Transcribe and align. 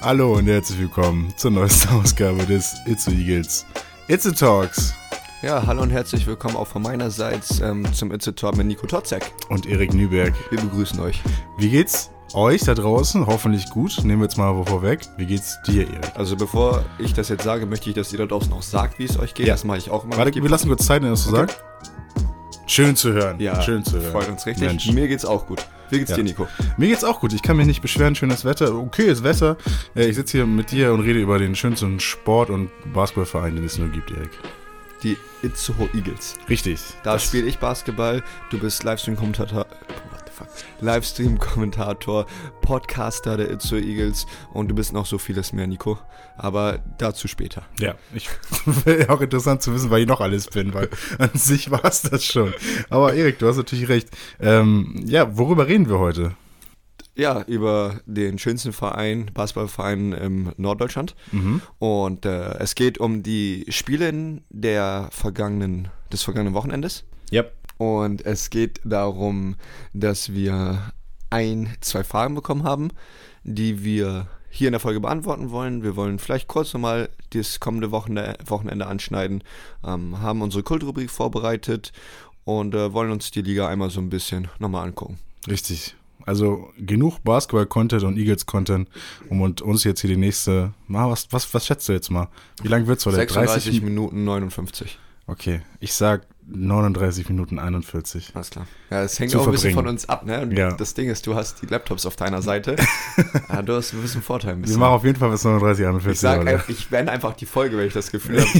Hallo 0.00 0.34
und 0.34 0.46
herzlich 0.46 0.78
willkommen 0.78 1.32
zur 1.36 1.50
neuesten 1.50 1.88
Ausgabe 1.94 2.44
des 2.44 2.74
Itzu 2.86 3.10
Eagles. 3.10 3.64
Itzu 4.08 4.32
Talks. 4.32 4.92
Ja, 5.42 5.64
hallo 5.66 5.82
und 5.82 5.90
herzlich 5.90 6.26
willkommen 6.26 6.56
auch 6.56 6.66
von 6.66 6.82
meinerseits 6.82 7.60
ähm, 7.60 7.90
zum 7.94 8.12
Itzu 8.12 8.32
Talk 8.32 8.56
mit 8.56 8.66
Nico 8.66 8.86
Totzek. 8.86 9.32
Und 9.48 9.66
Erik 9.66 9.94
Nüberg. 9.94 10.34
Wir 10.50 10.60
begrüßen 10.60 11.00
euch. 11.00 11.22
Wie 11.56 11.70
geht's 11.70 12.10
euch 12.34 12.62
da 12.62 12.74
draußen? 12.74 13.26
Hoffentlich 13.26 13.70
gut. 13.70 13.96
Nehmen 14.04 14.20
wir 14.20 14.24
jetzt 14.26 14.36
mal 14.36 14.62
vorweg. 14.66 15.00
Wie 15.16 15.26
geht's 15.26 15.58
dir, 15.66 15.88
Erik? 15.88 16.12
Also 16.14 16.36
bevor 16.36 16.84
ich 16.98 17.14
das 17.14 17.28
jetzt 17.30 17.44
sage, 17.44 17.64
möchte 17.66 17.88
ich, 17.88 17.96
dass 17.96 18.12
ihr 18.12 18.18
da 18.18 18.26
draußen 18.26 18.52
auch 18.52 18.62
sagt, 18.62 18.98
wie 18.98 19.04
es 19.04 19.18
euch 19.18 19.32
geht. 19.34 19.46
Ja. 19.46 19.54
Das 19.54 19.64
mache 19.64 19.78
ich 19.78 19.90
auch 19.90 20.04
immer. 20.04 20.16
Warte, 20.18 20.34
wir 20.42 20.50
lassen 20.50 20.68
kurz 20.68 20.84
Zeit, 20.86 21.00
wenn 21.02 21.08
du 21.08 21.14
das 21.14 21.24
so 21.24 21.30
Okay. 21.30 21.38
sagst. 21.46 21.64
Schön 22.66 22.94
zu 22.96 23.12
hören. 23.12 23.40
Ja, 23.40 23.60
Schön 23.62 23.82
zu 23.84 23.98
hören. 23.98 24.12
freut 24.12 24.28
uns 24.28 24.44
richtig. 24.46 24.66
Mensch. 24.68 24.92
Mir 24.92 25.08
geht's 25.08 25.24
auch 25.24 25.46
gut. 25.46 25.64
Wie 25.90 25.98
geht's 25.98 26.10
Ja. 26.10 26.16
dir, 26.16 26.24
Nico? 26.24 26.46
Mir 26.76 26.88
geht's 26.88 27.04
auch 27.04 27.20
gut. 27.20 27.32
Ich 27.32 27.42
kann 27.42 27.56
mich 27.56 27.66
nicht 27.66 27.82
beschweren. 27.82 28.14
Schönes 28.14 28.44
Wetter. 28.44 28.74
Okayes 28.74 29.22
Wetter. 29.22 29.56
Äh, 29.94 30.06
Ich 30.08 30.16
sitze 30.16 30.38
hier 30.38 30.46
mit 30.46 30.70
dir 30.70 30.92
und 30.92 31.00
rede 31.00 31.20
über 31.20 31.38
den 31.38 31.54
schönsten 31.54 32.00
Sport- 32.00 32.50
und 32.50 32.70
Basketballverein, 32.92 33.56
den 33.56 33.64
es 33.64 33.78
nur 33.78 33.88
gibt, 33.88 34.10
Erik. 34.10 34.30
Die 35.02 35.16
Itzehoe 35.42 35.88
Eagles. 35.94 36.34
Richtig. 36.48 36.80
Da 37.02 37.18
spiele 37.18 37.46
ich 37.46 37.58
Basketball, 37.58 38.22
du 38.50 38.58
bist 38.58 38.84
Livestream-Kommentator, 38.84 39.66
fuck? 40.40 40.48
Livestream-Kommentator, 40.80 42.26
Podcaster 42.62 43.36
der 43.36 43.50
Itzehoe 43.50 43.80
Eagles 43.80 44.26
und 44.52 44.68
du 44.68 44.74
bist 44.74 44.92
noch 44.92 45.06
so 45.06 45.18
vieles 45.18 45.52
mehr, 45.52 45.66
Nico. 45.66 45.98
Aber 46.36 46.78
dazu 46.98 47.28
später. 47.28 47.66
Ja, 47.78 47.94
ich 48.14 48.28
wäre 48.84 49.10
auch 49.10 49.20
interessant 49.20 49.62
zu 49.62 49.74
wissen, 49.74 49.90
weil 49.90 50.02
ich 50.02 50.08
noch 50.08 50.20
alles 50.20 50.48
bin, 50.48 50.72
weil 50.72 50.88
an 51.18 51.30
sich 51.34 51.70
war 51.70 51.84
es 51.84 52.02
das 52.02 52.24
schon. 52.24 52.54
Aber 52.88 53.14
Erik, 53.14 53.38
du 53.38 53.46
hast 53.46 53.56
natürlich 53.56 53.88
recht. 53.88 54.08
Ähm, 54.40 55.02
ja, 55.06 55.36
worüber 55.36 55.66
reden 55.68 55.88
wir 55.88 55.98
heute? 55.98 56.34
Ja, 57.16 57.42
über 57.42 58.00
den 58.06 58.38
schönsten 58.38 58.72
Verein, 58.72 59.30
Basketballverein 59.34 60.12
im 60.12 60.52
Norddeutschland. 60.56 61.14
Mhm. 61.32 61.60
Und 61.78 62.24
äh, 62.24 62.58
es 62.58 62.74
geht 62.74 62.98
um 62.98 63.22
die 63.22 63.66
Spiele 63.68 64.40
der 64.48 65.08
vergangenen, 65.10 65.88
des 66.10 66.22
vergangenen 66.22 66.54
Wochenendes. 66.54 67.04
Ja. 67.30 67.44
Und 67.80 68.26
es 68.26 68.50
geht 68.50 68.78
darum, 68.84 69.56
dass 69.94 70.34
wir 70.34 70.92
ein, 71.30 71.74
zwei 71.80 72.04
Fragen 72.04 72.34
bekommen 72.34 72.62
haben, 72.62 72.90
die 73.42 73.82
wir 73.82 74.26
hier 74.50 74.68
in 74.68 74.72
der 74.72 74.80
Folge 74.80 75.00
beantworten 75.00 75.50
wollen. 75.50 75.82
Wir 75.82 75.96
wollen 75.96 76.18
vielleicht 76.18 76.46
kurz 76.46 76.74
nochmal 76.74 77.08
das 77.30 77.58
kommende 77.58 77.90
Wochenende, 77.90 78.36
Wochenende 78.44 78.86
anschneiden, 78.86 79.42
ähm, 79.82 80.20
haben 80.20 80.42
unsere 80.42 80.62
Kultrubrik 80.62 81.08
vorbereitet 81.08 81.92
und 82.44 82.74
äh, 82.74 82.92
wollen 82.92 83.12
uns 83.12 83.30
die 83.30 83.40
Liga 83.40 83.66
einmal 83.66 83.88
so 83.88 84.02
ein 84.02 84.10
bisschen 84.10 84.48
nochmal 84.58 84.86
angucken. 84.86 85.18
Richtig. 85.48 85.96
Also 86.26 86.68
genug 86.76 87.24
Basketball-Content 87.24 88.02
und 88.02 88.18
Eagles-Content, 88.18 88.90
um 89.30 89.40
und 89.40 89.62
uns 89.62 89.84
jetzt 89.84 90.02
hier 90.02 90.10
die 90.10 90.18
nächste. 90.18 90.74
Mal, 90.86 91.08
was, 91.08 91.28
was, 91.30 91.54
was 91.54 91.64
schätzt 91.64 91.88
du 91.88 91.94
jetzt 91.94 92.10
mal? 92.10 92.28
Wie 92.60 92.68
lang 92.68 92.86
wird's 92.86 93.06
heute? 93.06 93.16
36 93.16 93.80
Minuten 93.80 94.24
59. 94.24 94.98
Okay, 95.26 95.62
ich 95.78 95.94
sag 95.94 96.26
39 96.52 97.28
Minuten 97.28 97.58
41. 97.58 98.32
Alles 98.34 98.50
klar. 98.50 98.66
Ja, 98.90 99.02
es 99.02 99.18
hängt 99.18 99.34
auch 99.36 99.46
ein 99.46 99.52
bisschen 99.52 99.74
von 99.74 99.86
uns 99.86 100.08
ab, 100.08 100.26
ne? 100.26 100.40
Und 100.42 100.52
Ja. 100.56 100.72
Das 100.72 100.94
Ding 100.94 101.08
ist, 101.08 101.26
du 101.26 101.34
hast 101.34 101.62
die 101.62 101.66
Laptops 101.66 102.06
auf 102.06 102.16
deiner 102.16 102.42
Seite. 102.42 102.76
ja, 103.48 103.62
du 103.62 103.74
hast 103.74 103.92
ein 103.94 104.02
bisschen 104.02 104.22
Vorteil. 104.22 104.52
Ein 104.52 104.58
Wir 104.58 104.62
bisschen. 104.62 104.80
machen 104.80 104.94
auf 104.94 105.04
jeden 105.04 105.18
Fall 105.18 105.30
bis 105.30 105.44
39, 105.44 105.86
41. 105.86 106.12
ich 106.12 106.20
sag 106.20 106.46
einfach, 106.46 106.68
ich 106.68 106.88
beende 106.88 107.12
einfach 107.12 107.34
die 107.34 107.46
Folge, 107.46 107.76
wenn 107.78 107.86
ich 107.86 107.92
das 107.92 108.10
Gefühl 108.10 108.40
habe, 108.44 108.50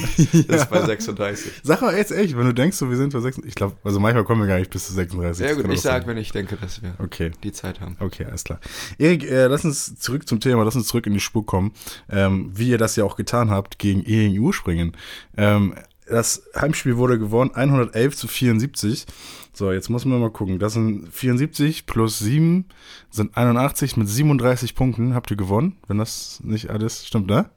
das 0.48 0.62
ist 0.62 0.70
bei 0.70 0.80
36. 0.84 1.52
Sag 1.62 1.82
mal 1.82 1.96
jetzt 1.96 2.12
echt, 2.12 2.36
wenn 2.36 2.46
du 2.46 2.54
denkst, 2.54 2.76
so, 2.76 2.88
wir 2.88 2.96
sind 2.96 3.12
bei 3.12 3.20
36. 3.20 3.48
Ich 3.48 3.54
glaube, 3.54 3.76
also 3.84 3.98
manchmal 4.00 4.24
kommen 4.24 4.40
wir 4.42 4.48
gar 4.48 4.58
nicht 4.58 4.70
bis 4.70 4.86
zu 4.86 4.92
36. 4.92 5.44
Ja 5.46 5.54
gut, 5.54 5.64
ich 5.64 5.70
auch 5.70 5.76
sein. 5.82 6.00
sag, 6.00 6.06
wenn 6.06 6.16
ich 6.16 6.32
denke, 6.32 6.56
dass 6.56 6.82
wir 6.82 6.94
Okay. 6.98 7.30
die 7.42 7.52
Zeit 7.52 7.80
haben. 7.80 7.96
Okay, 7.98 8.24
alles 8.26 8.44
klar. 8.44 8.60
Erik, 8.98 9.24
äh, 9.28 9.46
lass 9.46 9.64
uns 9.64 9.96
zurück 9.98 10.28
zum 10.28 10.40
Thema, 10.40 10.64
lass 10.64 10.76
uns 10.76 10.86
zurück 10.86 11.06
in 11.06 11.14
die 11.14 11.20
Spur 11.20 11.44
kommen, 11.44 11.72
ähm, 12.08 12.50
wie 12.54 12.68
ihr 12.70 12.78
das 12.78 12.96
ja 12.96 13.04
auch 13.04 13.16
getan 13.16 13.50
habt 13.50 13.78
gegen 13.78 14.04
ENU 14.04 14.52
springen. 14.52 14.96
Ähm, 15.36 15.74
das 16.10 16.42
Heimspiel 16.54 16.96
wurde 16.96 17.18
gewonnen, 17.18 17.52
111 17.54 18.16
zu 18.16 18.28
74. 18.28 19.06
So, 19.52 19.72
jetzt 19.72 19.88
muss 19.88 20.04
man 20.04 20.20
mal 20.20 20.30
gucken. 20.30 20.58
Das 20.58 20.74
sind 20.74 21.12
74 21.12 21.86
plus 21.86 22.18
7 22.18 22.64
sind 23.10 23.36
81 23.36 23.96
mit 23.96 24.08
37 24.08 24.74
Punkten. 24.74 25.14
Habt 25.14 25.30
ihr 25.30 25.36
gewonnen, 25.36 25.76
wenn 25.88 25.98
das 25.98 26.40
nicht 26.44 26.70
alles 26.70 27.06
stimmt, 27.06 27.26
ne? 27.26 27.50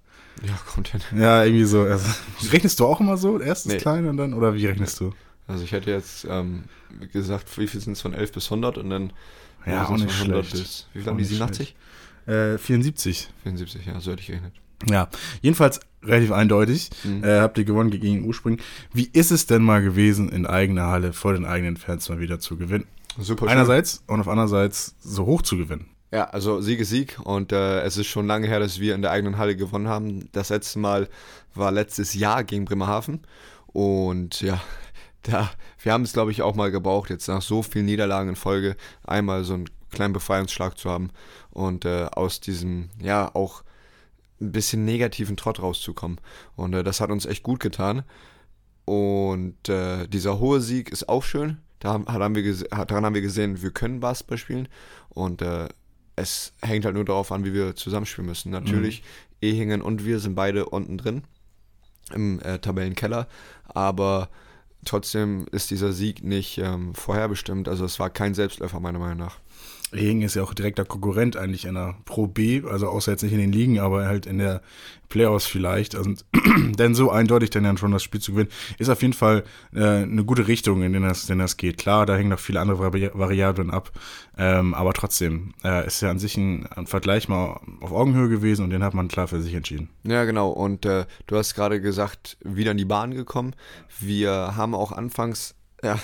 Ja, 0.46 0.54
kommt 0.74 0.88
hin. 0.90 1.02
Ja, 1.16 1.44
irgendwie 1.44 1.66
so. 1.66 1.82
Also, 1.82 2.06
rechnest 2.52 2.80
du 2.80 2.86
auch 2.86 3.00
immer 3.00 3.18
so? 3.18 3.40
Erst 3.40 3.66
das 3.68 3.74
Nee. 3.74 3.80
Kleine 3.80 4.10
und 4.10 4.18
dann? 4.18 4.34
Oder 4.34 4.56
wie 4.56 4.66
rechnest 4.66 5.00
du? 5.00 5.12
Also 5.48 5.64
ich 5.64 5.72
hätte 5.74 5.92
jetzt 5.92 6.26
ähm, 6.30 6.64
gesagt, 7.12 7.56
wie 7.58 7.68
viel 7.68 7.80
sind 7.82 7.94
es 7.94 8.02
von 8.02 8.14
11 8.14 8.32
bis 8.32 8.46
100 8.46 8.78
und 8.78 8.90
dann 8.90 9.14
Ja, 9.66 9.84
auch 9.86 9.92
nicht 9.92 10.10
von 10.12 10.28
100 10.32 10.46
schlecht. 10.46 10.64
bis, 10.64 10.88
wie 10.94 11.00
viel 11.00 11.08
Auch 11.08 11.12
haben 11.12 11.18
die, 11.18 11.24
nicht 11.24 11.30
87? 11.32 11.76
Äh, 12.26 12.58
74. 12.58 13.30
74, 13.44 13.86
ja, 13.86 14.00
so 14.00 14.12
hätte 14.12 14.22
ich 14.22 14.28
gerechnet. 14.28 14.54
Ja, 14.90 15.10
jedenfalls 15.42 15.80
relativ 16.04 16.32
eindeutig. 16.32 16.90
Mhm. 17.04 17.24
Äh, 17.24 17.40
habt 17.40 17.58
ihr 17.58 17.66
gewonnen 17.66 17.92
gegen 17.92 18.26
Ursprung. 18.26 18.58
Wie 18.94 19.10
ist 19.14 19.32
es 19.32 19.46
denn 19.46 19.64
mal 19.64 19.82
gewesen, 19.82 20.30
in 20.30 20.46
eigener 20.46 20.88
Halle 20.88 21.14
vor 21.14 21.34
den 21.34 21.46
eigenen 21.46 21.78
Fans 21.78 22.10
mal 22.10 22.20
wieder 22.20 22.40
zu 22.40 22.58
gewinnen? 22.58 22.86
Super 23.20 23.46
schön. 23.46 23.50
Einerseits 23.50 24.04
und 24.08 24.20
auf 24.20 24.28
andererseits 24.28 24.96
so 25.02 25.26
hoch 25.26 25.42
zu 25.42 25.58
gewinnen. 25.58 25.88
Ja, 26.12 26.26
also 26.26 26.62
Sieg 26.62 26.80
ist 26.80 26.90
Sieg 26.90 27.18
und 27.24 27.52
äh, 27.52 27.82
es 27.82 27.98
ist 27.98 28.08
schon 28.08 28.28
lange 28.28 28.48
her, 28.48 28.60
dass 28.60 28.80
wir 28.80 28.94
in 28.94 29.02
der 29.02 29.12
eigenen 29.12 29.38
Halle 29.38 29.56
gewonnen 29.56 29.88
haben. 29.88 30.30
Das 30.32 30.50
letzte 30.50 30.80
Mal 30.80 31.10
war 31.56 31.72
letztes 31.72 32.14
Jahr 32.14 32.44
gegen 32.44 32.66
Bremerhaven 32.66 33.22
und 33.68 34.42
ja, 34.42 34.62
da, 35.24 35.50
wir 35.82 35.92
haben 35.92 36.04
es 36.04 36.14
glaube 36.14 36.32
ich 36.32 36.44
auch 36.44 36.56
mal 36.56 36.70
gebraucht, 36.70 37.10
jetzt 37.10 37.28
nach 37.28 37.42
so 37.42 37.64
vielen 37.64 37.86
Niederlagen 37.86 38.30
in 38.30 38.36
Folge 38.36 38.76
einmal 39.04 39.44
so 39.44 39.56
einen 39.56 39.70
kleinen 39.90 40.14
Befreiungsschlag 40.14 40.78
zu 40.78 40.90
haben 40.90 41.10
und 41.50 41.86
äh, 41.86 42.06
aus 42.12 42.40
diesem, 42.40 42.90
ja, 43.00 43.34
auch 43.34 43.64
ein 44.44 44.52
bisschen 44.52 44.86
negativen 44.86 45.38
Trott 45.38 45.62
rauszukommen. 45.62 46.20
Und 46.56 46.74
äh, 46.74 46.84
das 46.84 47.02
hat 47.02 47.10
uns 47.10 47.26
echt 47.26 47.44
gut 47.44 47.60
getan. 47.60 48.04
Und 48.86 49.70
äh, 49.70 50.08
dieser 50.08 50.40
hohe 50.40 50.62
Sieg 50.62 50.90
ist 50.90 51.08
auch 51.10 51.24
schön. 51.24 51.58
Da 51.80 51.94
haben, 51.94 52.36
wir 52.36 52.56
daran 52.70 53.06
haben 53.06 53.16
wir 53.16 53.22
gesehen, 53.22 53.62
wir 53.62 53.72
können 53.72 54.00
Basketball 54.00 54.38
spielen. 54.38 54.68
Und 55.10 55.42
äh, 55.42 55.68
es 56.16 56.54
hängt 56.62 56.86
halt 56.86 56.96
nur 56.96 57.06
darauf 57.06 57.32
an, 57.32 57.44
wie 57.44 57.54
wir 57.54 57.76
zusammenspielen 57.76 58.28
müssen. 58.28 58.52
Natürlich, 58.52 59.04
Ehingen 59.42 59.82
und 59.82 60.06
wir 60.06 60.20
sind 60.20 60.36
beide 60.36 60.66
unten 60.68 60.98
drin 60.98 61.24
im 62.14 62.40
äh, 62.42 62.60
Tabellenkeller. 62.60 63.28
Aber 63.66 64.30
trotzdem 64.86 65.46
ist 65.52 65.72
dieser 65.72 65.92
Sieg 65.94 66.24
nicht 66.24 66.58
ähm, 66.58 66.94
vorherbestimmt. 66.96 67.68
Also 67.68 67.86
es 67.86 68.00
war 68.00 68.10
kein 68.10 68.34
Selbstläufer 68.34 68.80
meiner 68.80 69.00
Meinung 69.00 69.18
nach. 69.18 69.40
Regen 69.94 70.22
ist 70.22 70.36
ja 70.36 70.44
auch 70.44 70.54
direkter 70.54 70.86
Konkurrent 70.86 71.38
eigentlich 71.38 71.66
in 71.66 71.76
der 71.76 71.96
Pro 72.06 72.28
B, 72.28 72.64
also 72.68 72.88
außer 72.88 73.12
jetzt 73.12 73.24
nicht 73.24 73.34
in 73.34 73.40
den 73.40 73.52
Ligen, 73.52 73.80
aber 73.80 74.08
halt 74.08 74.26
in 74.26 74.40
der 74.40 74.62
Playoffs 75.10 75.46
vielleicht. 75.46 75.94
Und 75.96 76.26
denn 76.80 76.96
so 76.96 77.12
eindeutig 77.12 77.52
dann 77.52 77.64
ja 77.64 77.78
schon 77.78 77.92
das 77.92 78.04
Spiel 78.04 78.20
zu 78.20 78.32
gewinnen, 78.32 78.50
ist 78.80 78.90
auf 78.90 79.02
jeden 79.02 79.14
Fall 79.14 79.44
äh, 79.74 79.84
eine 79.84 80.26
gute 80.26 80.48
Richtung, 80.48 80.82
in 80.82 80.94
der 80.94 81.02
das, 81.02 81.28
das 81.28 81.58
geht. 81.58 81.78
Klar, 81.78 82.06
da 82.06 82.16
hängen 82.16 82.30
noch 82.30 82.40
viele 82.40 82.60
andere 82.60 82.80
Vari 82.80 83.12
Variablen 83.14 83.70
ab, 83.70 83.92
ähm, 84.38 84.74
aber 84.74 84.94
trotzdem 84.94 85.54
äh, 85.64 85.86
ist 85.86 86.02
ja 86.02 86.10
an 86.10 86.20
sich 86.20 86.38
ein, 86.38 86.66
ein 86.68 86.88
Vergleich 86.88 87.28
mal 87.28 87.60
auf 87.82 87.92
Augenhöhe 87.92 88.30
gewesen 88.30 88.64
und 88.64 88.72
den 88.72 88.84
hat 88.84 88.96
man 88.96 89.08
klar 89.08 89.28
für 89.28 89.42
sich 89.42 89.54
entschieden. 89.54 89.90
Ja, 90.04 90.26
genau. 90.26 90.50
Und 90.50 90.86
äh, 90.86 91.06
du 91.28 91.38
hast 91.38 91.54
gerade 91.54 91.80
gesagt, 91.80 92.38
wieder 92.44 92.72
in 92.72 92.78
die 92.78 92.86
Bahn 92.86 93.14
gekommen. 93.14 93.56
Wir 94.00 94.56
haben 94.56 94.74
auch 94.74 94.92
anfangs 94.92 95.56
ja, 95.84 96.00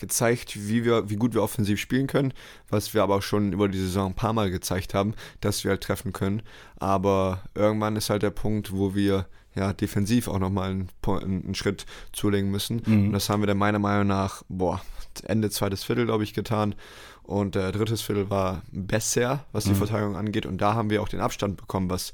gezeigt, 0.00 0.56
wie, 0.68 0.84
wir, 0.84 1.08
wie 1.10 1.16
gut 1.16 1.34
wir 1.34 1.42
offensiv 1.42 1.78
spielen 1.78 2.06
können, 2.06 2.32
was 2.68 2.94
wir 2.94 3.02
aber 3.02 3.16
auch 3.16 3.22
schon 3.22 3.52
über 3.52 3.68
die 3.68 3.78
Saison 3.78 4.08
ein 4.08 4.14
paar 4.14 4.32
Mal 4.32 4.50
gezeigt 4.50 4.94
haben, 4.94 5.14
dass 5.40 5.62
wir 5.62 5.70
halt 5.70 5.82
treffen 5.82 6.12
können. 6.12 6.42
Aber 6.76 7.42
irgendwann 7.54 7.96
ist 7.96 8.10
halt 8.10 8.22
der 8.22 8.30
Punkt, 8.30 8.72
wo 8.72 8.94
wir 8.94 9.26
ja 9.54 9.72
defensiv 9.72 10.28
auch 10.28 10.38
nochmal 10.38 10.70
einen, 10.70 10.88
einen, 11.06 11.54
Schritt 11.54 11.86
zulegen 12.12 12.50
müssen. 12.50 12.80
Und 13.06 13.12
das 13.12 13.28
haben 13.28 13.42
wir 13.42 13.46
dann 13.46 13.58
meiner 13.58 13.78
Meinung 13.78 14.06
nach, 14.06 14.42
boah, 14.48 14.80
Ende 15.24 15.50
zweites 15.50 15.84
Viertel, 15.84 16.06
glaube 16.06 16.24
ich, 16.24 16.34
getan. 16.34 16.74
Und 17.22 17.54
äh, 17.54 17.70
drittes 17.70 18.02
Viertel 18.02 18.28
war 18.30 18.62
besser, 18.72 19.44
was 19.52 19.64
die 19.64 19.74
Verteidigung 19.74 20.16
angeht. 20.16 20.46
Und 20.46 20.58
da 20.58 20.74
haben 20.74 20.90
wir 20.90 21.00
auch 21.00 21.08
den 21.08 21.20
Abstand 21.20 21.56
bekommen, 21.56 21.88
was, 21.88 22.12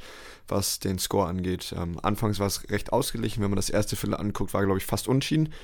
was 0.49 0.79
den 0.79 0.99
Score 0.99 1.27
angeht. 1.27 1.75
Ähm, 1.77 1.99
anfangs 2.03 2.39
war 2.39 2.47
es 2.47 2.69
recht 2.71 2.93
ausgeglichen. 2.93 3.43
Wenn 3.43 3.50
man 3.50 3.56
das 3.56 3.71
erste 3.71 3.97
Viertel 3.97 4.17
anguckt, 4.17 4.53
war, 4.53 4.65
glaube 4.65 4.79
ich, 4.79 4.85
fast 4.85 5.09
unschieden. 5.09 5.55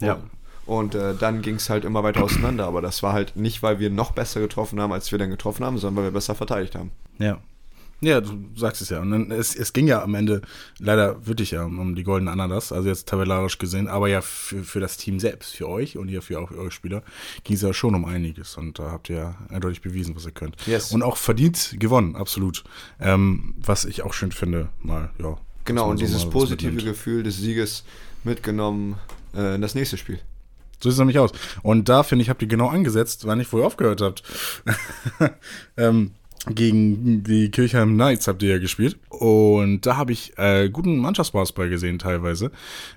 Ja. 0.00 0.22
Und 0.66 0.94
äh, 0.94 1.14
dann 1.14 1.42
ging 1.42 1.56
es 1.56 1.68
halt 1.68 1.84
immer 1.84 2.02
weiter 2.02 2.22
auseinander. 2.22 2.66
Aber 2.66 2.80
das 2.80 3.02
war 3.02 3.12
halt 3.12 3.36
nicht, 3.36 3.62
weil 3.62 3.80
wir 3.80 3.90
noch 3.90 4.12
besser 4.12 4.40
getroffen 4.40 4.80
haben, 4.80 4.92
als 4.92 5.10
wir 5.10 5.18
dann 5.18 5.30
getroffen 5.30 5.64
haben, 5.64 5.78
sondern 5.78 5.96
weil 5.96 6.10
wir 6.10 6.14
besser 6.14 6.34
verteidigt 6.34 6.74
haben. 6.74 6.92
Ja. 7.18 7.38
Ja, 8.02 8.20
du 8.22 8.32
sagst 8.56 8.80
es 8.80 8.88
ja. 8.88 9.00
Und 9.00 9.10
dann, 9.10 9.30
es, 9.30 9.54
es 9.54 9.72
ging 9.72 9.86
ja 9.86 10.02
am 10.02 10.14
Ende 10.14 10.40
leider 10.78 11.26
wirklich 11.26 11.50
ja 11.50 11.64
um 11.64 11.94
die 11.94 12.02
goldene 12.02 12.30
Ananas, 12.30 12.72
also 12.72 12.88
jetzt 12.88 13.08
tabellarisch 13.08 13.58
gesehen, 13.58 13.88
aber 13.88 14.08
ja 14.08 14.22
für, 14.22 14.64
für 14.64 14.80
das 14.80 14.96
Team 14.96 15.20
selbst, 15.20 15.54
für 15.54 15.68
euch 15.68 15.98
und 15.98 16.08
hier 16.08 16.22
für 16.22 16.40
auch 16.40 16.50
eure 16.50 16.70
Spieler, 16.70 17.02
ging 17.44 17.56
es 17.56 17.62
ja 17.62 17.74
schon 17.74 17.94
um 17.94 18.06
einiges. 18.06 18.56
Und 18.56 18.78
da 18.78 18.90
habt 18.90 19.10
ihr 19.10 19.16
ja 19.16 19.34
eindeutig 19.50 19.82
bewiesen, 19.82 20.16
was 20.16 20.24
ihr 20.24 20.32
könnt. 20.32 20.56
Yes. 20.66 20.92
Und 20.92 21.02
auch 21.02 21.18
verdient 21.18 21.76
gewonnen, 21.78 22.16
absolut. 22.16 22.64
Ähm, 23.00 23.54
was 23.58 23.84
ich 23.84 24.02
auch 24.02 24.14
schön 24.14 24.32
finde, 24.32 24.70
mal, 24.82 25.10
ja. 25.18 25.36
Genau, 25.66 25.90
und 25.90 25.98
so 25.98 26.04
dieses 26.06 26.28
positive 26.28 26.72
mitnimmt. 26.72 26.96
Gefühl 26.96 27.22
des 27.22 27.36
Sieges 27.36 27.84
mitgenommen 28.24 28.96
äh, 29.34 29.56
in 29.56 29.60
das 29.60 29.74
nächste 29.74 29.98
Spiel. 29.98 30.20
So 30.82 30.90
sieht 30.90 30.94
es 30.94 30.98
nämlich 30.98 31.18
aus. 31.18 31.32
Und 31.62 31.88
da, 31.88 32.02
finde 32.02 32.22
ich, 32.22 32.30
habt 32.30 32.42
ihr 32.42 32.48
genau 32.48 32.68
angesetzt, 32.68 33.26
wann 33.26 33.40
ich 33.40 33.48
vorher 33.48 33.66
aufgehört 33.66 34.00
habt. 34.00 34.22
ähm, 35.76 36.12
gegen 36.48 37.22
die 37.22 37.50
Kirchheim 37.50 37.94
Knights 37.94 38.26
habt 38.26 38.42
ihr 38.42 38.50
ja 38.50 38.58
gespielt. 38.58 38.98
Und 39.10 39.84
da 39.84 39.96
habe 39.96 40.12
ich 40.12 40.36
äh, 40.38 40.70
guten 40.70 40.98
Mannschaftsbasketball 40.98 41.68
gesehen 41.68 41.98
teilweise, 41.98 42.50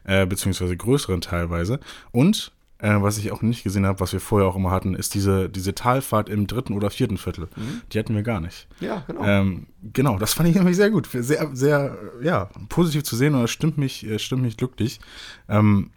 äh, 0.05 0.25
beziehungsweise 0.25 0.77
größeren 0.77 1.19
teilweise. 1.19 1.79
Und 2.11 2.53
äh, 2.83 3.01
was 3.01 3.17
ich 3.17 3.31
auch 3.31 3.41
nicht 3.41 3.63
gesehen 3.63 3.85
habe, 3.85 3.99
was 3.99 4.13
wir 4.13 4.19
vorher 4.19 4.47
auch 4.47 4.55
immer 4.55 4.71
hatten, 4.71 4.93
ist 4.93 5.13
diese, 5.13 5.49
diese 5.49 5.75
Talfahrt 5.75 6.29
im 6.29 6.47
dritten 6.47 6.73
oder 6.73 6.89
vierten 6.89 7.17
Viertel. 7.17 7.47
Mhm. 7.55 7.81
Die 7.91 7.99
hatten 7.99 8.15
wir 8.15 8.23
gar 8.23 8.39
nicht. 8.39 8.67
Ja, 8.79 9.03
genau. 9.07 9.23
Ähm, 9.23 9.67
genau, 9.93 10.17
das 10.17 10.33
fand 10.33 10.49
ich 10.49 10.55
nämlich 10.55 10.75
sehr 10.75 10.89
gut. 10.89 11.09
Sehr, 11.11 11.49
sehr, 11.53 11.97
ja, 12.21 12.49
positiv 12.69 13.03
zu 13.03 13.15
sehen 13.15 13.35
und 13.35 13.41
das 13.41 13.51
stimmt 13.51 13.77
mich, 13.77 14.05
äh, 14.05 14.19
stimmt 14.19 14.43
mich 14.43 14.57
glücklich. 14.57 14.99
Ähm, 15.47 15.91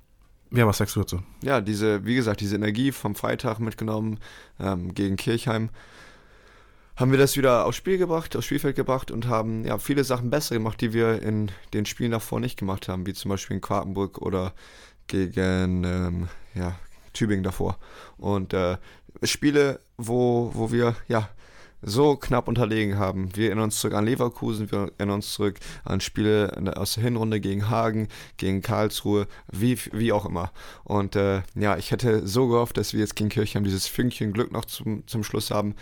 ja, 0.51 0.67
was 0.67 0.79
sagst 0.79 0.97
du 0.97 1.01
dazu? 1.01 1.23
Ja, 1.43 1.61
diese, 1.61 2.05
wie 2.05 2.15
gesagt, 2.15 2.41
diese 2.41 2.57
Energie 2.57 2.93
vom 2.93 3.15
Freitag 3.15 3.59
mitgenommen 3.59 4.19
ähm, 4.61 4.95
gegen 4.95 5.17
Kirchheim 5.17 5.71
haben 6.97 7.11
wir 7.11 7.19
das 7.19 7.37
wieder 7.37 7.67
aufs 7.67 7.77
Spiel 7.77 7.99
gebracht, 7.99 8.35
aufs 8.37 8.47
Spielfeld 8.47 8.75
gebracht 8.75 9.11
und 9.11 9.29
haben 9.29 9.65
ja 9.65 9.79
viele 9.79 10.03
Sachen 10.03 10.31
besser 10.31 10.55
gemacht, 10.55 10.81
die 10.81 10.93
wir 10.93 11.23
in 11.23 11.51
den 11.75 11.85
Spielen 11.85 12.11
davor 12.11 12.41
nicht 12.41 12.59
gemacht 12.59 12.89
haben, 12.89 13.07
wie 13.07 13.13
zum 13.13 13.29
Beispiel 13.29 13.57
in 13.57 13.61
Quakenbrück 13.61 14.19
oder 14.19 14.55
gegen 15.07 15.85
ähm, 15.85 16.29
ja, 16.55 16.77
Tübingen 17.13 17.45
davor. 17.45 17.79
Und 18.17 18.55
äh, 18.55 18.79
Spiele, 19.23 19.81
wo, 19.99 20.51
wo 20.55 20.73
wir 20.73 20.97
ja 21.07 21.29
so 21.83 22.17
knapp 22.17 22.49
unterlegen 22.49 22.99
haben. 22.99 23.35
Wir 23.35 23.47
erinnern 23.47 23.65
uns 23.65 23.79
zurück 23.81 23.95
an 23.95 24.05
Leverkusen, 24.05 24.71
wir 24.71 24.91
erinnern 24.99 25.17
uns 25.17 25.33
zurück 25.33 25.59
an 25.85 26.01
Spiele 26.01 26.73
aus 26.77 26.95
der 26.95 27.05
Hinrunde 27.05 27.41
gegen 27.41 27.69
Hagen, 27.69 28.09
gegen 28.37 28.63
Karlsruhe, 28.63 29.27
wie, 29.53 29.79
wie 29.93 30.13
auch 30.13 30.27
immer. 30.27 30.53
Und 30.85 31.17
äh, 31.17 31.43
ja, 31.55 31.77
ich 31.77 31.91
hätte 31.91 32.27
so 32.27 32.49
gehofft, 32.49 32.77
dass 32.77 32.93
wir 32.93 33.01
jetzt 33.01 33.17
gegen 33.17 33.31
Kirchheim 33.31 33.65
dieses 33.65 33.87
Fünkchen 33.87 34.33
Glück 34.33 34.53
noch 34.53 34.65
zum, 34.65 35.07
zum 35.07 35.23
Schluss 35.23 35.51
haben 35.51 35.75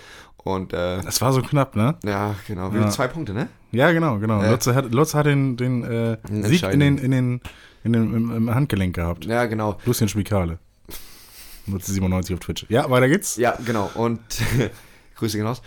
und, 0.45 0.75
äh, 0.75 1.01
das 1.01 1.23
war 1.23 1.33
so 1.33 1.41
knapp, 1.41 1.75
ne? 1.75 1.97
Ja, 2.05 2.35
genau. 2.47 2.71
Ja. 2.71 2.91
Zwei 2.91 3.09
Punkte, 3.09 3.33
ne? 3.33 3.49
Ja, 3.73 3.93
genau, 3.93 4.19
genau. 4.19 4.43
Äh, 4.43 4.51
Lotze 4.51 4.75
hat, 4.75 4.93
Lotze 4.93 5.17
hat 5.17 5.25
den, 5.25 5.57
den 5.57 5.83
äh, 5.85 6.19
Sieg 6.43 6.63
in 6.65 6.81
den, 6.81 6.99
in 6.99 7.11
den, 7.11 7.41
in 7.83 7.95
den, 7.95 8.15
im, 8.15 8.31
im 8.31 8.55
Handgelenk 8.55 8.95
gehabt. 8.95 9.25
Ja, 9.25 9.47
genau. 9.47 9.79
Lucien 9.87 10.09
Spikale. 10.09 10.59
Nutze 11.67 11.93
97 11.93 12.35
auf 12.35 12.41
Twitch. 12.41 12.67
Ja, 12.69 12.91
weiter 12.91 13.09
geht's. 13.09 13.37
Ja, 13.37 13.57
genau. 13.65 13.91
Und 13.95 14.21
Grüße 15.17 15.39
hinaus. 15.39 15.63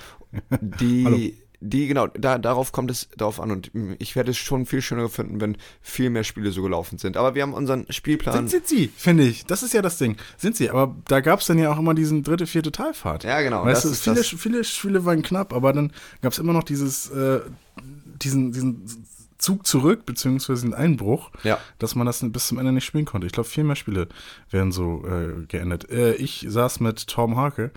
Die, 0.61 1.37
die, 1.59 1.87
genau, 1.87 2.07
da, 2.07 2.37
darauf 2.37 2.71
kommt 2.71 2.91
es 2.91 3.09
darauf 3.17 3.39
an. 3.39 3.49
Und 3.49 3.71
ich 3.97 4.15
werde 4.15 4.31
es 4.31 4.37
schon 4.37 4.65
viel 4.65 4.81
schöner 4.81 5.09
finden, 5.09 5.41
wenn 5.41 5.57
viel 5.81 6.09
mehr 6.09 6.23
Spiele 6.23 6.51
so 6.51 6.61
gelaufen 6.61 6.99
sind. 6.99 7.17
Aber 7.17 7.33
wir 7.33 7.41
haben 7.41 7.53
unseren 7.53 7.85
Spielplan. 7.89 8.47
Sind, 8.47 8.49
sind 8.49 8.67
sie, 8.67 8.91
finde 8.95 9.23
ich. 9.23 9.45
Das 9.45 9.63
ist 9.63 9.73
ja 9.73 9.81
das 9.81 9.97
Ding. 9.97 10.17
Sind 10.37 10.55
sie. 10.55 10.69
Aber 10.69 10.95
da 11.07 11.19
gab 11.19 11.39
es 11.39 11.47
dann 11.47 11.57
ja 11.57 11.71
auch 11.71 11.79
immer 11.79 11.95
diesen 11.95 12.21
dritte, 12.21 12.45
vierte 12.45 12.71
Teilfahrt. 12.71 13.23
Ja, 13.23 13.41
genau. 13.41 13.65
Weißt 13.65 13.85
du, 13.85 13.89
viele, 13.89 14.23
viele 14.23 14.63
Spiele 14.63 15.05
waren 15.05 15.23
knapp, 15.23 15.51
aber 15.51 15.73
dann 15.73 15.91
gab 16.21 16.31
es 16.31 16.39
immer 16.39 16.53
noch 16.53 16.63
dieses, 16.63 17.09
äh, 17.09 17.39
diesen, 18.21 18.51
diesen 18.51 18.85
Zug 19.37 19.65
zurück, 19.67 20.05
beziehungsweise 20.05 20.65
einen 20.65 20.73
Einbruch, 20.73 21.31
ja. 21.43 21.59
dass 21.79 21.95
man 21.95 22.07
das 22.07 22.23
bis 22.31 22.47
zum 22.47 22.57
Ende 22.57 22.71
nicht 22.71 22.85
spielen 22.85 23.05
konnte. 23.05 23.27
Ich 23.27 23.33
glaube, 23.33 23.49
viel 23.49 23.63
mehr 23.63 23.75
Spiele 23.75 24.07
werden 24.49 24.71
so 24.71 25.05
äh, 25.05 25.45
geändert. 25.47 25.89
Äh, 25.89 26.15
ich 26.15 26.45
saß 26.47 26.79
mit 26.79 27.07
Tom 27.07 27.35
Harke, 27.35 27.71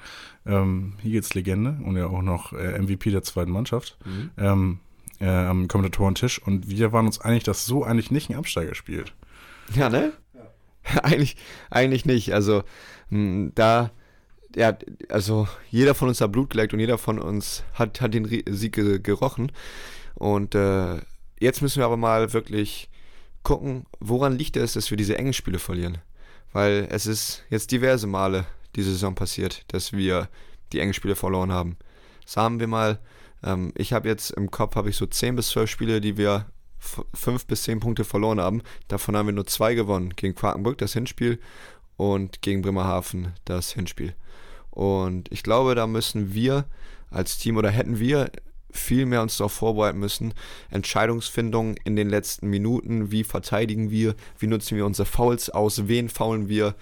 ähm, 0.46 0.94
Legende 1.02 1.78
und 1.84 1.96
ja 1.96 2.06
auch 2.06 2.22
noch 2.22 2.52
äh, 2.52 2.78
MVP 2.78 3.10
der 3.10 3.22
zweiten 3.22 3.50
Mannschaft, 3.50 3.98
mhm. 4.04 4.30
ähm, 4.38 4.78
äh, 5.20 5.28
am 5.28 5.68
Kommentatorentisch 5.68 6.40
und 6.40 6.68
wir 6.68 6.92
waren 6.92 7.06
uns 7.06 7.20
einig, 7.20 7.44
dass 7.44 7.66
so 7.66 7.84
eigentlich 7.84 8.10
nicht 8.10 8.30
ein 8.30 8.36
Absteiger 8.36 8.74
spielt. 8.74 9.12
Ja, 9.74 9.90
ne? 9.90 10.12
Ja. 10.34 11.00
eigentlich, 11.02 11.36
eigentlich 11.70 12.06
nicht. 12.06 12.32
Also, 12.32 12.62
mh, 13.10 13.18
hm, 13.18 13.52
da 13.54 13.90
ja, 14.56 14.76
also 15.08 15.46
jeder 15.70 15.94
von 15.94 16.08
uns 16.08 16.20
hat 16.20 16.32
Blut 16.32 16.50
geleckt 16.50 16.72
und 16.72 16.80
jeder 16.80 16.98
von 16.98 17.18
uns 17.18 17.62
hat, 17.74 18.00
hat 18.00 18.14
den 18.14 18.26
Sieg 18.48 18.72
gerochen. 19.04 19.52
Und 20.14 20.54
äh, 20.54 20.98
Jetzt 21.40 21.62
müssen 21.62 21.78
wir 21.78 21.86
aber 21.86 21.96
mal 21.96 22.32
wirklich 22.32 22.88
gucken, 23.42 23.86
woran 23.98 24.36
liegt 24.36 24.56
es, 24.56 24.74
dass 24.74 24.90
wir 24.90 24.96
diese 24.96 25.18
engen 25.18 25.32
Spiele 25.32 25.58
verlieren. 25.58 25.98
Weil 26.52 26.86
es 26.90 27.06
ist 27.06 27.44
jetzt 27.48 27.72
diverse 27.72 28.06
Male 28.06 28.44
diese 28.76 28.92
Saison 28.92 29.14
passiert, 29.14 29.64
dass 29.68 29.92
wir 29.92 30.28
die 30.72 30.80
engen 30.80 30.94
Spiele 30.94 31.16
verloren 31.16 31.50
haben. 31.50 31.76
Sagen 32.26 32.60
wir 32.60 32.66
mal, 32.66 32.98
ähm, 33.42 33.72
ich 33.74 33.92
habe 33.92 34.08
jetzt 34.08 34.30
im 34.32 34.50
Kopf 34.50 34.76
habe 34.76 34.90
ich 34.90 34.96
so 34.96 35.06
10 35.06 35.36
bis 35.36 35.48
12 35.48 35.70
Spiele, 35.70 36.00
die 36.00 36.16
wir 36.16 36.46
5 36.78 37.46
bis 37.46 37.62
10 37.64 37.80
Punkte 37.80 38.04
verloren 38.04 38.40
haben. 38.40 38.62
Davon 38.88 39.16
haben 39.16 39.26
wir 39.26 39.32
nur 39.32 39.46
zwei 39.46 39.74
gewonnen. 39.74 40.14
Gegen 40.16 40.34
Quakenburg 40.34 40.78
das 40.78 40.92
Hinspiel 40.92 41.40
und 41.96 42.42
gegen 42.42 42.62
Bremerhaven 42.62 43.32
das 43.44 43.72
Hinspiel. 43.72 44.14
Und 44.70 45.32
ich 45.32 45.42
glaube, 45.42 45.74
da 45.74 45.86
müssen 45.86 46.34
wir 46.34 46.66
als 47.10 47.38
Team 47.38 47.56
oder 47.56 47.70
hätten 47.70 47.98
wir 47.98 48.30
viel 48.72 49.06
mehr 49.06 49.22
uns 49.22 49.36
darauf 49.36 49.52
vorbereiten 49.52 49.98
müssen. 49.98 50.34
Entscheidungsfindung 50.70 51.76
in 51.84 51.96
den 51.96 52.08
letzten 52.08 52.48
Minuten, 52.48 53.10
wie 53.10 53.24
verteidigen 53.24 53.90
wir, 53.90 54.14
wie 54.38 54.46
nutzen 54.46 54.76
wir 54.76 54.86
unsere 54.86 55.06
Fouls 55.06 55.50
aus, 55.50 55.88
wen 55.88 56.08
faulen 56.08 56.48
wir 56.48 56.74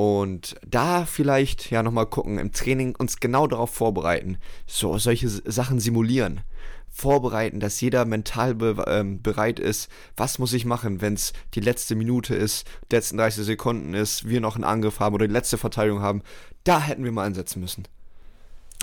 und 0.00 0.54
da 0.64 1.06
vielleicht 1.06 1.72
ja 1.72 1.82
nochmal 1.82 2.06
gucken, 2.06 2.38
im 2.38 2.52
Training 2.52 2.94
uns 2.96 3.18
genau 3.18 3.48
darauf 3.48 3.74
vorbereiten, 3.74 4.38
so 4.64 4.96
solche 4.96 5.28
Sachen 5.28 5.80
simulieren. 5.80 6.42
Vorbereiten, 6.88 7.58
dass 7.58 7.80
jeder 7.80 8.04
mental 8.04 8.54
be 8.54 8.84
ähm, 8.86 9.20
bereit 9.22 9.58
ist, 9.58 9.90
was 10.16 10.38
muss 10.38 10.52
ich 10.52 10.64
machen, 10.64 11.00
wenn 11.00 11.14
es 11.14 11.32
die 11.54 11.60
letzte 11.60 11.96
Minute 11.96 12.36
ist, 12.36 12.64
die 12.90 12.94
letzten 12.94 13.16
30 13.16 13.44
Sekunden 13.44 13.92
ist, 13.92 14.28
wir 14.28 14.40
noch 14.40 14.54
einen 14.54 14.62
Angriff 14.62 15.00
haben 15.00 15.16
oder 15.16 15.26
die 15.26 15.32
letzte 15.32 15.58
Verteidigung 15.58 16.00
haben. 16.00 16.22
Da 16.62 16.80
hätten 16.80 17.02
wir 17.02 17.10
mal 17.10 17.26
einsetzen 17.26 17.58
müssen. 17.58 17.88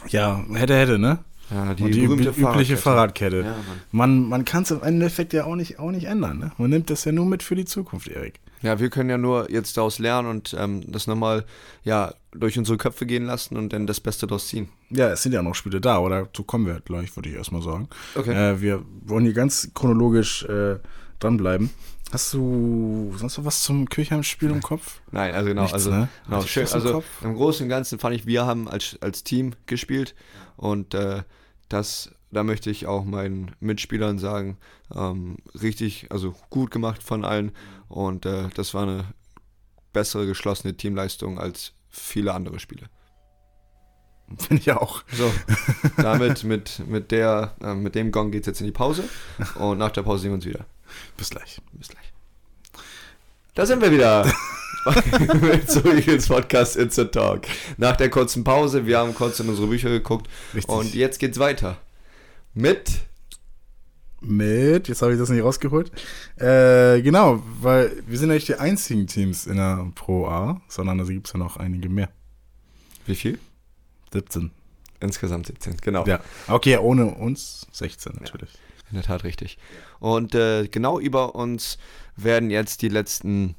Ja, 0.10 0.44
hätte, 0.54 0.78
hätte, 0.78 1.00
ne? 1.00 1.20
Ja, 1.52 1.74
die, 1.74 1.92
die 1.92 2.08
berühmte 2.08 2.30
übliche 2.30 2.78
Fahrradkette. 2.78 3.42
Ja, 3.42 3.56
man 3.92 4.28
man 4.28 4.46
kann 4.46 4.64
es 4.64 4.72
im 4.72 4.82
Endeffekt 4.82 5.34
ja 5.34 5.46
auch 5.46 5.56
nicht, 5.56 5.80
auch 5.80 5.92
nicht 5.92 6.06
ändern. 6.06 6.40
Ne? 6.40 6.52
Man 6.58 6.70
nimmt 6.70 6.90
das 6.90 7.06
ja 7.06 7.12
nur 7.12 7.26
mit 7.26 7.44
für 7.44 7.56
die 7.56 7.66
Zukunft, 7.66 8.08
Erik. 8.08 8.40
Ja, 8.62 8.80
wir 8.80 8.90
können 8.90 9.12
ja 9.12 9.18
nur 9.20 9.52
jetzt 9.52 9.78
daraus 9.78 10.00
lernen 10.00 10.28
und 10.28 10.56
ähm, 10.58 10.84
das 10.88 11.06
nochmal 11.06 11.46
ja, 11.84 12.16
durch 12.32 12.58
unsere 12.58 12.78
Köpfe 12.78 13.06
gehen 13.06 13.26
lassen 13.26 13.58
und 13.58 13.74
dann 13.74 13.86
das 13.86 14.00
Beste 14.00 14.26
daraus 14.26 14.48
ziehen. 14.48 14.70
Ja, 14.90 15.10
es 15.10 15.22
sind 15.22 15.34
ja 15.34 15.44
noch 15.44 15.54
Spiele 15.54 15.80
da, 15.80 16.00
oder 16.00 16.28
so 16.36 16.44
kommen 16.44 16.66
wir 16.66 16.80
gleich, 16.80 17.16
würde 17.16 17.30
ich 17.30 17.36
erstmal 17.36 17.62
sagen. 17.62 17.90
Okay. 18.16 18.32
Äh, 18.34 18.62
wir 18.62 18.84
wollen 19.04 19.26
hier 19.26 19.34
ganz 19.34 19.70
chronologisch 19.76 20.44
äh, 20.46 20.78
dranbleiben. 21.20 21.70
Hast 22.16 22.34
du 22.34 23.14
sonst 23.18 23.38
noch 23.38 23.44
was 23.44 23.62
zum 23.62 23.90
Kirchheim-Spiel 23.90 24.50
im 24.50 24.62
Kopf? 24.62 25.02
Nein, 25.12 25.36
also 25.36 25.50
genau, 25.50 25.64
Nichts, 25.64 25.74
also, 25.74 25.92
ne? 25.92 26.08
genau 26.24 26.42
schön, 26.44 26.66
also 26.72 27.04
im 27.22 27.36
Großen 27.36 27.66
und 27.66 27.70
Ganzen 27.70 28.00
fand 28.00 28.16
ich, 28.16 28.26
wir 28.26 28.46
haben 28.46 28.70
als, 28.70 28.98
als 29.02 29.26
Team 29.26 29.52
gespielt 29.66 30.16
und 30.56 30.94
äh, 30.94 31.24
das, 31.68 32.16
da 32.32 32.44
möchte 32.44 32.72
ich 32.72 32.88
auch 32.88 33.04
meinen 33.04 33.52
Mitspielern 33.60 34.18
sagen, 34.18 34.56
ähm, 34.96 35.40
richtig, 35.62 36.08
also 36.10 36.34
gut 36.50 36.72
gemacht 36.72 37.04
von 37.04 37.26
allen 37.26 37.52
und 37.90 38.26
äh, 38.26 38.48
das 38.56 38.74
war 38.74 38.84
eine 38.84 39.14
bessere 39.92 40.26
geschlossene 40.26 40.78
Teamleistung 40.78 41.38
als 41.38 41.74
viele 41.90 42.34
andere 42.34 42.60
Spiele. 42.60 42.86
Finde 44.38 44.62
ich 44.62 44.72
auch. 44.72 45.04
So, 45.12 45.30
damit 45.98 46.46
mit, 46.46 46.88
mit, 46.88 47.12
der, 47.12 47.56
äh, 47.62 47.74
mit 47.74 47.94
dem 47.94 48.14
Gong 48.14 48.32
geht 48.32 48.44
es 48.44 48.48
jetzt 48.48 48.62
in 48.62 48.68
die 48.68 48.72
Pause 48.72 49.04
und 49.56 49.80
nach 49.80 49.92
der 49.92 50.04
Pause 50.04 50.22
sehen 50.22 50.32
wir 50.32 50.36
uns 50.36 50.46
wieder. 50.46 50.66
Bis 51.18 51.30
gleich. 51.30 51.62
Bis 51.74 51.90
gleich. 51.90 52.14
Da 53.54 53.66
sind 53.66 53.82
wir 53.82 53.92
wieder. 53.92 54.32
Zurück 55.68 56.08
ins 56.08 56.28
Podcast 56.28 56.76
Instant 56.76 57.14
Talk. 57.14 57.48
Nach 57.78 57.96
der 57.96 58.10
kurzen 58.10 58.44
Pause, 58.44 58.86
wir 58.86 59.00
haben 59.00 59.16
kurz 59.16 59.40
in 59.40 59.50
unsere 59.50 59.68
Bücher 59.68 59.90
geguckt 59.90 60.28
Richtig. 60.54 60.74
und 60.74 60.94
jetzt 60.94 61.20
geht's 61.20 61.40
weiter. 61.40 61.78
Mit 62.54 62.92
mit, 64.28 64.88
jetzt 64.88 65.02
habe 65.02 65.14
ich 65.14 65.20
das 65.20 65.30
nicht 65.30 65.44
rausgeholt. 65.44 65.92
Äh, 66.38 67.02
genau, 67.02 67.44
weil 67.62 68.04
wir 68.08 68.18
sind 68.18 68.30
nicht 68.30 68.48
die 68.48 68.56
einzigen 68.56 69.08
Teams 69.08 69.46
in 69.46 69.58
der 69.58 69.92
Pro 69.94 70.28
A, 70.28 70.62
sondern 70.68 70.98
da 70.98 71.04
gibt 71.04 71.28
es 71.28 71.34
ja 71.34 71.40
noch 71.40 71.58
einige 71.58 71.90
mehr. 71.90 72.10
Wie 73.06 73.16
viel? 73.16 73.40
17. 74.14 74.52
Insgesamt 75.00 75.46
17, 75.48 75.78
genau. 75.78 76.06
Ja, 76.06 76.22
okay, 76.48 76.78
ohne 76.78 77.06
uns 77.06 77.68
16 77.72 78.14
natürlich. 78.20 78.54
Ja, 78.54 78.60
in 78.90 78.96
der 78.96 79.04
Tat 79.04 79.24
richtig. 79.24 79.58
Und 80.00 80.36
äh, 80.36 80.68
genau 80.68 81.00
über 81.00 81.36
uns 81.36 81.78
werden 82.16 82.50
jetzt 82.50 82.82
die 82.82 82.90
letzten 82.90 83.56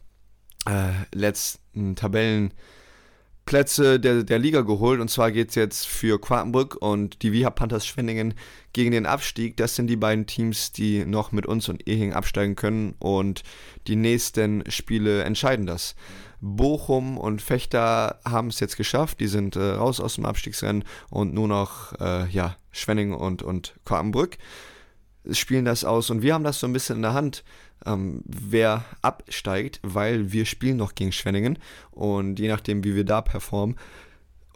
äh, 0.67 0.93
letzten 1.13 1.97
Tabellenplätze 1.97 4.01
der, 4.01 4.25
der 4.25 4.39
Liga 4.39 4.63
geholt. 4.63 5.01
Und 5.01 5.09
zwar 5.09 5.31
geht 5.31 5.51
es 5.51 5.55
jetzt 5.55 5.87
für 5.87 6.21
Quartenbrück 6.21 6.77
und 6.77 7.23
die 7.23 7.33
Viha 7.33 7.51
Panthers 7.51 7.87
Schwenningen 7.87 8.35
gegen 8.73 8.91
den 8.91 9.07
Abstieg. 9.07 9.57
Das 9.57 9.77
sind 9.77 9.87
die 9.87 9.97
beiden 9.97 10.27
Teams, 10.27 10.73
die 10.73 11.05
noch 11.05 11.33
mit 11.33 11.47
uns 11.47 11.69
und 11.69 11.89
Ehing 11.89 12.13
absteigen 12.13 12.57
können. 12.57 12.95
Und 12.99 13.43
die 13.87 13.97
nächsten 13.97 14.69
Spiele 14.71 15.23
entscheiden 15.23 15.67
das. 15.67 15.95
Bochum 16.41 17.17
und 17.17 17.41
Fechter 17.41 18.21
haben 18.25 18.49
es 18.49 18.61
jetzt 18.61 18.77
geschafft. 18.77 19.21
Die 19.21 19.29
sind 19.29 19.57
äh, 19.57 19.63
raus 19.63 20.01
aus 20.01 20.17
dem 20.17 20.27
Abstiegsrennen 20.27 20.85
und 21.11 21.33
nur 21.33 21.49
noch 21.49 21.99
äh, 21.99 22.29
ja, 22.29 22.57
Schwenningen 22.73 23.15
und, 23.15 23.43
und 23.43 23.75
Quartenbrück 23.85 24.37
spielen 25.33 25.65
das 25.65 25.85
aus. 25.85 26.11
Und 26.11 26.23
wir 26.23 26.35
haben 26.35 26.45
das 26.45 26.61
so 26.61 26.67
ein 26.67 26.73
bisschen 26.73 26.97
in 26.97 27.03
der 27.03 27.15
Hand, 27.15 27.45
ähm, 27.85 28.23
wer 28.25 28.85
absteigt, 29.03 29.81
weil 29.83 30.33
wir 30.33 30.47
spielen 30.47 30.77
noch 30.77 30.95
gegen 30.95 31.13
Schwenningen 31.13 31.59
und 31.91 32.39
je 32.39 32.49
nachdem, 32.49 32.85
wie 32.85 32.95
wir 32.95 33.05
da 33.05 33.21
performen, 33.21 33.77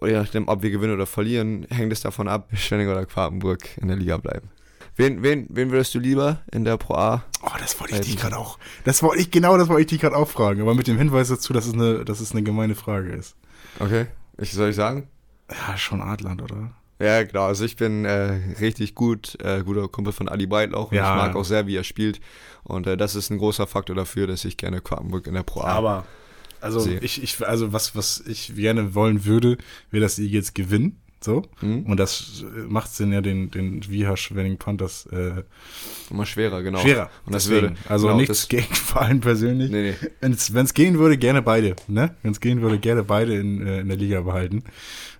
oder 0.00 0.12
je 0.12 0.16
nachdem, 0.16 0.48
ob 0.48 0.62
wir 0.62 0.70
gewinnen 0.70 0.94
oder 0.94 1.06
verlieren, 1.06 1.66
hängt 1.70 1.92
es 1.92 2.00
davon 2.00 2.28
ab, 2.28 2.48
Schwenningen 2.54 2.92
oder 2.92 3.04
Quartenburg 3.06 3.76
in 3.78 3.88
der 3.88 3.96
Liga 3.96 4.16
bleiben. 4.16 4.48
Wen, 4.96 5.22
wen, 5.22 5.46
wen 5.48 5.70
würdest 5.70 5.94
du 5.94 5.98
lieber 5.98 6.40
in 6.50 6.64
der 6.64 6.76
Pro 6.76 6.94
A? 6.94 7.24
Oh, 7.42 7.50
das 7.58 7.78
wollte 7.80 7.94
ich 7.94 8.00
dich 8.02 8.16
gerade 8.16 8.36
auch. 8.36 8.58
Das 8.84 9.02
wollte 9.02 9.22
ich, 9.22 9.30
genau 9.30 9.56
das 9.56 9.68
wollte 9.68 9.82
ich 9.82 9.86
dich 9.86 10.00
gerade 10.00 10.16
auch 10.16 10.28
fragen, 10.28 10.60
aber 10.60 10.74
mit 10.74 10.86
dem 10.88 10.98
Hinweis 10.98 11.28
dazu, 11.28 11.52
dass 11.52 11.66
es 11.66 11.74
eine, 11.74 12.04
dass 12.04 12.20
es 12.20 12.32
eine 12.32 12.42
gemeine 12.42 12.74
Frage 12.74 13.10
ist. 13.10 13.36
Okay, 13.78 14.06
ich 14.36 14.52
soll 14.52 14.70
ich 14.70 14.76
sagen? 14.76 15.08
Ja, 15.50 15.76
schon 15.76 16.02
Adland, 16.02 16.42
oder? 16.42 16.72
Ja, 17.00 17.22
genau. 17.22 17.44
Also 17.44 17.64
ich 17.64 17.76
bin 17.76 18.04
äh, 18.04 18.38
richtig 18.60 18.94
gut, 18.94 19.36
äh, 19.42 19.62
guter 19.64 19.88
Kumpel 19.88 20.12
von 20.12 20.28
Ali 20.28 20.46
Breitlauch 20.46 20.90
und 20.90 20.96
Ja. 20.96 21.10
ich 21.10 21.16
mag 21.16 21.34
auch 21.34 21.44
sehr, 21.44 21.66
wie 21.66 21.76
er 21.76 21.84
spielt. 21.84 22.20
Und 22.62 22.86
äh, 22.86 22.96
das 22.96 23.14
ist 23.14 23.30
ein 23.30 23.38
großer 23.38 23.66
Faktor 23.66 23.96
dafür, 23.96 24.26
dass 24.26 24.44
ich 24.44 24.56
gerne 24.58 24.80
Quartenburg 24.82 25.26
in 25.26 25.34
der 25.34 25.42
Pro 25.42 25.62
A 25.62 25.68
Aber, 25.68 26.04
also 26.60 26.80
Sehe. 26.80 26.98
ich, 27.00 27.22
ich, 27.22 27.46
also 27.46 27.72
was, 27.72 27.96
was 27.96 28.22
ich 28.26 28.54
gerne 28.54 28.94
wollen 28.94 29.24
würde, 29.24 29.56
wäre, 29.90 30.02
dass 30.02 30.16
die 30.16 30.26
jetzt 30.28 30.54
gewinnen. 30.54 31.00
So. 31.22 31.42
Mhm. 31.60 31.84
Und 31.84 31.98
das 32.00 32.44
macht 32.66 32.90
es 32.90 32.98
ja 32.98 33.20
den, 33.20 33.50
den 33.50 33.86
Viha 33.88 34.16
Schwenning 34.16 34.56
Panthers 34.56 35.06
äh, 35.12 35.42
immer 36.10 36.24
schwerer, 36.24 36.62
genau. 36.62 36.78
schwerer. 36.78 37.10
Und 37.26 37.34
das 37.34 37.44
Deswegen. 37.44 37.68
würde, 37.76 37.76
also 37.88 38.06
genau, 38.06 38.18
nichts 38.20 38.48
gegen 38.48 38.74
Verein 38.74 39.20
persönlich. 39.20 39.70
Nee, 39.70 39.94
nee. 40.00 40.36
Wenn 40.52 40.64
es 40.64 40.74
gehen 40.74 40.98
würde, 40.98 41.18
gerne 41.18 41.42
beide. 41.42 41.76
Ne? 41.88 42.14
Wenn 42.22 42.32
es 42.32 42.40
gehen 42.40 42.62
würde, 42.62 42.78
gerne 42.78 43.04
beide 43.04 43.34
in, 43.34 43.66
äh, 43.66 43.80
in 43.80 43.88
der 43.88 43.98
Liga 43.98 44.22
behalten. 44.22 44.64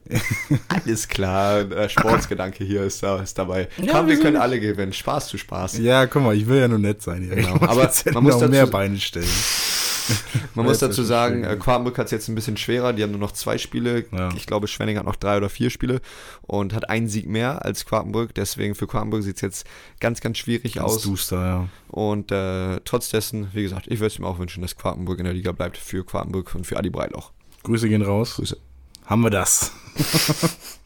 Alles 0.69 1.07
klar, 1.07 1.65
der 1.65 1.89
Sportsgedanke 1.89 2.65
hier 2.65 2.83
ist, 2.83 3.03
da, 3.03 3.21
ist 3.23 3.37
dabei. 3.39 3.69
Ja, 3.77 3.93
Komm, 3.93 4.09
wir 4.09 4.19
können 4.19 4.37
alle 4.37 4.59
gewinnen. 4.59 4.93
Spaß 4.93 5.29
zu 5.29 5.39
Spaß. 5.39 5.79
Ja, 5.79 6.07
guck 6.07 6.23
mal, 6.23 6.35
ich 6.35 6.47
will 6.49 6.59
ja 6.59 6.67
nur 6.69 6.79
nett 6.79 7.03
sein 7.03 7.23
hier. 7.23 7.37
Genau, 7.37 7.55
aber 7.61 7.91
man 8.13 8.23
muss 8.25 8.39
dazu- 8.39 8.49
mehr 8.51 8.67
Beine 8.67 8.99
stellen. 8.99 9.29
Man 10.55 10.67
muss 10.67 10.79
dazu 10.79 11.03
sagen, 11.03 11.45
äh, 11.45 11.57
Quartenburg 11.57 11.99
hat 11.99 12.07
es 12.07 12.11
jetzt 12.11 12.29
ein 12.29 12.35
bisschen 12.35 12.57
schwerer. 12.57 12.93
Die 12.93 13.03
haben 13.03 13.11
nur 13.11 13.21
noch 13.21 13.33
zwei 13.33 13.59
Spiele. 13.59 14.05
Ja. 14.13 14.31
Ich 14.37 14.47
glaube, 14.47 14.69
Schwenning 14.69 14.99
hat 14.99 15.05
noch 15.05 15.17
drei 15.17 15.37
oder 15.37 15.49
vier 15.49 15.71
Spiele 15.71 16.01
und 16.43 16.75
hat 16.75 16.89
einen 16.91 17.09
Sieg 17.09 17.29
mehr 17.29 17.65
als 17.65 17.85
Quartenburg. 17.85 18.35
Deswegen 18.35 18.75
für 18.75 18.87
Quartenburg 18.87 19.23
sieht 19.23 19.37
es 19.37 19.43
jetzt 19.43 19.67
ganz, 20.01 20.21
ganz 20.21 20.39
schwierig 20.39 20.75
Ganz 20.75 20.87
aus. 20.93 21.03
duster, 21.03 21.45
ja. 21.45 21.69
Und 21.89 22.33
äh, 22.33 22.81
trotz 22.85 23.11
dessen, 23.11 23.49
wie 23.53 23.63
gesagt, 23.63 23.87
ich 23.89 24.01
würde 24.01 24.13
es 24.13 24.19
mir 24.19 24.27
auch 24.27 24.39
wünschen, 24.39 24.63
dass 24.63 24.77
Quartenburg 24.77 25.19
in 25.19 25.25
der 25.25 25.35
Liga 25.35 25.53
bleibt 25.53 25.77
für 25.77 26.05
Quartenburg 26.05 26.55
und 26.55 26.67
für 26.67 26.77
Adi 26.77 26.91
Breitloch. 26.91 27.33
Grüße 27.63 27.89
gehen 27.89 28.03
raus. 28.03 28.35
Grüße. 28.37 28.57
Haben 29.07 29.23
wir 29.23 29.31
das. 29.31 29.73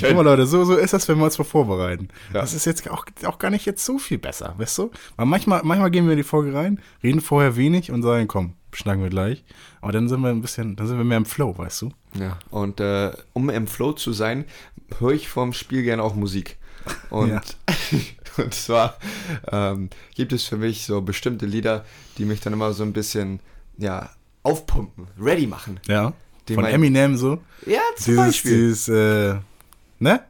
Guck 0.00 0.14
mal, 0.14 0.22
Leute, 0.22 0.46
so, 0.46 0.64
so 0.64 0.76
ist 0.76 0.92
das, 0.92 1.06
wenn 1.08 1.18
wir 1.18 1.24
uns 1.24 1.38
mal 1.38 1.44
vorbereiten. 1.44 2.08
Ja. 2.32 2.40
Das 2.40 2.52
ist 2.54 2.64
jetzt 2.64 2.88
auch, 2.90 3.06
auch 3.24 3.38
gar 3.38 3.50
nicht 3.50 3.64
jetzt 3.66 3.84
so 3.84 3.98
viel 3.98 4.18
besser, 4.18 4.54
weißt 4.58 4.78
du? 4.78 4.90
Weil 5.16 5.26
manchmal, 5.26 5.62
manchmal 5.64 5.90
gehen 5.90 6.04
wir 6.06 6.12
in 6.12 6.18
die 6.18 6.22
Folge 6.24 6.54
rein, 6.54 6.80
reden 7.02 7.20
vorher 7.20 7.56
wenig 7.56 7.90
und 7.90 8.02
sagen, 8.02 8.28
komm, 8.28 8.54
schnacken 8.72 9.02
wir 9.02 9.10
gleich. 9.10 9.44
Aber 9.80 9.92
dann 9.92 10.08
sind 10.08 10.20
wir 10.20 10.28
ein 10.30 10.40
bisschen, 10.42 10.76
dann 10.76 10.86
sind 10.86 10.96
wir 10.98 11.04
mehr 11.04 11.18
im 11.18 11.26
Flow, 11.26 11.56
weißt 11.56 11.82
du? 11.82 11.90
Ja, 12.18 12.38
und 12.50 12.80
äh, 12.80 13.12
um 13.32 13.50
im 13.50 13.66
Flow 13.66 13.92
zu 13.92 14.12
sein, 14.12 14.44
höre 14.98 15.12
ich 15.12 15.28
vorm 15.28 15.52
Spiel 15.52 15.82
gerne 15.82 16.02
auch 16.02 16.14
Musik. 16.14 16.56
Und, 17.10 17.30
Ja. 17.30 17.40
und 18.36 18.52
zwar 18.54 18.98
ähm, 19.50 19.90
gibt 20.14 20.32
es 20.32 20.44
für 20.44 20.56
mich 20.56 20.84
so 20.86 21.00
bestimmte 21.02 21.46
Lieder, 21.46 21.84
die 22.18 22.24
mich 22.24 22.40
dann 22.40 22.52
immer 22.52 22.72
so 22.72 22.82
ein 22.82 22.92
bisschen, 22.92 23.40
ja, 23.78 24.10
aufpumpen, 24.42 25.06
ready 25.20 25.46
machen. 25.46 25.80
Ja. 25.86 26.12
Von 26.46 26.56
mein- 26.64 26.74
Eminem 26.74 27.16
so. 27.16 27.38
Ja, 27.64 27.78
zum 27.96 28.04
Dieses, 28.14 28.16
Beispiel. 28.16 28.52
dieses, 28.52 28.88
äh, 28.88 29.36
ne? 29.98 30.20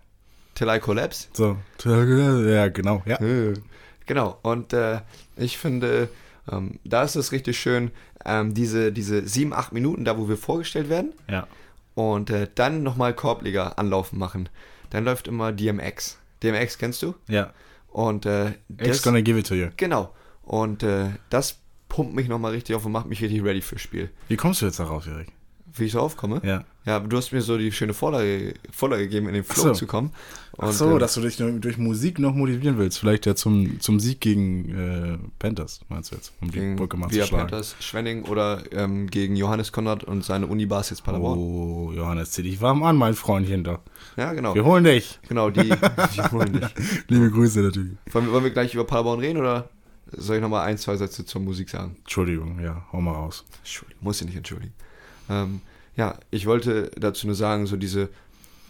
Till 0.55 0.69
I 0.69 0.79
Collapse. 0.79 1.29
So. 1.33 1.57
Ja, 1.85 2.69
genau, 2.69 3.03
ja. 3.07 3.19
Genau, 4.07 4.39
und 4.43 4.73
äh, 4.73 5.01
ich 5.37 5.57
finde, 5.59 6.09
ähm, 6.51 6.79
da 6.85 7.03
ist 7.05 7.17
es 7.17 7.33
richtig 7.33 7.59
schön, 7.59 7.91
ähm, 8.25 8.53
diese, 8.55 8.93
diese 8.93 9.27
sieben, 9.27 9.53
acht 9.55 9.73
Minuten, 9.73 10.05
da 10.05 10.19
wo 10.19 10.29
wir 10.29 10.37
vorgestellt 10.37 10.89
werden, 10.91 11.13
Ja. 11.29 11.47
und 11.95 12.31
äh, 12.31 12.49
dann 12.55 12.83
nochmal 12.83 13.15
Korbliga 13.15 13.69
anlaufen 13.77 14.19
machen. 14.19 14.49
Dann 14.91 15.05
läuft 15.05 15.27
immer 15.27 15.53
DMX. 15.53 16.19
DMX 16.43 16.77
kennst 16.79 17.03
du? 17.03 17.15
Ja. 17.29 17.53
Und 17.89 18.27
äh, 18.27 18.49
X 18.51 18.57
das, 18.89 19.03
gonna 19.03 19.21
give 19.23 19.39
it 19.39 19.47
to 19.47 19.55
you. 19.55 19.69
genau. 19.77 20.13
Und 20.43 20.83
äh, 20.83 21.07
das 21.31 21.57
pumpt 21.89 22.15
mich 22.15 22.29
nochmal 22.29 22.53
richtig 22.53 22.77
auf 22.77 22.85
und 22.85 22.93
macht 22.93 23.07
mich 23.07 23.23
richtig 23.23 23.43
ready 23.43 23.63
fürs 23.63 23.81
Spiel. 23.81 24.11
Wie 24.29 24.37
kommst 24.37 24.61
du 24.61 24.67
jetzt 24.67 24.79
darauf, 24.81 25.07
Erik? 25.07 25.29
Wie 25.77 25.85
ich 25.85 25.93
so 25.93 26.01
aufkomme? 26.01 26.41
Ja. 26.45 26.65
Ja, 26.87 27.01
du 27.01 27.17
hast 27.17 27.33
mir 27.33 27.41
so 27.41 27.57
die 27.57 27.73
schöne 27.73 27.95
Vorlage, 27.95 28.55
Vorlage 28.71 29.05
gegeben, 29.05 29.27
in 29.29 29.35
den 29.35 29.45
Flow 29.45 29.63
so. 29.63 29.73
zu 29.73 29.87
kommen. 29.87 30.13
Ach 30.59 30.69
Und, 30.69 30.73
so, 30.75 30.97
äh, 30.97 30.99
dass 30.99 31.15
du 31.15 31.23
dich 31.23 31.37
durch 31.37 31.79
Musik 31.79 32.19
noch 32.19 32.35
motivieren 32.35 32.77
willst. 32.77 32.99
Vielleicht 32.99 33.25
ja 33.25 33.35
zum, 33.35 33.81
zum 33.81 33.99
Sieg 33.99 34.21
gegen 34.21 34.69
äh, 34.69 35.19
Panthers, 35.39 35.81
meinst 35.89 36.13
du 36.13 36.17
jetzt? 36.17 36.33
Um 36.43 36.51
die 36.51 36.59
gegen 36.59 36.77
Brücke 36.77 36.99
mal 36.99 37.09
zu 37.09 37.15
schlagen. 37.25 37.49
Panthers, 37.49 37.75
Schwenning 37.81 38.25
oder 38.25 38.63
ähm, 38.73 39.09
gegen 39.09 39.35
Johannes 39.35 39.73
Konrad 39.73 40.05
und 40.05 40.25
seine 40.25 40.47
Unibars 40.47 40.91
jetzt 40.91 41.05
Paderborn. 41.05 41.39
Oh, 41.39 41.93
Johannes, 41.97 42.33
zieh 42.33 42.43
dich 42.43 42.61
warm 42.61 42.83
an, 42.83 42.97
mein 42.97 43.15
Freundchen 43.15 43.65
da. 43.65 43.81
Ja, 44.17 44.35
genau. 44.35 44.55
Wir 44.55 44.65
holen 44.65 44.85
dich. 44.85 45.19
Genau, 45.27 45.49
die, 45.49 45.71
die 46.15 46.23
holen 46.31 46.53
dich. 46.53 46.69
Liebe 47.09 47.31
Grüße 47.31 47.61
natürlich. 47.61 47.93
Wollen 48.13 48.27
wir, 48.27 48.33
wollen 48.33 48.45
wir 48.45 48.51
gleich 48.51 48.75
über 48.75 48.85
Paderborn 48.85 49.21
reden 49.21 49.39
oder 49.39 49.71
soll 50.13 50.37
ich 50.37 50.43
nochmal 50.43 50.67
ein, 50.67 50.77
zwei 50.77 50.97
Sätze 50.97 51.25
zur 51.25 51.41
Musik 51.41 51.71
sagen? 51.71 51.97
Entschuldigung, 52.01 52.61
ja, 52.61 52.87
hau 52.93 53.01
mal 53.01 53.13
raus. 53.13 53.45
Entschuldigung, 53.61 54.05
muss 54.05 54.21
ich 54.21 54.27
nicht 54.27 54.37
entschuldigen. 54.37 54.75
Ähm, 55.29 55.61
ja, 55.97 56.19
ich 56.31 56.47
wollte 56.47 56.91
dazu 56.99 57.27
nur 57.27 57.37
sagen, 57.37 57.67
so 57.67 57.77
diese 57.77 58.09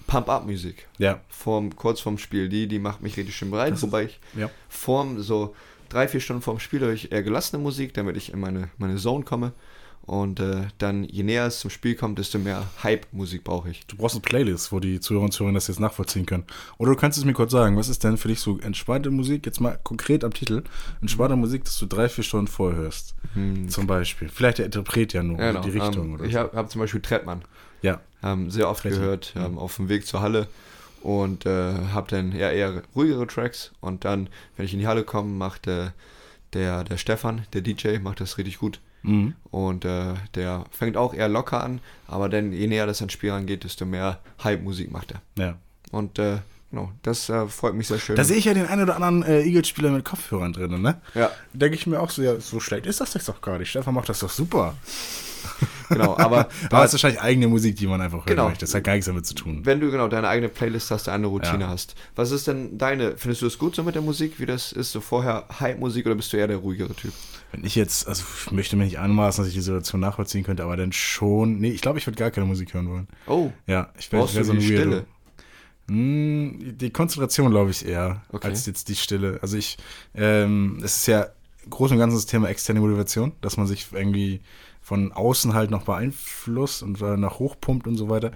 Pump-Up-Musik 0.07 0.87
Ja, 0.99 1.21
vorm, 1.29 1.75
kurz 1.77 2.01
vorm 2.01 2.19
Spiel, 2.19 2.49
die, 2.49 2.67
die 2.67 2.79
macht 2.79 3.03
mich 3.03 3.17
richtig 3.17 3.35
schön 3.37 3.51
bereit, 3.51 3.73
Das 3.73 3.83
wobei 3.83 4.05
ich 4.05 4.21
ja. 4.37 4.51
vorm 4.69 5.21
so 5.23 5.55
drei, 5.89 6.09
vier 6.09 6.21
Stunden 6.21 6.43
vorm 6.43 6.59
Spiel 6.61 6.81
höre 6.81 6.93
ich 6.93 7.13
eher 7.13 7.23
gelassene 7.23 7.63
Musik, 7.63 7.95
damit 7.95 8.17
ich 8.17 8.33
in 8.33 8.41
meine, 8.41 8.69
meine 8.79 8.97
Zone 8.97 9.25
komme. 9.25 9.53
Und 10.07 10.39
äh, 10.39 10.67
dann, 10.77 11.05
je 11.05 11.23
näher 11.23 11.47
es 11.47 11.61
zum 11.61 11.71
Spiel 11.71 11.95
kommt, 11.95 12.19
desto 12.19 12.39
mehr 12.39 12.67
Hype-Musik 12.83 13.43
brauche 13.43 13.71
ich. 13.71 13.87
Du 13.87 13.97
brauchst 13.97 14.15
eine 14.15 14.21
Playlist, 14.21 14.71
wo 14.71 14.79
die 14.79 15.01
Zuhörer 15.01 15.25
und 15.25 15.33
Zuhörer 15.33 15.55
das 15.55 15.69
jetzt 15.69 15.81
nachvollziehen 15.81 16.27
können. 16.27 16.45
Oder 16.77 16.91
du 16.91 16.97
kannst 16.99 17.17
es 17.17 17.25
mir 17.25 17.33
kurz 17.33 17.53
sagen, 17.53 17.77
was 17.79 17.89
ist 17.89 18.05
denn 18.05 18.19
für 18.19 18.29
dich 18.29 18.41
so 18.41 18.59
entspannte 18.59 19.11
Musik, 19.11 19.47
jetzt 19.47 19.61
mal 19.61 19.79
konkret 19.83 20.23
am 20.23 20.35
Titel, 20.35 20.63
entspannte 21.01 21.37
Musik, 21.37 21.65
dass 21.65 21.79
du 21.79 21.87
drei, 21.87 22.11
vier 22.11 22.23
Stunden 22.23 22.49
vorher 22.49 22.79
hörst. 22.81 23.15
Zum 23.69 23.87
Beispiel. 23.87 24.29
Vielleicht 24.29 24.59
der 24.59 24.67
Interpret 24.67 25.15
ja 25.15 25.23
nur, 25.23 25.39
also 25.39 25.61
die 25.61 25.71
genau. 25.71 25.87
Richtung 25.87 26.07
ähm, 26.07 26.15
oder 26.15 26.25
Ich 26.25 26.35
so. 26.35 26.39
habe 26.39 26.57
hab 26.57 26.71
zum 26.71 26.81
Beispiel 26.83 27.01
Trettmann. 27.01 27.43
Ja, 27.81 28.01
ähm, 28.23 28.51
sehr 28.51 28.69
oft 28.69 28.83
Tretti. 28.83 28.97
gehört, 28.97 29.33
ähm, 29.37 29.59
auf 29.59 29.77
dem 29.77 29.89
Weg 29.89 30.07
zur 30.07 30.21
Halle 30.21 30.49
und 31.03 31.47
äh, 31.47 31.75
habe 31.93 32.11
dann 32.11 32.33
eher, 32.33 32.53
eher 32.53 32.83
ruhigere 32.95 33.27
Tracks 33.27 33.73
und 33.81 34.05
dann, 34.05 34.29
wenn 34.57 34.67
ich 34.67 34.75
in 34.75 34.81
die 34.81 34.87
Halle 34.87 35.05
komme, 35.05 35.31
macht 35.31 35.67
äh, 35.67 35.91
der, 36.53 36.85
der 36.85 36.99
Stefan, 36.99 37.47
der 37.55 37.63
DJ, 37.63 37.99
macht 37.99 38.21
das 38.21 38.37
richtig 38.39 38.59
gut 38.59 38.81
mhm. 39.05 39.35
und 39.51 39.85
äh, 39.85 40.15
der 40.35 40.65
fängt 40.71 40.97
auch 40.97 41.15
eher 41.15 41.29
locker 41.29 41.63
an, 41.63 41.81
aber 42.09 42.29
dann, 42.29 42.53
je 42.53 42.67
näher 42.67 42.87
das 42.87 43.01
ans 43.01 43.13
Spiel 43.13 43.31
rangeht, 43.31 43.65
desto 43.65 43.87
mehr 43.87 44.19
Hype-Musik 44.43 44.91
macht 44.91 45.13
er. 45.13 45.23
ja. 45.43 45.55
Und 45.91 46.19
äh, 46.19 46.39
genau, 46.73 46.91
das 47.03 47.29
äh, 47.29 47.47
freut 47.47 47.75
mich 47.75 47.87
sehr 47.87 48.01
schön. 48.01 48.17
Da 48.17 48.25
sehe 48.25 48.37
ich 48.37 48.47
ja 48.47 48.55
den 48.55 48.67
einen 48.67 48.83
oder 48.83 48.97
anderen 48.97 49.23
äh, 49.23 49.43
Eagles-Spieler 49.43 49.91
mit 49.91 50.05
Kopfhörern 50.05 50.53
drin, 50.53 50.83
ne? 50.83 51.01
ja, 51.15 51.31
Denke 51.53 51.77
ich 51.77 51.87
mir 51.87 52.01
auch 52.01 52.11
so, 52.11 52.21
ja, 52.21 52.41
so 52.41 52.59
schlecht 52.59 52.87
ist 52.87 53.01
das 53.01 53.15
jetzt 53.15 53.29
doch 53.29 53.41
gar 53.41 53.59
nicht. 53.59 53.71
Stefan 53.71 53.95
macht 53.95 54.09
das 54.09 54.19
doch 54.19 54.31
super. 54.31 54.75
genau, 55.89 56.17
aber 56.17 56.49
es 56.63 56.65
ist 56.65 56.73
wahrscheinlich 56.95 57.21
eigene 57.21 57.49
Musik, 57.49 57.77
die 57.77 57.87
man 57.87 58.01
einfach 58.01 58.19
hören 58.19 58.27
Genau. 58.27 58.49
möchte. 58.49 58.61
Das 58.65 58.75
hat 58.75 58.85
gar 58.85 58.93
nichts 58.95 59.07
damit 59.07 59.27
zu 59.27 59.35
tun. 59.35 59.61
wenn 59.65 59.81
du 59.81 59.91
genau 59.91 60.09
deine 60.09 60.29
eigene 60.29 60.49
Playlist 60.49 60.91
hast, 60.91 61.09
eine 61.09 61.27
Routine 61.27 61.61
Ja. 61.65 61.69
hast, 61.69 61.95
was 62.17 62.31
ist 62.31 62.47
denn 62.49 62.79
deine, 62.79 63.17
findest 63.17 63.43
du 63.43 63.47
es 63.47 63.59
gut 63.59 63.75
so 63.75 63.83
mit 63.83 63.95
der 63.95 64.03
Musik, 64.03 64.41
wie 64.41 64.47
das 64.47 64.73
ist, 64.73 64.93
so 64.93 65.01
vorher 65.01 65.47
Hype-Musik 65.61 66.07
oder 66.07 66.15
bist 66.15 66.33
du 66.33 66.37
eher 66.37 66.49
der 66.49 66.57
ruhigere 66.59 66.95
Typ? 66.95 67.13
Wenn 67.53 67.65
ich 67.65 67.75
jetzt, 67.77 68.09
also 68.09 68.25
ich 68.47 68.51
möchte 68.53 68.75
mir 68.77 68.85
nicht 68.85 68.99
anmaßen, 68.99 69.43
dass 69.43 69.49
ich 69.49 69.55
die 69.55 69.61
Situation 69.61 70.01
nachvollziehen 70.01 70.43
könnte, 70.43 70.65
aber 70.65 70.77
dann 70.77 70.93
schon. 70.93 71.61
Nee, 71.61 71.71
ich 71.71 71.81
glaube, 71.83 71.99
ich 72.01 72.07
würde 72.07 72.19
gar 72.19 72.31
keine 72.33 72.47
Musik 72.47 72.75
hören 72.75 72.89
wollen. 72.91 73.09
Oh, 73.29 73.53
Ja, 73.67 73.91
ich 73.99 74.11
wäre 74.11 74.23
wär 74.35 74.45
so 74.45 74.53
ein 74.53 74.59
die 74.59 74.69
Weirdo. 74.71 74.83
Stille? 74.83 75.05
Hm, 75.89 76.77
die 76.79 76.91
Konzentration, 76.91 77.51
glaube 77.51 77.71
ich, 77.71 77.87
eher, 77.87 78.23
Okay. 78.33 78.49
als 78.49 78.65
jetzt 78.67 78.89
die 78.89 78.97
Stille. 78.97 79.39
Also 79.43 79.57
ich, 79.59 79.77
ähm, 80.15 80.79
es 80.83 80.97
ist 80.97 81.07
ja 81.09 81.27
groß 81.69 81.93
und 81.93 81.99
ganz 81.99 82.15
das 82.15 82.27
Thema 82.27 82.49
externe 82.49 82.81
Motivation, 82.81 83.33
dass 83.43 83.57
man 83.57 83.67
sich 83.67 83.87
irgendwie 83.93 84.41
von 84.85 85.13
außen 85.13 85.55
halt 85.55 85.71
noch 85.71 85.85
beeinflusst 85.85 86.83
und 86.83 87.01
äh, 87.01 87.17
nach 87.17 87.39
hochpumpt 87.39 87.87
und 87.89 87.97
so 87.97 88.09
weiter. 88.11 88.31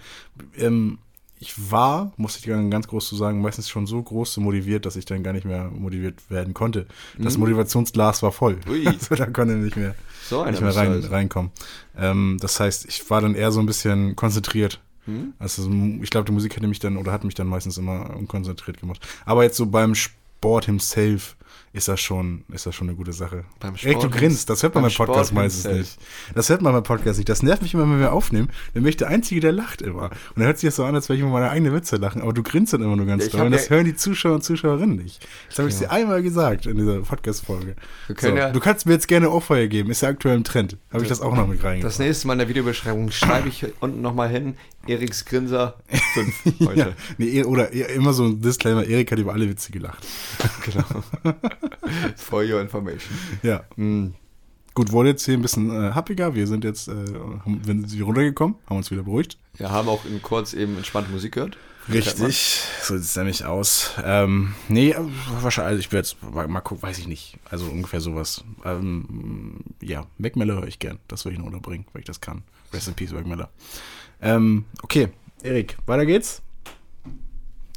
Ähm, 0.56 0.98
ich 1.40 1.70
war, 1.70 2.10
muss 2.16 2.36
ich 2.36 2.44
ganz 2.46 2.88
groß 2.88 3.06
zu 3.08 3.14
sagen, 3.14 3.40
meistens 3.40 3.68
schon 3.68 3.86
so 3.86 4.02
groß 4.02 4.38
motiviert, 4.38 4.86
dass 4.86 4.96
ich 4.96 5.04
dann 5.04 5.22
gar 5.22 5.32
nicht 5.32 5.44
mehr 5.44 5.70
motiviert 5.70 6.28
werden 6.30 6.52
konnte. 6.52 6.86
Das 7.16 7.34
Mhm. 7.34 7.40
Motivationsglas 7.44 8.22
war 8.22 8.32
voll. 8.32 8.58
Also 8.86 9.14
da 9.14 9.26
konnte 9.26 9.54
nicht 9.54 9.76
mehr, 9.76 9.94
so 10.28 10.44
nicht 10.44 10.60
mehr 10.60 10.74
rein, 10.74 10.90
also. 10.92 11.08
reinkommen. 11.10 11.52
Ähm, 11.96 12.38
das 12.40 12.58
heißt, 12.58 12.86
ich 12.86 13.08
war 13.10 13.20
dann 13.20 13.34
eher 13.36 13.52
so 13.52 13.60
ein 13.60 13.66
bisschen 13.66 14.16
konzentriert. 14.16 14.80
Hm? 15.04 15.34
Also 15.38 15.70
ich 16.02 16.10
glaube, 16.10 16.24
die 16.26 16.32
Musik 16.32 16.56
hätte 16.56 16.66
mich 16.66 16.80
dann 16.80 16.96
oder 16.96 17.12
hat 17.12 17.22
mich 17.24 17.34
dann 17.34 17.46
meistens 17.46 17.78
immer 17.78 18.16
unkonzentriert 18.16 18.80
gemacht. 18.80 19.06
Aber 19.24 19.44
jetzt 19.44 19.56
so 19.58 19.66
beim 19.66 19.94
Sport 19.94 20.64
himself, 20.64 21.36
ist 21.72 21.88
das 21.88 22.00
schon, 22.00 22.44
ist 22.52 22.66
das 22.66 22.74
schon 22.74 22.88
eine 22.88 22.96
gute 22.96 23.12
Sache. 23.12 23.44
Beim 23.60 23.74
Erik, 23.82 24.00
du 24.00 24.08
grinst, 24.10 24.48
das 24.50 24.62
hört 24.62 24.74
man 24.74 24.82
beim 24.84 24.90
beim 24.92 25.06
Podcast 25.06 25.28
Sport 25.30 25.42
meistens 25.42 25.64
grinst 25.64 25.98
nicht. 26.00 26.34
Das 26.34 26.48
hört 26.48 26.62
man 26.62 26.72
beim 26.72 26.82
Podcast 26.82 27.18
nicht. 27.18 27.28
Das 27.28 27.42
nervt 27.42 27.62
mich 27.62 27.74
immer, 27.74 27.82
wenn 27.84 28.00
wir 28.00 28.12
aufnehmen. 28.12 28.48
Dann 28.74 28.82
bin 28.82 28.90
ich 28.90 28.96
der 28.96 29.08
Einzige, 29.08 29.40
der 29.40 29.52
lacht 29.52 29.82
immer. 29.82 30.04
Und 30.04 30.12
dann 30.36 30.46
hört 30.46 30.58
sich 30.58 30.68
das 30.68 30.76
so 30.76 30.84
an, 30.84 30.94
als 30.94 31.08
würde 31.08 31.18
ich 31.18 31.22
immer 31.22 31.32
meine 31.32 31.50
eigene 31.50 31.72
Witze 31.72 31.96
lachen. 31.96 32.22
Aber 32.22 32.32
du 32.32 32.42
grinst 32.42 32.72
dann 32.72 32.82
immer 32.82 32.96
nur 32.96 33.06
ganz 33.06 33.28
doll. 33.28 33.42
Und 33.42 33.52
das 33.52 33.68
ja- 33.68 33.76
hören 33.76 33.84
die 33.84 33.94
Zuschauer 33.96 34.34
und 34.36 34.44
Zuschauerinnen 34.44 34.96
nicht. 34.96 35.26
Das 35.48 35.58
habe 35.58 35.68
ich 35.68 35.76
dir 35.76 35.90
einmal 35.90 36.22
gesagt 36.22 36.66
in 36.66 36.76
dieser 36.76 37.00
Podcast-Folge. 37.00 37.76
So, 38.18 38.28
ja- 38.28 38.50
du 38.50 38.60
kannst 38.60 38.86
mir 38.86 38.92
jetzt 38.94 39.08
gerne 39.08 39.30
Ohrfeuer 39.30 39.66
geben. 39.66 39.90
Ist 39.90 40.00
ja 40.02 40.08
aktuell 40.08 40.36
im 40.36 40.44
Trend. 40.44 40.76
Habe 40.92 41.02
ich 41.02 41.08
das 41.08 41.20
auch 41.20 41.34
noch 41.36 41.46
mit 41.46 41.62
reingebracht. 41.62 41.84
Das 41.84 41.98
nächste 41.98 42.26
Mal 42.26 42.34
in 42.34 42.38
der 42.40 42.48
Videobeschreibung 42.48 43.10
schreibe 43.10 43.48
ich 43.48 43.66
unten 43.80 44.00
nochmal 44.00 44.28
hin, 44.30 44.54
Eriks 44.86 45.24
Grinser 45.26 45.76
5 46.14 46.34
Ja, 46.60 46.66
heute. 46.66 46.94
nee, 47.18 47.44
oder 47.44 47.70
immer 47.72 48.12
so 48.14 48.24
ein 48.24 48.40
Disclaimer, 48.40 48.84
Erik 48.84 49.12
hat 49.12 49.18
über 49.18 49.32
alle 49.34 49.48
Witze 49.48 49.70
gelacht. 49.72 50.06
Genau. 50.64 50.84
For 52.16 52.42
your 52.42 52.60
information. 52.60 53.16
Ja. 53.42 53.64
Hm, 53.76 54.14
Gut, 54.78 54.92
wurde 54.92 55.08
jetzt 55.08 55.24
hier 55.24 55.34
ein 55.34 55.42
bisschen 55.42 55.70
äh, 55.72 55.90
happiger. 55.92 56.36
Wir 56.36 56.46
sind 56.46 56.62
jetzt, 56.62 56.86
äh, 56.86 56.92
haben, 56.92 57.60
sind 57.64 58.00
runtergekommen, 58.00 58.54
haben 58.70 58.76
uns 58.76 58.92
wieder 58.92 59.02
beruhigt. 59.02 59.36
Wir 59.56 59.72
haben 59.72 59.88
auch 59.88 60.04
in 60.04 60.22
kurz 60.22 60.52
eben 60.52 60.76
entspannte 60.76 61.10
Musik 61.10 61.34
gehört. 61.34 61.58
Richtig, 61.92 62.62
so 62.82 62.96
sieht 62.96 63.04
es 63.04 63.16
nämlich 63.16 63.44
aus. 63.44 63.90
Ähm, 64.04 64.54
nee, 64.68 64.90
äh, 64.90 65.00
wahrscheinlich, 65.40 65.70
also 65.70 65.80
ich 65.80 65.90
werde 65.90 66.06
jetzt 66.06 66.22
mal, 66.22 66.46
mal 66.46 66.60
gucken, 66.60 66.84
weiß 66.84 66.96
ich 66.98 67.08
nicht. 67.08 67.38
Also 67.50 67.66
ungefähr 67.66 68.00
sowas. 68.00 68.44
Ähm, 68.64 69.56
ja, 69.82 70.06
Mac 70.16 70.36
Miller 70.36 70.54
höre 70.54 70.68
ich 70.68 70.78
gern. 70.78 71.00
Das 71.08 71.24
will 71.24 71.32
ich 71.32 71.40
noch 71.40 71.46
unterbringen, 71.46 71.86
weil 71.92 72.02
ich 72.02 72.06
das 72.06 72.20
kann. 72.20 72.44
Rest 72.72 72.86
in 72.86 72.94
Peace, 72.94 73.10
Mac 73.10 73.26
Miller. 73.26 73.50
Ähm, 74.22 74.64
okay, 74.82 75.08
Erik, 75.42 75.76
weiter 75.86 76.06
geht's. 76.06 76.40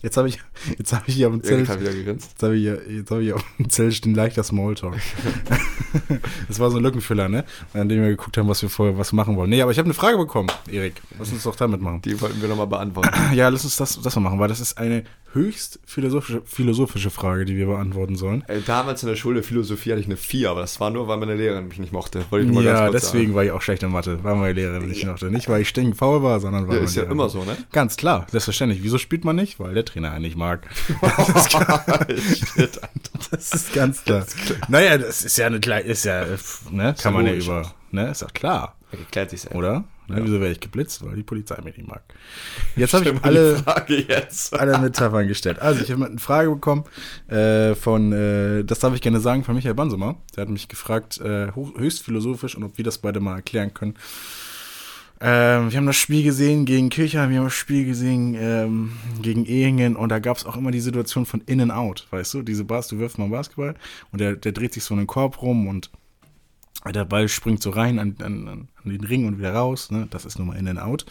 Jetzt 0.02 0.18
habe 0.18 0.28
ich, 0.28 0.40
jetzt 0.78 0.94
habe 0.94 1.04
ich 1.08 1.16
hier 1.16 1.28
auf 1.28 1.34
dem 1.34 1.42
gegrinst. 1.42 2.32
jetzt 2.32 2.44
habe 2.44 2.56
ich 2.56 2.62
hier, 2.62 2.82
jetzt 2.90 3.12
habe 3.12 3.22
ich 3.22 3.28
hier 3.28 3.36
auf 3.36 3.46
dem 3.58 3.70
Zettel 3.70 3.92
stehen 3.92 4.16
leichter 4.16 4.44
Smalltalk. 4.44 4.96
das 6.48 6.60
war 6.60 6.72
so 6.72 6.78
ein 6.78 6.84
Lückenfüller, 6.84 7.30
ne? 7.30 7.46
An 7.74 7.88
dem 7.88 8.02
wir 8.02 8.10
geguckt 8.10 8.38
haben, 8.38 8.48
was 8.48 8.62
wir 8.62 8.70
vorher 8.70 8.98
was 8.98 9.14
machen 9.14 9.36
wollen. 9.36 9.50
Nee, 9.50 9.62
aber 9.62 9.72
ich 9.72 9.78
habe 9.78 9.86
eine 9.86 9.94
Frage 9.94 10.18
bekommen, 10.18 10.50
Erik. 10.70 11.02
Lass 11.20 11.32
uns 11.32 11.44
doch 11.44 11.56
damit 11.56 11.82
machen. 11.82 12.02
Die 12.02 12.20
wollten 12.20 12.42
wir 12.42 12.50
nochmal 12.50 12.68
beantworten. 12.68 13.12
Ja, 13.36 13.50
lass 13.50 13.64
uns 13.64 13.76
das, 13.76 14.02
das 14.02 14.16
mal 14.16 14.22
machen, 14.22 14.40
weil 14.40 14.48
das 14.48 14.60
ist 14.60 14.78
eine 14.78 15.04
höchst 15.34 15.80
philosophische, 15.86 16.42
philosophische 16.46 17.10
Frage, 17.10 17.46
die 17.46 17.56
wir 17.56 17.66
beantworten 17.68 18.16
sollen. 18.16 18.44
Äh, 18.48 18.60
Damals 18.66 19.02
in 19.04 19.10
der 19.10 19.16
Schule 19.16 19.44
Philosophie 19.44 19.92
hatte 19.92 20.02
ich 20.02 20.08
eine 20.08 20.18
4, 20.18 20.50
aber 20.50 20.62
das 20.62 20.80
war 20.80 20.90
nur, 20.90 21.08
weil 21.08 21.18
meine 21.18 21.36
Lehrerin 21.36 21.68
mich 21.68 21.80
nicht 21.80 21.94
mochte. 21.94 22.26
Ja, 22.32 22.90
deswegen 22.90 23.34
war 23.34 23.44
ich 23.44 23.52
auch 23.52 23.62
schlecht 23.62 23.84
in 23.84 23.92
Mathe, 23.92 24.20
weil 24.24 24.36
meine 24.36 24.54
Lehrerin 24.54 24.88
nicht 24.88 25.06
noch 25.06 25.22
Nicht, 25.22 25.48
weil 25.50 25.62
ich 25.62 25.70
stinkfaul 25.70 26.22
war, 26.24 26.40
sondern 26.40 26.68
weil 26.68 26.78
Ja, 26.78 26.84
ist 26.84 26.96
ja 26.96 27.04
Lehrerin- 27.04 27.12
immer 27.12 27.30
so, 27.30 27.44
ne? 27.44 27.56
Ganz 27.72 27.96
klar, 27.98 28.28
selbstverständlich. 28.30 28.84
Wieso 28.84 28.98
spielt 28.98 29.24
man 29.26 29.36
nicht? 29.36 29.60
Weil 29.60 29.74
der 29.74 29.86
Trainer 29.86 30.12
einen 30.12 30.24
nicht 30.24 30.38
mag. 30.38 30.68
Das 33.32 33.54
ist 33.54 33.74
ganz 33.74 34.04
klar. 34.04 34.26
Naja, 34.68 34.98
das 34.98 35.24
ist 35.24 35.38
ja 35.38 35.48
eine 35.48 35.60
kleine, 35.60 35.84
ist 35.88 36.06
ja, 36.06 36.24
äh, 36.24 36.38
ne, 36.70 36.96
kann 37.02 37.14
man 37.14 37.26
ja 37.26 37.34
über, 37.34 37.72
ne, 37.92 38.10
ist 38.12 38.22
doch 38.22 38.34
klar, 38.34 38.76
Erklärt 38.92 39.30
sich 39.30 39.42
selbst. 39.42 39.56
oder? 39.56 39.84
Ne, 40.12 40.22
Wieso 40.24 40.40
werde 40.40 40.52
ich 40.52 40.60
geblitzt? 40.60 41.06
Weil 41.06 41.16
die 41.16 41.24
Polizei 41.24 41.60
mich 41.64 41.78
nicht 41.78 41.88
mag. 41.88 42.04
Jetzt 42.76 42.94
habe 42.94 43.10
ich 43.10 43.24
alle, 43.24 43.64
alle 44.52 44.80
Metaphern 44.80 45.28
gestellt. 45.28 45.60
Also, 45.60 45.84
ich 45.84 45.92
habe 45.92 46.06
eine 46.06 46.20
Frage 46.20 46.50
bekommen 46.50 46.86
äh, 47.28 47.76
von, 47.76 48.12
äh, 48.12 48.64
das 48.64 48.80
darf 48.80 48.94
ich 48.94 49.02
gerne 49.02 49.20
sagen, 49.20 49.44
von 49.44 49.56
Michael 49.56 49.76
Bansumer. 49.76 50.16
Der 50.36 50.44
hat 50.44 50.50
mich 50.50 50.68
gefragt, 50.68 51.20
äh, 51.20 51.48
höchst 51.56 52.04
philosophisch 52.04 52.56
und 52.56 52.64
ob 52.64 52.78
wir 52.78 52.86
das 52.86 52.98
beide 52.98 53.20
mal 53.20 53.36
erklären 53.36 53.74
können. 53.74 53.96
Ähm, 55.24 55.72
wir 55.72 55.78
haben 55.78 55.86
das 55.86 55.98
Spiel 55.98 56.24
gesehen 56.24 56.66
gegen 56.66 56.90
Kirchheim, 56.90 57.30
wir 57.30 57.38
haben 57.38 57.46
das 57.46 57.54
Spiel 57.54 57.86
gesehen 57.86 58.36
ähm, 58.40 58.94
gegen 59.22 59.46
Ehingen 59.46 59.96
und 59.96 60.10
da 60.10 60.18
gab 60.18 60.38
es 60.38 60.48
auch 60.48 60.58
immer 60.58 60.72
die 60.72 60.80
Situation 60.80 61.28
von 61.28 61.42
In-and-Out, 61.42 62.08
weißt 62.10 62.34
du? 62.34 62.42
Diese 62.42 62.64
Bas, 62.64 62.88
du 62.88 62.98
wirfst 62.98 63.20
mal 63.20 63.26
einen 63.26 63.34
Basketball 63.34 63.76
und 64.12 64.20
der, 64.20 64.36
der 64.36 64.52
dreht 64.52 64.74
sich 64.74 64.84
so 64.84 64.96
in 64.96 65.02
den 65.02 65.08
Korb 65.08 65.44
rum 65.44 65.68
und 65.68 65.92
der 66.86 67.06
Ball 67.06 67.28
springt 67.28 67.62
so 67.62 67.70
rein 67.70 68.00
an, 68.00 68.16
an, 68.22 68.48
an 68.48 68.68
den 68.84 69.04
Ring 69.04 69.28
und 69.28 69.38
wieder 69.38 69.54
raus, 69.54 69.92
ne? 69.92 70.08
Das 70.10 70.26
ist 70.26 70.40
nun 70.40 70.48
mal 70.48 70.58
In-and-Out. 70.58 71.06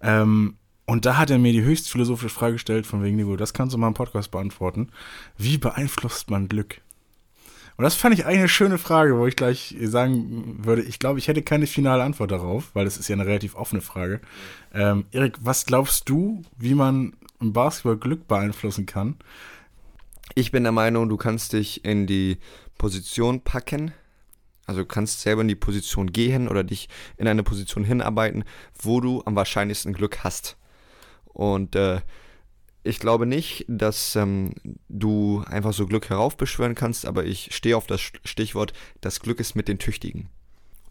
Ähm, 0.00 0.56
und 0.86 1.06
da 1.06 1.16
hat 1.16 1.30
er 1.30 1.38
mir 1.38 1.52
die 1.52 1.62
höchst 1.62 1.90
philosophische 1.90 2.34
Frage 2.34 2.54
gestellt, 2.54 2.86
von 2.86 3.02
wegen 3.02 3.16
Niveau, 3.16 3.36
das 3.36 3.54
kannst 3.54 3.74
du 3.74 3.78
mal 3.78 3.88
im 3.88 3.94
Podcast 3.94 4.30
beantworten. 4.30 4.88
Wie 5.38 5.58
beeinflusst 5.58 6.30
man 6.30 6.48
Glück? 6.48 6.80
Und 7.76 7.82
das 7.82 7.94
fand 7.94 8.14
ich 8.14 8.24
eine 8.24 8.48
schöne 8.48 8.78
Frage, 8.78 9.18
wo 9.18 9.26
ich 9.26 9.34
gleich 9.34 9.74
sagen 9.80 10.64
würde, 10.64 10.82
ich 10.82 10.98
glaube, 11.00 11.18
ich 11.18 11.26
hätte 11.26 11.42
keine 11.42 11.66
finale 11.66 12.04
Antwort 12.04 12.30
darauf, 12.30 12.70
weil 12.74 12.84
das 12.84 12.98
ist 12.98 13.08
ja 13.08 13.14
eine 13.14 13.26
relativ 13.26 13.56
offene 13.56 13.80
Frage. 13.80 14.20
Ähm, 14.72 15.06
Erik, 15.10 15.38
was 15.40 15.66
glaubst 15.66 16.08
du, 16.08 16.42
wie 16.56 16.74
man 16.74 17.14
im 17.40 17.52
Basketball 17.52 17.96
Glück 17.96 18.28
beeinflussen 18.28 18.86
kann? 18.86 19.16
Ich 20.36 20.52
bin 20.52 20.62
der 20.62 20.72
Meinung, 20.72 21.08
du 21.08 21.16
kannst 21.16 21.52
dich 21.52 21.84
in 21.84 22.06
die 22.06 22.38
Position 22.78 23.40
packen. 23.40 23.92
Also 24.66 24.82
du 24.82 24.86
kannst 24.86 25.20
selber 25.20 25.42
in 25.42 25.48
die 25.48 25.54
Position 25.54 26.12
gehen 26.12 26.48
oder 26.48 26.64
dich 26.64 26.88
in 27.16 27.28
eine 27.28 27.42
Position 27.42 27.84
hinarbeiten, 27.84 28.44
wo 28.80 29.00
du 29.00 29.22
am 29.26 29.36
wahrscheinlichsten 29.36 29.92
Glück 29.92 30.24
hast. 30.24 30.56
Und 31.26 31.76
äh, 31.76 32.00
ich 32.82 32.98
glaube 32.98 33.26
nicht, 33.26 33.64
dass 33.66 34.14
ähm, 34.14 34.54
du 34.88 35.42
einfach 35.46 35.72
so 35.72 35.86
Glück 35.86 36.10
heraufbeschwören 36.10 36.74
kannst, 36.74 37.06
aber 37.06 37.24
ich 37.24 37.54
stehe 37.54 37.76
auf 37.76 37.86
das 37.86 38.00
Stichwort, 38.00 38.72
das 39.00 39.20
Glück 39.20 39.40
ist 39.40 39.54
mit 39.54 39.68
den 39.68 39.78
Tüchtigen. 39.78 40.28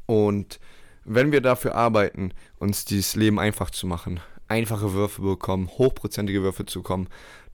Und 0.05 0.59
wenn 1.05 1.31
wir 1.31 1.41
dafür 1.41 1.75
arbeiten, 1.75 2.33
uns 2.59 2.85
dieses 2.85 3.15
Leben 3.15 3.39
einfach 3.39 3.69
zu 3.69 3.87
machen, 3.87 4.19
einfache 4.47 4.93
Würfe 4.93 5.21
bekommen, 5.21 5.67
hochprozentige 5.67 6.43
Würfe 6.43 6.65
zu 6.65 6.81
bekommen, 6.81 7.07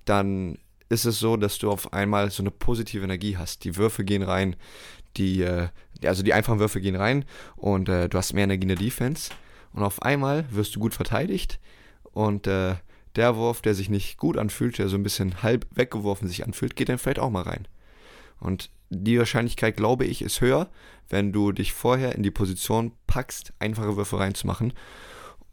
dann 0.05 0.57
ist 0.87 1.05
es 1.05 1.19
so, 1.19 1.37
dass 1.37 1.59
du 1.59 1.69
auf 1.69 1.93
einmal 1.93 2.31
so 2.31 2.41
eine 2.41 2.51
positive 2.51 3.03
Energie 3.03 3.37
hast. 3.37 3.63
Die 3.63 3.75
Würfe 3.75 4.03
gehen 4.03 4.23
rein, 4.23 4.55
die, 5.17 5.41
äh, 5.41 5.67
also 6.05 6.23
die 6.23 6.33
einfachen 6.33 6.59
Würfe 6.59 6.81
gehen 6.81 6.95
rein 6.95 7.25
und 7.55 7.89
äh, 7.89 8.09
du 8.09 8.17
hast 8.17 8.33
mehr 8.33 8.45
Energie 8.45 8.63
in 8.63 8.69
der 8.69 8.77
Defense. 8.77 9.31
Und 9.73 9.83
auf 9.83 10.01
einmal 10.01 10.45
wirst 10.51 10.75
du 10.75 10.79
gut 10.79 10.93
verteidigt 10.93 11.59
und 12.11 12.47
äh, 12.47 12.75
der 13.15 13.35
Wurf, 13.35 13.61
der 13.61 13.75
sich 13.75 13.89
nicht 13.89 14.17
gut 14.17 14.37
anfühlt, 14.37 14.77
der 14.77 14.87
so 14.87 14.97
ein 14.97 15.03
bisschen 15.03 15.43
halb 15.43 15.67
weggeworfen 15.71 16.27
sich 16.27 16.45
anfühlt, 16.45 16.75
geht 16.75 16.89
dann 16.89 16.97
vielleicht 16.97 17.19
auch 17.19 17.29
mal 17.29 17.43
rein. 17.43 17.67
Und 18.39 18.71
die 18.89 19.17
Wahrscheinlichkeit, 19.17 19.77
glaube 19.77 20.05
ich, 20.05 20.21
ist 20.21 20.41
höher, 20.41 20.69
wenn 21.09 21.31
du 21.31 21.51
dich 21.51 21.73
vorher 21.73 22.15
in 22.15 22.23
die 22.23 22.31
Position 22.31 22.93
packst, 23.07 23.53
einfache 23.59 23.97
Würfe 23.97 24.19
reinzumachen. 24.19 24.73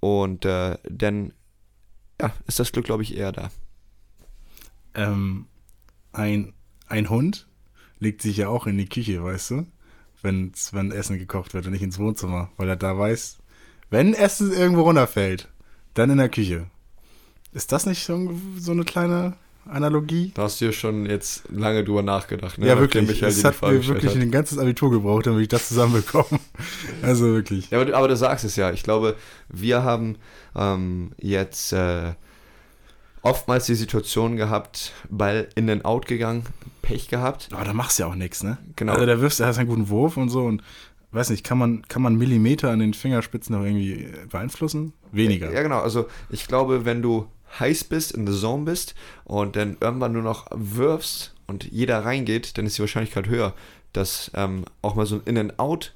Und 0.01 0.45
äh, 0.45 0.79
dann 0.89 1.33
ja, 2.21 2.33
ist 2.47 2.59
das 2.59 2.73
Glück, 2.73 2.85
glaube 2.85 3.03
ich, 3.03 3.17
eher 3.17 3.33
da. 3.33 3.51
Ähm, 4.95 5.47
ein, 6.13 6.55
ein 6.87 7.11
Hund 7.11 7.49
legt 7.99 8.23
sich 8.23 8.39
ja 8.39 8.49
auch 8.49 8.67
in 8.67 8.79
die 8.79 8.89
Küche, 8.89 9.23
weißt 9.23 9.51
du? 9.51 9.67
Wenn's, 10.27 10.75
wenn 10.75 10.91
Essen 10.93 11.19
gekocht 11.19 11.55
wird 11.55 11.67
und 11.67 11.73
nicht 11.73 11.83
ins 11.83 11.99
Wohnzimmer, 11.99 12.51
weil 12.57 12.69
er 12.69 12.77
da 12.77 12.99
weiß, 12.99 13.39
wenn 13.91 14.13
Essen 14.13 14.53
irgendwo 14.53 14.83
runterfällt, 14.83 15.49
dann 15.95 16.11
in 16.11 16.19
der 16.19 16.29
Küche. 16.29 16.67
Ist 17.53 17.71
das 17.73 17.87
nicht 17.87 18.05
so, 18.05 18.35
so 18.59 18.73
eine 18.73 18.85
kleine 18.85 19.35
Analogie? 19.65 20.33
Da 20.35 20.43
hast 20.43 20.61
du 20.61 20.67
ja 20.67 20.73
schon 20.73 21.07
jetzt 21.07 21.45
lange 21.51 21.85
drüber 21.85 22.03
nachgedacht. 22.03 22.59
Ne? 22.59 22.67
ja, 22.67 22.79
wirklich. 22.79 23.07
Michael 23.09 23.33
die 23.33 23.43
hat 23.43 23.63
mir 23.63 23.87
wirklich 23.87 24.15
hat. 24.15 24.21
ein 24.21 24.31
ganzes 24.31 24.59
Abitur 24.59 24.91
gebraucht, 24.91 25.27
damit 25.27 25.43
ich 25.43 25.49
das 25.49 25.69
zusammenbekomme. 25.69 26.39
Also 27.03 27.27
wirklich. 27.27 27.71
Ja, 27.71 27.79
aber, 27.79 27.85
du- 27.87 27.97
aber 27.97 28.09
du 28.09 28.17
sagst 28.17 28.45
es 28.45 28.57
ja. 28.57 28.73
Ich 28.73 28.83
glaube, 28.83 29.17
wir 29.49 29.83
haben 29.85 30.17
ähm, 30.57 31.13
jetzt 31.19 31.73
äh, 31.73 32.13
oftmals 33.23 33.67
die 33.67 33.75
Situation 33.75 34.37
gehabt, 34.37 34.93
Ball 35.09 35.49
in 35.55 35.67
den 35.67 35.85
Out 35.85 36.07
gegangen, 36.07 36.45
Pech 36.87 37.09
gehabt. 37.09 37.49
Aber 37.53 37.65
da 37.65 37.73
machst 37.73 37.99
du 37.99 38.05
ja 38.05 38.09
auch 38.09 38.15
nichts, 38.15 38.43
ne? 38.45 38.59
Genau. 38.77 38.93
Also 38.93 39.07
da 39.07 39.21
wirfst 39.21 39.41
du, 39.41 39.45
hast 39.45 39.59
einen 39.59 39.69
guten 39.69 39.89
Wurf 39.89 40.17
und 40.17 40.29
so 40.29 40.45
und 40.45 40.63
weiß 41.11 41.31
nicht, 41.31 41.45
kann 41.45 41.59
man, 41.59 41.83
kann 41.89 42.01
man 42.03 42.15
Millimeter 42.17 42.71
an 42.71 42.79
den 42.79 42.95
Fingerspitzen 42.95 43.57
noch 43.57 43.65
irgendwie 43.65 44.05
äh, 44.05 44.27
beeinflussen? 44.31 44.93
Weniger. 45.13 45.53
Ja, 45.53 45.63
genau. 45.63 45.81
Also 45.81 46.07
ich 46.31 46.47
glaube, 46.47 46.85
wenn 46.85 47.03
du 47.03 47.27
heiß 47.59 47.85
bist, 47.85 48.13
in 48.13 48.27
the 48.27 48.39
zone 48.39 48.65
bist 48.65 48.95
und 49.25 49.57
dann 49.57 49.77
irgendwann 49.81 50.13
nur 50.13 50.23
noch 50.23 50.47
wirfst 50.55 51.35
und 51.47 51.65
jeder 51.65 52.05
reingeht, 52.05 52.57
dann 52.59 52.67
ist 52.67 52.77
die 52.79 52.83
Wahrscheinlichkeit 52.83 53.29
höher, 53.29 53.55
dass 53.93 54.31
ähm, 54.35 54.65
auch 54.83 54.95
mal 54.95 55.07
so 55.07 55.17
ein 55.17 55.23
In-and-Out, 55.25 55.95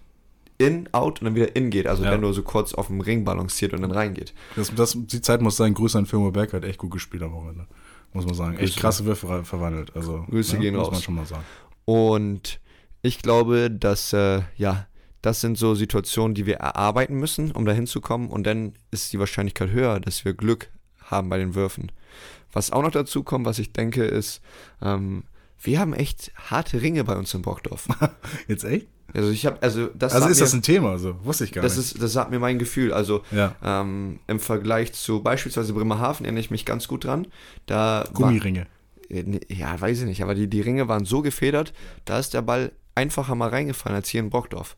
In-Out 0.59 1.21
und 1.21 1.25
dann 1.27 1.35
wieder 1.35 1.55
In 1.57 1.71
geht. 1.71 1.87
Also 1.87 2.03
Ja. 2.05 2.11
wenn 2.13 2.23
du 2.23 2.33
so 2.33 2.43
kurz 2.43 2.75
auf 2.75 2.87
dem 2.89 3.01
Ring 3.01 3.25
balanciert 3.25 3.73
und 3.75 3.83
dann 3.83 3.91
reingeht. 3.93 4.35
Das, 4.57 4.75
das, 4.75 4.97
die 4.97 5.21
Zeit 5.21 5.41
muss 5.41 5.57
sein. 5.57 5.75
Grüße 5.75 5.99
an 5.99 6.07
Firmo 6.07 6.31
Berg, 6.31 6.53
hat 6.53 6.65
echt 6.65 6.79
gut 6.79 6.91
gespielt 6.91 7.23
am 7.23 7.33
Wochenende. 7.33 7.67
Muss 8.13 8.25
man 8.27 8.35
sagen. 8.35 8.57
Echt 8.59 8.79
krasse 8.79 9.05
Würfe 9.05 9.27
ver- 9.27 9.45
verwandelt. 9.45 9.95
Also, 9.95 10.25
Grüße 10.29 10.59
gehen 10.59 10.75
muss 10.75 10.87
raus. 10.87 10.93
man 10.95 11.03
schon 11.03 11.15
mal 11.15 11.27
sagen. 11.27 11.45
Und 11.85 12.61
ich 13.03 13.21
glaube, 13.23 13.71
dass, 13.71 14.13
äh, 14.13 14.43
ja, 14.57 14.87
das 15.23 15.41
sind 15.41 15.57
so 15.59 15.75
Situationen, 15.75 16.35
die 16.35 16.47
wir 16.47 16.57
erarbeiten 16.57 17.15
müssen, 17.17 17.53
um 17.53 17.65
dahin 17.67 17.87
zu 17.87 18.01
kommen. 18.01 18.29
Und 18.29 18.45
dann 18.47 18.73
ist 18.91 19.13
die 19.13 19.19
Wahrscheinlichkeit 19.19 19.71
höher, 19.71 20.01
dass 20.01 20.25
wir 20.25 20.35
Glück 20.35 20.71
haben 21.01 21.29
bei 21.29 21.39
den 21.39 21.55
Würfen. 21.55 21.93
Was 22.53 22.71
auch 22.73 22.83
noch 22.83 22.91
dazu 22.91 23.23
kommt, 23.23 23.47
was 23.47 23.59
ich 23.59 23.73
denke, 23.73 24.05
ist, 24.05 24.41
ähm, 24.83 25.25
wir 25.63 25.79
haben 25.79 25.93
echt 25.93 26.33
harte 26.51 26.81
Ringe 26.83 27.05
bei 27.05 27.17
uns 27.17 27.33
in 27.35 27.43
Brockdorf. 27.43 27.87
Jetzt 28.49 28.65
echt? 28.65 28.89
Also 29.15 29.31
ich 29.31 29.47
habe, 29.47 29.63
also 29.63 29.89
das 29.95 30.15
Also 30.15 30.29
ist 30.29 30.39
mir, 30.39 30.45
das 30.45 30.53
ein 30.55 30.63
Thema? 30.63 30.99
So, 30.99 31.17
wusste 31.25 31.45
ich 31.45 31.53
gar 31.53 31.63
das 31.63 31.77
nicht. 31.77 31.95
ist, 31.95 32.03
das 32.03 32.13
sagt 32.13 32.31
mir 32.31 32.39
mein 32.39 32.59
Gefühl. 32.59 32.93
Also 32.93 33.23
ja. 33.31 33.55
ähm, 33.65 34.21
im 34.27 34.41
Vergleich 34.41 34.93
zu 34.93 35.23
beispielsweise 35.23 35.73
Bremerhaven 35.73 36.25
erinnere 36.25 36.41
ich 36.41 36.51
mich 36.51 36.65
ganz 36.65 36.89
gut 36.89 37.05
dran. 37.05 37.27
Da 37.67 38.05
war, 38.13 38.29
Gummiringe. 38.29 38.67
ja, 39.49 39.81
weiß 39.81 40.01
ich 40.01 40.07
nicht, 40.07 40.23
aber 40.23 40.35
die, 40.35 40.49
die 40.49 40.61
Ringe 40.61 40.89
waren 40.89 41.05
so 41.05 41.23
gefedert, 41.23 41.73
da 42.05 42.19
ist 42.19 42.35
der 42.35 42.43
Ball 42.43 42.73
einfacher 42.95 43.35
mal 43.35 43.49
reingefallen 43.49 43.97
als 43.97 44.09
hier 44.09 44.21
in 44.21 44.31
Brockdorf. 44.31 44.77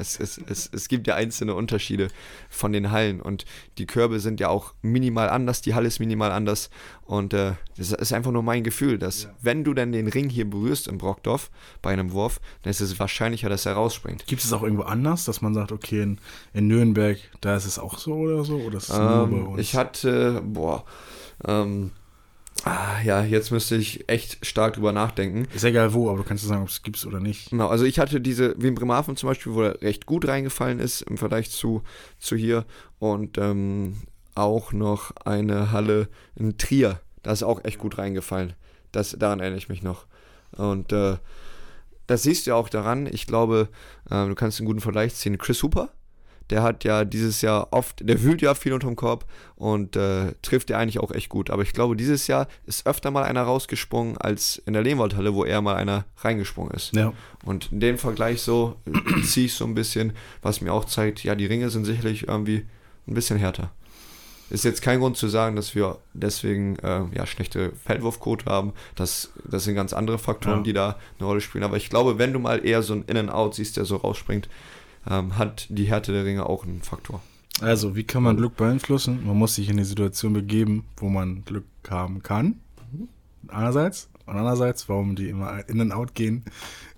Es, 0.00 0.18
es, 0.18 0.40
es, 0.48 0.70
es 0.72 0.88
gibt 0.88 1.06
ja 1.06 1.14
einzelne 1.14 1.54
Unterschiede 1.54 2.08
von 2.48 2.72
den 2.72 2.90
Hallen 2.90 3.20
und 3.20 3.44
die 3.78 3.86
Körbe 3.86 4.18
sind 4.20 4.40
ja 4.40 4.48
auch 4.48 4.74
minimal 4.82 5.28
anders, 5.28 5.60
die 5.60 5.74
Halle 5.74 5.88
ist 5.88 6.00
minimal 6.00 6.32
anders 6.32 6.70
und 7.04 7.34
äh, 7.34 7.52
das 7.76 7.92
ist 7.92 8.12
einfach 8.12 8.32
nur 8.32 8.42
mein 8.42 8.64
Gefühl, 8.64 8.98
dass 8.98 9.24
ja. 9.24 9.30
wenn 9.42 9.64
du 9.64 9.74
dann 9.74 9.92
den 9.92 10.08
Ring 10.08 10.28
hier 10.28 10.48
berührst 10.48 10.88
in 10.88 10.98
Brockdorf 10.98 11.50
bei 11.82 11.92
einem 11.92 12.12
Wurf, 12.12 12.40
dann 12.62 12.70
ist 12.70 12.80
es 12.80 12.98
wahrscheinlicher, 12.98 13.48
dass 13.48 13.66
er 13.66 13.74
rausspringt. 13.74 14.26
Gibt 14.26 14.42
es 14.42 14.52
auch 14.52 14.62
irgendwo 14.62 14.84
anders, 14.84 15.24
dass 15.24 15.42
man 15.42 15.54
sagt, 15.54 15.72
okay, 15.72 16.02
in, 16.02 16.18
in 16.54 16.66
Nürnberg, 16.68 17.18
da 17.40 17.56
ist 17.56 17.66
es 17.66 17.78
auch 17.78 17.98
so 17.98 18.14
oder 18.14 18.44
so? 18.44 18.56
Oder 18.56 18.78
ist 18.78 18.88
es 18.88 18.98
ähm, 18.98 19.54
ich 19.58 19.76
hatte, 19.76 20.42
boah, 20.44 20.84
ähm, 21.46 21.90
Ah, 22.64 23.00
ja, 23.02 23.22
jetzt 23.24 23.50
müsste 23.50 23.76
ich 23.76 24.08
echt 24.08 24.44
stark 24.44 24.74
drüber 24.74 24.92
nachdenken. 24.92 25.46
Ist 25.54 25.64
egal 25.64 25.94
wo, 25.94 26.08
aber 26.08 26.18
du 26.18 26.24
kannst 26.24 26.46
sagen, 26.46 26.62
ob 26.62 26.68
es 26.68 26.82
gibt 26.82 27.04
oder 27.06 27.20
nicht. 27.20 27.50
Genau, 27.50 27.68
also 27.68 27.84
ich 27.84 27.98
hatte 27.98 28.20
diese, 28.20 28.54
wie 28.58 28.68
in 28.68 28.74
Bremerhaven 28.74 29.16
zum 29.16 29.28
Beispiel, 29.28 29.54
wo 29.54 29.62
er 29.62 29.80
recht 29.80 30.06
gut 30.06 30.28
reingefallen 30.28 30.78
ist 30.78 31.02
im 31.02 31.16
Vergleich 31.16 31.50
zu, 31.50 31.82
zu 32.18 32.36
hier. 32.36 32.66
Und 32.98 33.38
ähm, 33.38 33.96
auch 34.34 34.72
noch 34.72 35.12
eine 35.24 35.72
Halle 35.72 36.08
in 36.36 36.58
Trier. 36.58 37.00
Da 37.22 37.32
ist 37.32 37.42
auch 37.42 37.64
echt 37.64 37.78
gut 37.78 37.98
reingefallen. 37.98 38.54
Das, 38.92 39.16
daran 39.18 39.40
erinnere 39.40 39.58
ich 39.58 39.68
mich 39.68 39.82
noch. 39.82 40.06
Und 40.52 40.92
äh, 40.92 41.16
das 42.06 42.24
siehst 42.24 42.46
du 42.46 42.50
ja 42.50 42.56
auch 42.56 42.68
daran. 42.68 43.06
Ich 43.06 43.26
glaube, 43.26 43.68
äh, 44.10 44.26
du 44.26 44.34
kannst 44.34 44.58
einen 44.58 44.66
guten 44.66 44.80
Vergleich 44.80 45.14
ziehen. 45.14 45.38
Chris 45.38 45.62
Hooper 45.62 45.90
der 46.50 46.62
hat 46.62 46.84
ja 46.84 47.04
dieses 47.04 47.42
Jahr 47.42 47.68
oft, 47.72 48.06
der 48.06 48.22
wühlt 48.22 48.42
ja 48.42 48.54
viel 48.54 48.72
unterm 48.72 48.96
Korb 48.96 49.24
und 49.56 49.96
äh, 49.96 50.32
trifft 50.42 50.70
ja 50.70 50.78
eigentlich 50.78 50.98
auch 50.98 51.12
echt 51.12 51.28
gut. 51.28 51.50
Aber 51.50 51.62
ich 51.62 51.72
glaube, 51.72 51.96
dieses 51.96 52.26
Jahr 52.26 52.48
ist 52.66 52.86
öfter 52.86 53.10
mal 53.10 53.22
einer 53.22 53.42
rausgesprungen 53.42 54.18
als 54.18 54.60
in 54.66 54.72
der 54.72 54.82
Lehmwaldhalle, 54.82 55.34
wo 55.34 55.44
er 55.44 55.60
mal 55.60 55.76
einer 55.76 56.04
reingesprungen 56.18 56.72
ist. 56.72 56.94
Ja. 56.94 57.12
Und 57.44 57.70
in 57.72 57.80
dem 57.80 57.98
Vergleich 57.98 58.42
so 58.42 58.76
ziehe 59.24 59.46
ich 59.46 59.54
so 59.54 59.64
ein 59.64 59.74
bisschen, 59.74 60.12
was 60.42 60.60
mir 60.60 60.72
auch 60.72 60.84
zeigt, 60.84 61.22
ja, 61.24 61.34
die 61.34 61.46
Ringe 61.46 61.70
sind 61.70 61.84
sicherlich 61.84 62.28
irgendwie 62.28 62.66
ein 63.06 63.14
bisschen 63.14 63.38
härter. 63.38 63.70
Ist 64.50 64.64
jetzt 64.64 64.82
kein 64.82 64.98
Grund 64.98 65.16
zu 65.16 65.28
sagen, 65.28 65.54
dass 65.54 65.76
wir 65.76 65.98
deswegen 66.12 66.76
äh, 66.80 67.02
ja, 67.14 67.24
schlechte 67.24 67.70
Feldwurfquote 67.86 68.46
haben. 68.46 68.72
Das, 68.96 69.30
das 69.48 69.62
sind 69.62 69.76
ganz 69.76 69.92
andere 69.92 70.18
Faktoren, 70.18 70.58
ja. 70.58 70.62
die 70.64 70.72
da 70.72 70.96
eine 71.18 71.28
Rolle 71.28 71.40
spielen. 71.40 71.62
Aber 71.62 71.76
ich 71.76 71.88
glaube, 71.88 72.18
wenn 72.18 72.32
du 72.32 72.40
mal 72.40 72.66
eher 72.66 72.82
so 72.82 72.94
ein 72.94 73.04
In-and-Out 73.06 73.54
siehst, 73.54 73.76
der 73.76 73.84
so 73.84 73.96
rausspringt, 73.96 74.48
ähm, 75.08 75.38
hat 75.38 75.66
die 75.70 75.84
Härte 75.84 76.12
der 76.12 76.24
Ringe 76.24 76.46
auch 76.46 76.64
einen 76.64 76.82
Faktor. 76.82 77.22
Also, 77.60 77.94
wie 77.94 78.04
kann 78.04 78.22
man 78.22 78.36
Glück 78.36 78.56
beeinflussen? 78.56 79.26
Man 79.26 79.36
muss 79.36 79.54
sich 79.54 79.68
in 79.68 79.76
die 79.76 79.84
Situation 79.84 80.32
begeben, 80.32 80.84
wo 80.96 81.08
man 81.08 81.44
Glück 81.44 81.64
haben 81.88 82.22
kann. 82.22 82.60
Einerseits. 83.48 84.08
Und 84.30 84.36
andererseits, 84.36 84.88
warum 84.88 85.16
die 85.16 85.28
immer 85.28 85.68
in 85.68 85.80
und 85.80 85.92
out 85.92 86.14
gehen. 86.14 86.44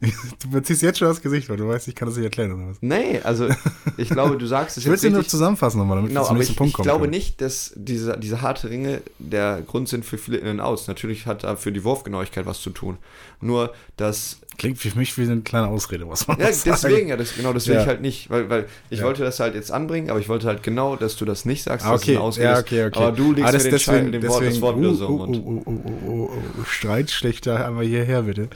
Du 0.42 0.50
beziehst 0.50 0.82
jetzt 0.82 0.98
schon 0.98 1.06
das 1.06 1.22
Gesicht, 1.22 1.48
weil 1.48 1.56
du 1.56 1.68
weißt, 1.68 1.86
ich 1.86 1.94
kann 1.94 2.08
das 2.08 2.16
nicht 2.16 2.24
erklären 2.24 2.50
oder 2.50 2.70
was? 2.70 2.78
Nee, 2.80 3.20
also 3.22 3.48
ich 3.96 4.08
glaube, 4.08 4.36
du 4.36 4.46
sagst 4.46 4.76
es 4.76 4.82
ich 4.82 4.90
jetzt. 4.90 5.04
Ich 5.04 5.04
will 5.04 5.12
nur 5.12 5.24
zusammenfassen 5.24 5.78
nochmal, 5.78 5.98
damit 5.98 6.08
genau, 6.08 6.22
wir 6.22 6.26
zum 6.26 6.36
nächsten 6.38 6.54
ich, 6.54 6.58
Punkt 6.58 6.74
kommen. 6.74 6.84
Ich 6.84 6.90
glaube 6.90 7.04
können. 7.04 7.12
nicht, 7.12 7.40
dass 7.40 7.72
diese, 7.76 8.18
diese 8.18 8.42
harte 8.42 8.68
Ringe 8.68 9.00
der 9.20 9.62
Grund 9.62 9.88
sind 9.88 10.04
für 10.04 10.18
viele 10.18 10.38
In- 10.38 10.48
und 10.48 10.60
Outs. 10.60 10.88
Natürlich 10.88 11.26
hat 11.26 11.44
da 11.44 11.54
für 11.54 11.70
die 11.70 11.84
Wurfgenauigkeit 11.84 12.46
was 12.46 12.60
zu 12.60 12.70
tun. 12.70 12.98
Nur, 13.40 13.72
dass 13.96 14.40
Klingt 14.58 14.78
für 14.78 14.96
mich 14.98 15.16
wie 15.16 15.22
eine 15.22 15.40
kleine 15.40 15.68
Ausrede, 15.68 16.08
was 16.08 16.28
man 16.28 16.38
Ja, 16.38 16.46
deswegen, 16.46 17.08
ja, 17.08 17.16
das, 17.16 17.34
genau, 17.34 17.52
das 17.52 17.66
will 17.68 17.74
ja. 17.74 17.82
ich 17.82 17.86
halt 17.86 18.00
nicht, 18.00 18.30
weil, 18.30 18.48
weil 18.50 18.66
ich 18.90 19.00
ja. 19.00 19.04
wollte 19.04 19.22
das 19.22 19.40
halt 19.40 19.54
jetzt 19.54 19.70
anbringen, 19.70 20.10
aber 20.10 20.20
ich 20.20 20.28
wollte 20.28 20.46
halt 20.46 20.62
genau, 20.62 20.96
dass 20.96 21.16
du 21.16 21.24
das 21.24 21.44
nicht 21.44 21.62
sagst, 21.62 21.86
ah, 21.86 21.94
okay. 21.94 21.98
dass 21.98 22.02
es 22.02 22.08
eine 22.08 22.20
Ausrede 22.20 22.48
ja, 22.48 22.58
okay, 22.58 22.86
okay. 22.86 22.98
Aber 22.98 23.12
du 23.12 23.32
legst 23.32 23.48
ah, 23.48 23.52
das, 23.52 23.64
mir 23.64 23.70
den, 23.70 23.72
deswegen, 23.72 23.98
Schein, 23.98 24.12
deswegen, 24.12 24.32
Wort, 24.32 24.46
das 24.46 24.60
Wort 24.60 24.76
uh, 24.76 24.80
wieder 24.80 24.94
so 24.94 25.08
uh, 25.08 25.22
uh, 25.22 25.26
uh, 25.26 25.62
uh, 25.66 25.80
uh, 26.06 26.30
uh, 26.60 26.64
Streit 26.66 27.10
schlechter 27.10 27.66
einmal 27.66 27.84
hierher, 27.84 28.22
bitte. 28.22 28.48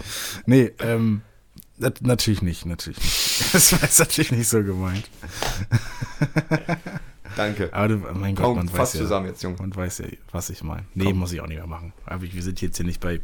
Nee, 0.45 0.73
ähm, 0.81 1.23
natürlich 2.01 2.43
nicht, 2.43 2.67
natürlich 2.67 2.99
nicht. 2.99 3.23
Das 3.53 3.73
war 3.73 3.81
jetzt 3.83 3.99
natürlich 3.99 4.33
nicht 4.33 4.49
so 4.49 4.63
gemeint. 4.63 5.11
Danke. 7.37 7.69
Aber 7.73 7.89
du, 7.89 7.97
mein 8.15 8.35
Gott, 8.35 8.47
Komm, 8.47 8.57
man 8.57 8.73
weiß 8.73 8.95
ja, 8.95 9.01
zusammen 9.01 9.27
jetzt, 9.27 9.43
Junge. 9.43 9.57
Man 9.59 9.75
weiß 9.75 9.99
ja, 9.99 10.07
was 10.33 10.51
ich 10.51 10.63
meine. 10.63 10.85
Nee, 10.95 11.05
Komm. 11.05 11.19
muss 11.19 11.33
ich 11.33 11.41
auch 11.41 11.47
nicht 11.47 11.59
mehr 11.59 11.67
machen. 11.67 11.93
Aber 12.07 12.23
wir 12.23 12.43
sind 12.43 12.61
jetzt 12.63 12.79
hier 12.79 12.87
nicht 12.87 13.01
bei 13.01 13.15
äh, 13.15 13.21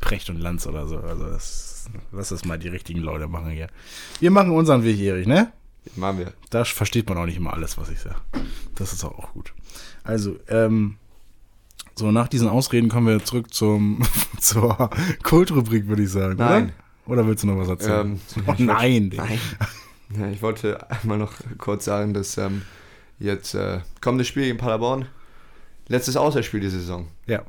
Precht 0.00 0.30
und 0.30 0.38
Lanz 0.38 0.66
oder 0.66 0.88
so. 0.88 0.98
Also 0.98 1.26
das, 1.26 1.75
lass 2.12 2.30
das 2.30 2.44
mal 2.44 2.58
die 2.58 2.68
richtigen 2.68 3.00
Leute 3.00 3.28
machen 3.28 3.50
hier. 3.50 3.68
Wir 4.20 4.30
machen 4.30 4.50
unseren 4.50 4.84
Weg, 4.84 5.00
Erich, 5.00 5.26
ne? 5.26 5.52
Machen 5.94 6.18
wir. 6.18 6.32
Da 6.50 6.64
versteht 6.64 7.08
man 7.08 7.18
auch 7.18 7.26
nicht 7.26 7.36
immer 7.36 7.52
alles, 7.52 7.78
was 7.78 7.88
ich 7.90 8.00
sage. 8.00 8.16
Das 8.74 8.92
ist 8.92 9.04
auch 9.04 9.32
gut. 9.32 9.52
Also, 10.02 10.36
ähm, 10.48 10.96
so, 11.94 12.10
nach 12.10 12.28
diesen 12.28 12.48
Ausreden 12.48 12.88
kommen 12.88 13.06
wir 13.06 13.24
zurück 13.24 13.54
zum, 13.54 14.02
zur 14.40 14.90
Kultrubrik, 15.22 15.86
würde 15.86 16.02
ich 16.02 16.10
sagen. 16.10 16.36
Nein. 16.38 16.72
Oder? 17.06 17.20
oder 17.20 17.26
willst 17.28 17.44
du 17.44 17.48
noch 17.48 17.58
was 17.58 17.68
erzählen? 17.68 18.20
Ähm, 18.36 18.44
oh, 18.46 18.54
nein. 18.58 19.12
Nein. 19.14 19.40
Ja, 20.18 20.28
ich 20.28 20.42
wollte 20.42 20.90
einmal 20.90 21.18
noch 21.18 21.34
kurz 21.58 21.84
sagen, 21.84 22.14
dass 22.14 22.36
ähm, 22.36 22.62
Jetzt 23.18 23.54
äh, 23.54 23.80
kommendes 24.00 24.28
Spiel 24.28 24.44
gegen 24.44 24.58
Paderborn. 24.58 25.06
Letztes 25.88 26.16
Auswärtsspiel 26.16 26.60
dieser 26.60 26.78
Saison. 26.78 27.08
Ja. 27.26 27.42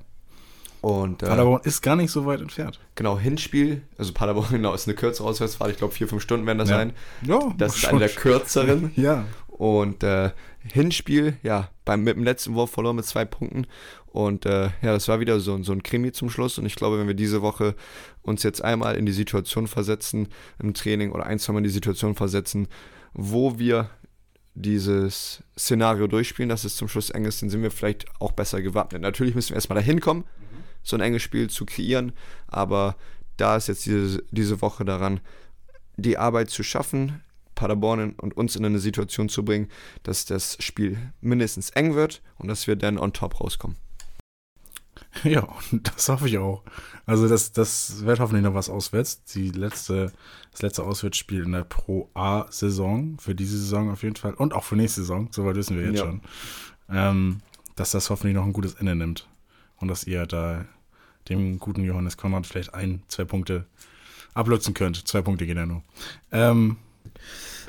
Und, 0.82 1.24
äh, 1.24 1.28
Paderborn 1.28 1.62
ist 1.64 1.82
gar 1.82 1.96
nicht 1.96 2.12
so 2.12 2.26
weit 2.26 2.42
entfernt. 2.42 2.80
Genau, 2.96 3.18
Hinspiel, 3.18 3.82
also 3.98 4.14
Paderborn 4.14 4.48
genau, 4.52 4.74
ist 4.74 4.88
eine 4.88 4.96
kürzere 4.96 5.28
Auswärtsfahrt, 5.28 5.72
ich 5.72 5.78
glaube 5.78 5.94
vier, 5.94 6.08
fünf 6.08 6.22
Stunden 6.22 6.46
werden 6.46 6.60
das 6.60 6.70
ja. 6.70 6.78
sein. 6.78 6.94
Ja, 7.24 7.54
das 7.58 7.78
ist 7.78 7.86
eine 7.88 8.00
der 8.00 8.10
kürzeren. 8.10 8.92
ja. 8.96 9.26
Und 9.48 10.04
äh, 10.04 10.32
Hinspiel, 10.72 11.38
ja, 11.42 11.70
beim, 11.84 12.04
mit 12.04 12.16
dem 12.16 12.24
letzten 12.24 12.54
Wurf 12.54 12.72
verloren 12.72 12.98
mit 12.98 13.06
zwei 13.06 13.26
Punkten. 13.26 13.66
Und 14.06 14.46
äh, 14.46 14.66
ja, 14.82 14.94
das 14.94 15.08
war 15.08 15.20
wieder 15.20 15.40
so, 15.40 15.62
so 15.64 15.72
ein 15.72 15.84
Krimi 15.84 16.12
zum 16.12 16.30
Schluss. 16.30 16.58
Und 16.58 16.66
ich 16.66 16.76
glaube, 16.76 17.00
wenn 17.00 17.08
wir 17.08 17.14
diese 17.14 17.42
Woche 17.42 17.76
uns 18.22 18.44
jetzt 18.44 18.64
einmal 18.64 18.96
in 18.96 19.06
die 19.06 19.12
Situation 19.12 19.68
versetzen, 19.68 20.28
im 20.60 20.74
Training 20.74 21.12
oder 21.12 21.26
ein, 21.26 21.40
zwei 21.40 21.54
Mal 21.54 21.60
in 21.60 21.66
die 21.66 21.70
Situation 21.70 22.16
versetzen, 22.16 22.68
wo 23.14 23.58
wir 23.58 23.90
dieses 24.54 25.44
Szenario 25.58 26.08
durchspielen, 26.08 26.50
dass 26.50 26.64
es 26.64 26.76
zum 26.76 26.88
Schluss 26.88 27.10
eng 27.12 27.26
ist, 27.26 27.42
dann 27.42 27.50
sind 27.50 27.62
wir 27.62 27.72
vielleicht 27.72 28.06
auch 28.20 28.32
besser 28.32 28.62
gewappnet. 28.62 29.02
Natürlich 29.02 29.36
müssen 29.36 29.50
wir 29.50 29.56
erstmal 29.56 29.78
dahin 29.78 30.00
kommen. 30.00 30.24
So 30.88 30.96
ein 30.96 31.02
enges 31.02 31.22
Spiel 31.22 31.50
zu 31.50 31.66
kreieren, 31.66 32.14
aber 32.48 32.96
da 33.38 33.56
ist 33.56 33.68
jetzt 33.68 33.86
diese, 33.86 34.24
diese 34.32 34.62
Woche 34.62 34.86
daran, 34.86 35.20
die 35.98 36.18
Arbeit 36.18 36.50
zu 36.50 36.64
schaffen, 36.64 37.22
Paderborn 37.56 38.14
und 38.14 38.38
uns 38.38 38.56
in 38.56 38.66
eine 38.66 38.80
Situation 38.80 39.30
zu 39.30 39.44
bringen, 39.44 39.68
dass 40.04 40.26
das 40.26 40.58
Spiel 40.60 40.98
mindestens 41.22 41.72
eng 41.72 41.96
wird 41.96 42.22
und 42.38 42.48
dass 42.48 42.68
wir 42.68 42.76
dann 42.76 42.98
on 42.98 43.14
top 43.14 43.40
rauskommen. 43.42 43.78
Ja, 45.24 45.48
und 45.72 45.88
das 45.88 46.10
hoffe 46.10 46.28
ich 46.28 46.38
auch. 46.38 46.64
Also 47.06 47.28
das, 47.28 47.52
das 47.52 48.06
wird 48.06 48.20
hoffentlich 48.20 48.44
noch 48.44 48.54
was 48.54 48.70
auswärts. 48.70 49.24
Die 49.26 49.50
letzte, 49.50 50.12
das 50.52 50.62
letzte 50.62 50.84
Auswärtsspiel 50.84 51.44
in 51.44 51.54
der 51.54 51.64
Pro 51.64 52.10
A-Saison, 52.14 53.18
für 53.20 53.34
diese 53.34 53.58
Saison 53.58 53.92
auf 53.92 54.04
jeden 54.04 54.16
Fall 54.16 54.34
und 54.34 54.54
auch 54.54 54.64
für 54.64 54.76
nächste 54.76 55.02
Saison, 55.02 55.30
soweit 55.32 55.56
wissen 55.56 55.78
wir 55.78 55.88
jetzt 55.88 56.00
ja. 56.00 56.06
schon, 56.06 56.22
ähm, 56.90 57.42
dass 57.76 57.92
das 57.92 58.10
hoffentlich 58.10 58.36
noch 58.36 58.46
ein 58.46 58.54
gutes 58.54 58.76
Ende 58.76 58.96
nimmt. 58.96 59.28
Und 59.78 59.88
dass 59.88 60.06
ihr 60.06 60.26
da 60.26 60.66
dem 61.30 61.60
guten 61.60 61.84
Johannes 61.84 62.18
Konrad 62.18 62.48
vielleicht 62.48 62.74
ein, 62.74 63.02
zwei 63.08 63.26
Punkte 63.26 63.66
ablutzen 64.34 64.74
könnt. 64.74 65.08
Zwei 65.08 65.22
Punkte 65.22 65.46
gehen 65.46 65.58
ja 65.58 65.66
nur. 65.66 65.84
Ähm, 66.32 66.78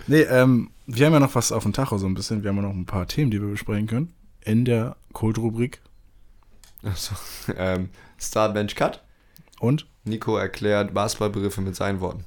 nee, 0.07 0.23
ähm, 0.23 0.71
wir 0.87 1.07
haben 1.07 1.13
ja 1.13 1.21
noch 1.21 1.35
was 1.35 1.53
auf 1.53 1.63
dem 1.63 1.73
Tacho 1.73 1.99
so 1.99 2.07
ein 2.07 2.15
bisschen. 2.15 2.43
Wir 2.43 2.51
haben 2.51 2.57
ja 2.57 2.63
noch 2.63 2.75
ein 2.75 2.87
paar 2.87 3.07
Themen, 3.07 3.31
die 3.31 3.41
wir 3.41 3.49
besprechen 3.49 3.87
können. 3.87 4.13
In 4.45 4.65
der 4.65 4.97
Kult-Rubrik 5.13 5.81
Achso. 6.83 7.15
Ähm, 7.57 7.91
Start 8.19 8.55
Bench 8.55 8.75
Cut. 8.75 9.03
Und? 9.59 9.87
Nico 10.05 10.37
erklärt 10.37 10.95
Basketballbegriffe 10.95 11.61
mit 11.61 11.77
seinen 11.77 12.01
Worten. 12.01 12.25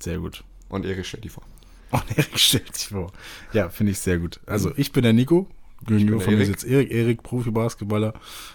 Sehr 0.00 0.18
gut. 0.18 0.44
Und 0.68 0.84
Erik 0.84 1.06
stellt 1.06 1.24
die 1.24 1.28
vor. 1.28 1.44
Und 1.90 2.18
Erik 2.18 2.38
stellt 2.38 2.68
die 2.68 2.94
vor. 2.94 3.12
Ja, 3.52 3.68
finde 3.68 3.92
ich 3.92 3.98
sehr 3.98 4.18
gut. 4.18 4.40
Also 4.46 4.72
ich 4.76 4.92
bin 4.92 5.02
der 5.04 5.12
Nico. 5.12 5.48
Gegenüber 5.86 6.20
von 6.20 6.36
mir 6.36 6.46
sitzt 6.46 6.64
Erik. 6.64 6.90
Erik, 6.90 7.22
Profi-Basketballer, 7.22 8.14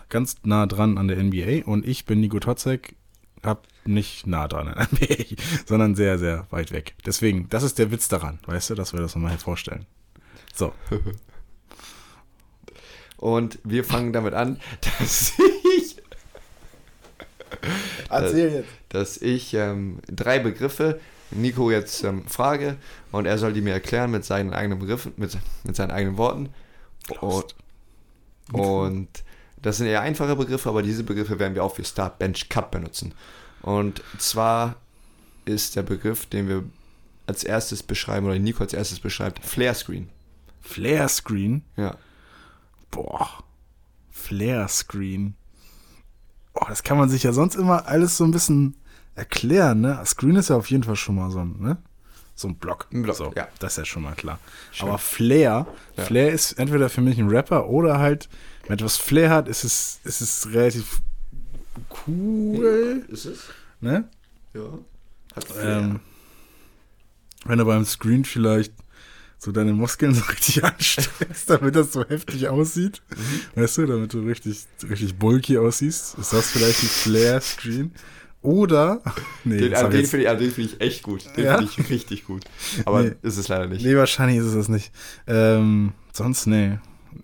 ganz 0.10 0.38
nah 0.44 0.66
dran 0.66 0.98
an 0.98 1.08
der 1.08 1.22
NBA. 1.22 1.66
Und 1.66 1.88
ich 1.88 2.06
bin 2.06 2.20
Nico 2.20 2.40
Totzek, 2.40 2.96
hab 3.44 3.68
nicht 3.86 4.28
nah 4.28 4.48
dran 4.48 4.68
an 4.68 4.88
der 5.00 5.18
NBA, 5.18 5.42
sondern 5.66 5.96
sehr, 5.96 6.18
sehr 6.18 6.48
weit 6.50 6.72
weg. 6.72 6.96
Deswegen, 7.06 7.48
das 7.50 7.64
ist 7.64 7.80
der 7.80 7.92
Witz 7.92 8.08
daran, 8.08 8.40
weißt 8.46 8.70
du, 8.72 8.76
dass 8.76 8.94
wir 8.94 9.00
das 9.00 9.16
nochmal 9.16 9.38
vorstellen. 9.38 9.86
So. 10.54 10.74
Und 13.18 13.60
wir 13.64 13.84
fangen 13.84 14.14
damit 14.14 14.34
an, 14.34 14.60
dass 15.00 15.34
ich. 15.80 15.98
Erzähl 18.10 18.54
jetzt. 18.54 18.70
Dass 18.90 19.18
ich 19.18 19.54
ähm, 19.54 20.00
drei 20.08 20.40
Begriffe 20.40 21.00
Nico 21.32 21.72
jetzt 21.72 22.04
ähm, 22.04 22.26
frage 22.26 22.78
und 23.12 23.26
er 23.26 23.38
soll 23.38 23.54
die 23.54 23.62
mir 23.62 23.74
erklären 23.74 24.12
mit 24.12 24.24
seinen 24.24 24.54
eigenen 24.54 24.80
Begriffen, 24.80 25.14
mit, 25.18 25.38
mit 25.64 25.76
seinen 25.76 25.92
eigenen 25.92 26.18
Worten. 26.18 26.50
Und, 27.22 27.56
und 28.54 29.08
das 29.62 29.78
sind 29.78 29.88
eher 29.88 30.02
einfache 30.02 30.36
Begriffe, 30.36 30.70
aber 30.70 30.84
diese 30.84 31.04
Begriffe 31.04 31.40
werden 31.40 31.56
wir 31.56 31.64
auch 31.64 31.76
für 31.76 31.84
Start 31.84 32.20
Bench 32.20 32.50
Cut 32.50 32.72
benutzen. 32.72 33.14
Und 33.62 34.02
zwar 34.18 34.76
ist 35.46 35.76
der 35.76 35.84
Begriff, 35.84 36.26
den 36.26 36.48
wir 36.48 36.64
als 37.26 37.44
erstes 37.44 37.84
beschreiben, 37.84 38.26
oder 38.26 38.40
Nico 38.40 38.64
als 38.64 38.74
erstes 38.74 39.00
beschreibt, 39.00 39.44
Flare 39.46 39.76
Screen. 39.76 40.10
Flare 40.62 41.10
Screen? 41.10 41.64
Ja. 41.76 41.96
Boah. 42.92 43.44
Flare 44.10 44.68
Screen. 44.70 45.36
Oh, 46.54 46.66
das 46.68 46.84
kann 46.84 46.98
man 46.98 47.10
sich 47.10 47.24
ja 47.24 47.34
sonst 47.34 47.56
immer 47.56 47.88
alles 47.88 48.18
so 48.18 48.24
ein 48.24 48.32
bisschen 48.32 48.76
erklären, 49.16 49.82
ne? 49.82 50.02
Screen 50.06 50.36
ist 50.36 50.50
ja 50.50 50.56
auf 50.56 50.70
jeden 50.70 50.84
Fall 50.84 50.96
schon 50.96 51.16
mal 51.16 51.32
so 51.32 51.40
ein, 51.40 51.60
ne? 51.60 51.78
So 52.40 52.48
ein 52.48 52.56
Block. 52.56 52.88
Ein 52.94 53.02
Block, 53.02 53.16
so, 53.16 53.34
ja. 53.36 53.48
Das 53.60 53.74
ist 53.74 53.78
ja 53.80 53.86
schon 53.86 54.04
mal 54.04 54.14
klar. 54.14 54.40
Schön. 54.72 54.88
Aber 54.88 55.00
Flair, 55.00 55.66
Ja. 55.98 56.04
Flair 56.06 56.32
ist 56.32 56.54
entweder 56.54 56.88
für 56.90 57.02
mich 57.02 57.18
ein 57.18 57.28
Rapper 57.30 57.68
oder 57.68 57.98
halt, 57.98 58.30
wenn 58.68 58.74
etwas 58.76 58.96
Flair 58.96 59.32
hat, 59.32 59.48
ist 59.48 59.64
es, 59.64 60.00
ist 60.04 60.22
es 60.22 60.54
relativ 60.54 61.02
cool, 62.08 63.04
Ist 63.10 63.26
es? 63.26 63.40
ne? 63.82 64.08
Ja. 64.54 64.62
Hat 65.36 65.46
Ähm, 65.62 66.00
wenn 67.46 67.58
du 67.60 67.66
beim 67.66 67.86
Screen 67.86 68.24
vielleicht 68.26 68.74
so 69.40 69.52
deine 69.52 69.74
Muskeln 69.74 70.14
so 70.16 70.24
richtig 70.26 70.64
anstellst, 70.64 71.14
damit 71.50 71.76
das 71.76 71.92
so 71.94 72.04
heftig 72.08 72.48
aussieht. 72.50 73.02
Mhm. 73.10 73.62
Weißt 73.62 73.78
du, 73.78 73.86
damit 73.88 74.14
du 74.14 74.20
richtig, 74.22 74.66
richtig 74.90 75.18
bulky 75.18 75.58
aussiehst, 75.58 76.18
ist 76.20 76.34
das 76.34 76.52
vielleicht 76.52 76.84
ein 76.84 76.88
Flare-Screen. 76.90 77.92
Oder, 78.48 79.02
nee, 79.44 79.58
den 79.58 79.72
sag 79.72 79.86
ah, 79.86 79.90
den 79.90 80.06
finde 80.06 80.24
ich, 80.24 80.30
ah, 80.30 80.36
den 80.36 80.52
find 80.52 80.72
ich 80.72 80.80
echt 80.82 81.04
gut. 81.04 81.26
Den 81.36 81.44
Ja? 81.44 81.58
finde 81.58 81.72
ich 81.78 81.90
richtig 81.90 82.26
gut. 82.26 82.46
Aber 82.86 83.04
Nee. 83.04 83.12
ist 83.22 83.36
es 83.38 83.50
leider 83.50 83.68
nicht. 83.68 83.84
nee, 83.86 83.96
wahrscheinlich 83.98 84.38
ist 84.38 84.46
es 84.46 84.54
das 84.54 84.70
nicht. 84.70 84.92
Ähm, 85.28 85.92
sonst, 86.14 86.48
nee. 86.48 86.80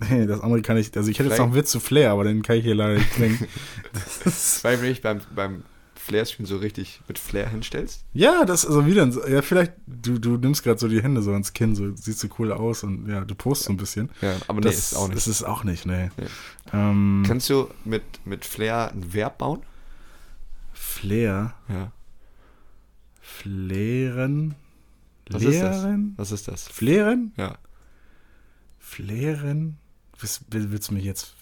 Nee, 0.09 0.25
das 0.25 0.41
andere 0.41 0.61
kann 0.61 0.75
ich, 0.75 0.95
also 0.97 1.09
ich 1.09 1.19
hätte 1.19 1.29
jetzt 1.29 1.37
noch 1.37 1.45
einen 1.45 1.55
Witz 1.55 1.71
zu 1.71 1.79
Flair, 1.79 2.11
aber 2.11 2.25
den 2.25 2.41
kann 2.41 2.57
ich 2.57 2.65
hier 2.65 2.75
leider 2.75 2.95
nicht 2.95 3.11
ist, 4.25 4.63
Weil 4.65 4.81
wenn 4.81 4.91
ich 4.91 5.01
beim, 5.01 5.21
beim 5.33 5.63
Flare-Screen 5.95 6.45
so 6.45 6.57
richtig 6.57 6.99
mit 7.07 7.17
Flair 7.19 7.47
hinstellst. 7.47 8.03
ja, 8.11 8.43
das, 8.43 8.65
also 8.65 8.85
wieder, 8.85 9.07
ja, 9.29 9.41
vielleicht, 9.41 9.71
du, 9.87 10.17
du 10.19 10.35
nimmst 10.35 10.63
gerade 10.63 10.77
so 10.79 10.89
die 10.89 11.01
Hände 11.01 11.21
so 11.21 11.31
ans 11.31 11.53
Kinn, 11.53 11.73
so, 11.75 11.95
siehst 11.95 12.19
so 12.19 12.27
cool 12.37 12.51
aus 12.51 12.83
und 12.83 13.07
ja, 13.07 13.21
du 13.21 13.33
postest 13.35 13.67
so 13.67 13.71
ein 13.73 13.77
bisschen. 13.77 14.09
Ja, 14.21 14.35
aber 14.49 14.59
nee, 14.59 14.65
das 14.65 14.77
ist 14.77 14.95
auch 14.95 15.07
nicht. 15.07 15.15
Das 15.15 15.27
ist 15.27 15.43
auch 15.43 15.63
nicht, 15.63 15.85
nee. 15.85 16.09
Nee. 16.17 16.25
Ähm, 16.73 17.23
Kannst 17.25 17.49
du 17.49 17.69
mit, 17.85 18.01
mit 18.25 18.43
Flair 18.43 18.91
ein 18.91 19.13
Verb 19.13 19.37
bauen? 19.37 19.61
Flair, 20.83 21.53
Ja. 21.69 21.91
Flären, 23.21 24.55
Was 25.29 25.43
ist 25.43 25.61
das? 25.61 25.85
Was 26.17 26.31
ist 26.31 26.47
das? 26.49 26.67
Flären, 26.67 27.31
Ja. 27.37 27.57
Flären. 28.79 29.77
Was, 30.19 30.41
will- 30.51 30.71
willst 30.71 30.89
du 30.89 30.93
mich 30.95 31.05
jetzt 31.05 31.35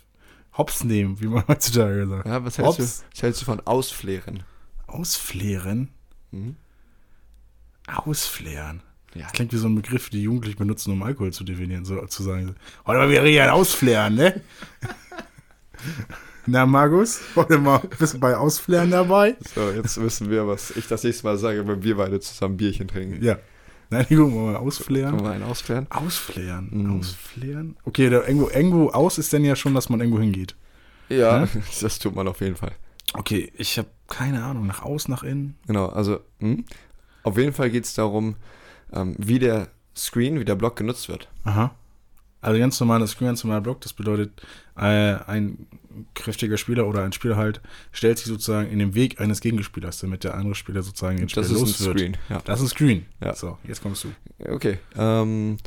hops 0.58 0.84
nehmen, 0.84 1.20
wie 1.22 1.28
man 1.28 1.44
heutzutage 1.48 2.08
sagt? 2.08 2.28
Ja, 2.28 2.44
was 2.46 2.58
hältst, 2.60 2.80
du, 2.80 2.84
was 2.84 3.22
hältst 3.24 3.42
du 3.42 3.46
von 3.46 3.60
Ausflären? 3.62 4.44
Ausflären? 4.88 5.90
Mhm. 6.32 6.56
Ausflären. 7.88 8.84
Ja. 9.16 9.24
Das 9.24 9.34
klingt 9.34 9.52
wie 9.54 9.58
so 9.58 9.68
ein 9.68 9.76
Begriff, 9.76 10.10
die 10.10 10.22
Jugendliche 10.22 10.58
benutzen, 10.58 10.92
um 10.92 11.02
Alkohol 11.04 11.34
zu 11.34 11.44
definieren, 11.44 11.84
so 11.84 12.06
zu 12.06 12.22
sagen. 12.24 12.56
Heute 12.86 13.00
mal 13.00 13.10
wieder 13.10 13.24
richtig 13.24 13.42
ein 13.42 13.50
Ausflären, 13.50 14.14
ne? 14.16 14.40
Na, 16.48 16.66
Markus, 16.66 17.22
heute 17.36 17.60
mal 17.60 17.82
bist 18.00 18.16
du 18.16 18.20
bei 18.20 18.36
Ausflären 18.36 18.90
dabei? 18.90 19.36
So, 19.54 19.70
jetzt 19.70 20.02
wissen 20.02 20.30
wir, 20.32 20.48
was 20.48 20.72
ich 20.72 20.88
das 20.88 21.04
nächste 21.04 21.26
Mal 21.26 21.38
sage, 21.38 21.68
wenn 21.68 21.84
wir 21.84 21.96
beide 21.98 22.20
zusammen 22.20 22.58
Bierchen 22.58 22.88
trinken. 22.88 23.24
Ja. 23.24 23.38
Nein, 23.92 24.06
gucken 24.08 24.34
wir 24.34 24.42
mal, 24.42 24.54
Können 24.54 24.68
ausflären. 24.68 25.20
wir 25.24 25.32
einen 25.32 25.44
ausflären? 25.44 25.88
Ausflären. 25.92 26.70
Mhm. 26.72 27.00
Ausflären. 27.00 27.78
Okay, 27.84 28.10
da 28.10 28.22
irgendwo, 28.26 28.50
irgendwo 28.50 28.90
aus 28.90 29.18
ist 29.18 29.32
denn 29.34 29.46
ja 29.46 29.56
schon, 29.56 29.76
dass 29.76 29.90
man 29.90 30.00
irgendwo 30.00 30.20
hingeht. 30.20 30.56
Ja, 31.10 31.42
Ja? 31.44 31.48
das 31.82 32.00
tut 32.00 32.16
man 32.16 32.28
auf 32.28 32.40
jeden 32.42 32.56
Fall. 32.56 32.72
Okay, 33.14 33.52
ich 33.56 33.78
habe 33.78 33.90
keine 34.08 34.44
Ahnung, 34.44 34.66
nach 34.66 34.82
aus, 34.82 35.08
nach 35.08 35.24
innen. 35.24 35.58
Genau, 35.68 35.88
also 35.88 36.22
hm? 36.40 36.66
auf 37.24 37.38
jeden 37.38 37.54
Fall 37.54 37.70
geht 37.70 37.84
es 37.86 37.94
darum, 37.94 38.36
ähm, 38.94 39.16
wie 39.18 39.38
der 39.38 39.68
Screen, 39.96 40.40
wie 40.40 40.46
der 40.46 40.56
Block 40.56 40.76
genutzt 40.78 41.08
wird. 41.10 41.28
Aha. 41.44 41.76
Also 42.40 42.60
ganz 42.60 42.80
normaler 42.80 43.06
Screen, 43.06 43.28
ganz 43.28 43.44
normaler 43.44 43.62
Block, 43.62 43.82
das 43.82 43.94
bedeutet, 43.94 44.42
äh, 44.76 45.16
ein 45.28 45.68
kräftiger 46.14 46.58
Spieler 46.58 46.88
oder 46.88 47.04
ein 47.04 47.14
Spieler 47.14 47.38
halt 47.38 47.62
stellt 47.92 48.18
sich 48.18 48.28
sozusagen 48.28 48.70
in 48.70 48.80
den 48.80 48.96
Weg 48.96 49.20
eines 49.20 49.42
Gegenspielers, 49.42 50.00
damit 50.00 50.24
der 50.24 50.36
andere 50.36 50.56
Spieler 50.56 50.84
sozusagen 50.84 51.18
den 51.18 51.30
Spieler 51.30 51.44
Das 51.44 51.52
ist 51.52 51.58
ein 51.58 51.66
los 51.66 51.86
wird. 51.86 51.98
Screen. 51.98 52.18
Ja. 52.30 52.42
Das 52.46 52.60
ist 52.60 52.66
ein 52.66 52.70
Screen. 52.70 53.06
Ja. 53.24 53.36
So, 53.36 53.58
jetzt 53.64 53.82
kommst 53.82 54.04
du. 54.04 54.12
Okay. 54.48 54.80
Ähm, 54.96 55.58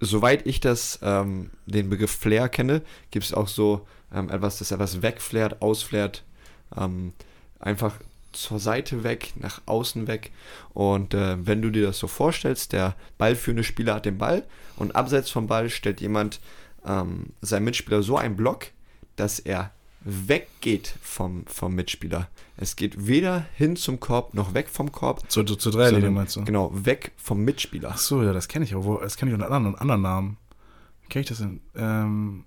soweit 0.00 0.46
ich 0.46 0.60
das, 0.60 0.98
ähm, 1.02 1.50
den 1.66 1.90
Begriff 1.90 2.10
Flare 2.10 2.48
kenne, 2.48 2.82
gibt 3.10 3.24
es 3.24 3.34
auch 3.34 3.48
so 3.48 3.86
ähm, 4.12 4.30
etwas, 4.30 4.58
das 4.58 4.70
etwas 4.70 5.02
wegflärt, 5.02 5.62
ausflärt, 5.62 6.24
ähm, 6.76 7.12
einfach 7.58 7.96
zur 8.32 8.58
Seite 8.58 9.04
weg, 9.04 9.32
nach 9.36 9.62
außen 9.66 10.06
weg. 10.06 10.32
Und 10.72 11.14
äh, 11.14 11.46
wenn 11.46 11.62
du 11.62 11.70
dir 11.70 11.86
das 11.86 11.98
so 11.98 12.08
vorstellst, 12.08 12.72
der 12.72 12.96
ballführende 13.16 13.64
Spieler 13.64 13.94
hat 13.94 14.06
den 14.06 14.18
Ball 14.18 14.44
und 14.76 14.96
abseits 14.96 15.30
vom 15.30 15.46
Ball 15.46 15.70
stellt 15.70 16.00
jemand 16.00 16.40
ähm, 16.84 17.26
seinem 17.40 17.64
Mitspieler 17.64 18.02
so 18.02 18.16
einen 18.16 18.36
Block, 18.36 18.66
dass 19.16 19.38
er 19.38 19.70
weggeht 20.06 20.94
vom, 21.02 21.46
vom 21.46 21.74
Mitspieler. 21.74 22.28
Es 22.56 22.76
geht 22.76 23.06
weder 23.06 23.46
hin 23.54 23.74
zum 23.76 24.00
Korb 24.00 24.34
noch 24.34 24.52
weg 24.54 24.68
vom 24.68 24.92
Korb, 24.92 25.30
Zu, 25.30 25.42
zu, 25.44 25.56
zu 25.56 25.70
Dreierlinie 25.70 26.10
meinst 26.10 26.36
du? 26.36 26.44
Genau, 26.44 26.70
weg 26.74 27.12
vom 27.16 27.42
Mitspieler. 27.42 27.90
Ach 27.94 27.98
so, 27.98 28.22
ja, 28.22 28.32
das 28.32 28.48
kenne 28.48 28.64
ich. 28.66 28.74
Wo- 28.74 28.98
Das 28.98 29.16
kenne 29.16 29.30
ich 29.30 29.34
unter 29.34 29.50
anderen, 29.50 29.74
anderen 29.76 30.02
Namen. 30.02 30.36
Wie 31.02 31.08
kenne 31.08 31.22
ich 31.22 31.28
das 31.28 31.38
denn? 31.38 31.60
Ähm, 31.74 32.44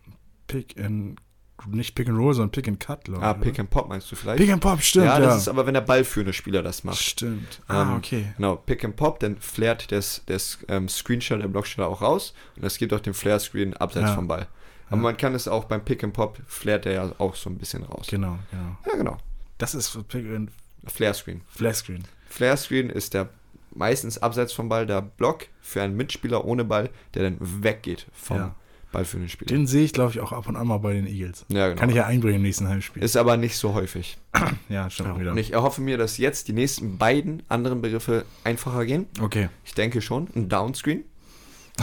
Pick 0.48 0.80
and, 0.80 1.20
nicht 1.68 1.96
Pick 1.96 2.08
and 2.08 2.18
Roll, 2.20 2.34
sondern 2.36 2.52
Pick 2.52 2.68
and 2.68 2.80
Cut, 2.80 3.06
glaube 3.06 3.24
Ah, 3.24 3.32
ich, 3.32 3.42
Pick 3.42 3.54
oder? 3.56 3.62
and 3.62 3.70
Pop 3.72 3.90
meinst 3.90 4.12
du 4.12 4.16
vielleicht? 4.16 4.38
Pick 4.38 4.52
and 4.52 4.62
Pop, 4.62 4.82
stimmt, 4.82 5.06
ja, 5.08 5.14
ja. 5.20 5.26
das 5.26 5.38
ist 5.40 5.48
aber, 5.48 5.66
wenn 5.66 5.74
der 5.74 5.82
ballführende 5.82 6.34
Spieler 6.34 6.62
das 6.62 6.84
macht. 6.84 6.98
Stimmt. 7.00 7.62
Ah, 7.68 7.82
Ähm, 7.82 7.96
okay. 7.98 8.34
Genau, 8.38 8.56
Pick 8.56 8.86
and 8.86 8.96
Pop, 8.96 9.20
dann 9.20 9.36
flärt 9.38 9.92
das, 9.92 10.22
das 10.28 10.60
ähm, 10.68 10.88
Screenshot, 10.88 11.42
der 11.42 11.48
Blocksteller 11.48 11.88
auch 11.88 12.02
raus 12.04 12.34
und 12.56 12.64
es 12.64 12.78
gibt 12.78 12.94
auch 12.94 13.00
den 13.00 13.16
Flare-Screen 13.16 13.74
abseits 13.76 14.10
Ja. 14.10 14.16
vom 14.16 14.28
Ball. 14.28 14.48
Aber 14.88 14.98
Ja. 14.98 15.02
man 15.04 15.18
kann 15.18 15.36
es 15.36 15.48
auch 15.48 15.66
beim 15.66 15.84
Pick 15.84 16.04
and 16.04 16.14
Pop, 16.14 16.38
flärt 16.48 16.86
er 16.86 16.94
ja 16.94 17.12
auch 17.18 17.36
so 17.36 17.50
ein 17.50 17.58
bisschen 17.58 17.84
raus. 17.84 18.08
Genau, 18.10 18.38
genau. 18.52 18.78
Ja, 18.86 18.96
genau. 18.98 19.18
Das 19.58 19.76
ist 19.76 19.90
für 19.90 20.04
Pick 20.04 20.26
and 20.34 20.52
Flare-Screen. 20.86 21.42
Flashscreen. 21.50 22.04
Flare-Screen 22.30 22.90
ist 22.90 23.14
der 23.14 23.30
meistens 23.74 24.18
abseits 24.18 24.54
vom 24.54 24.70
Ball 24.70 24.86
der 24.86 25.02
Block 25.02 25.48
für 25.62 25.82
einen 25.82 25.96
Mitspieler 25.98 26.46
ohne 26.46 26.64
Ball, 26.64 26.90
der 27.14 27.24
dann 27.24 27.38
weggeht 27.40 28.08
vom 28.14 28.38
Ja. 28.38 28.56
ballführenden 28.92 29.30
Spieler. 29.30 29.50
Den 29.50 29.68
sehe 29.68 29.84
ich, 29.84 29.94
glaube 29.94 30.12
ich, 30.12 30.20
auch 30.22 30.32
ab 30.32 30.48
und 30.48 30.56
an 30.56 30.66
mal 30.68 30.78
bei 30.78 30.94
den 30.94 31.06
Eagles. 31.06 31.46
ja, 31.50 31.68
genau. 31.68 31.80
Kann 31.80 31.90
ich 31.90 31.96
ja 31.98 32.06
einbringen 32.06 32.38
im 32.38 32.42
nächsten 32.44 32.68
Heimspiel. 32.68 33.04
ist 33.04 33.18
aber 33.18 33.36
nicht 33.38 33.58
so 33.58 33.74
häufig. 33.74 34.18
ja, 34.70 34.90
stimmt 34.90 35.10
auch 35.10 35.20
wieder. 35.20 35.32
Und 35.32 35.38
ich 35.38 35.52
erhoffe 35.54 35.82
mir, 35.82 35.98
dass 35.98 36.18
jetzt 36.18 36.48
die 36.48 36.54
nächsten 36.54 36.98
beiden 36.98 37.44
anderen 37.50 37.82
Begriffe 37.82 38.26
einfacher 38.44 38.86
gehen. 38.86 39.06
Okay. 39.22 39.50
Ich 39.66 39.74
denke 39.74 40.02
schon. 40.02 40.28
Ein 40.36 40.48
Downscreen. 40.50 41.04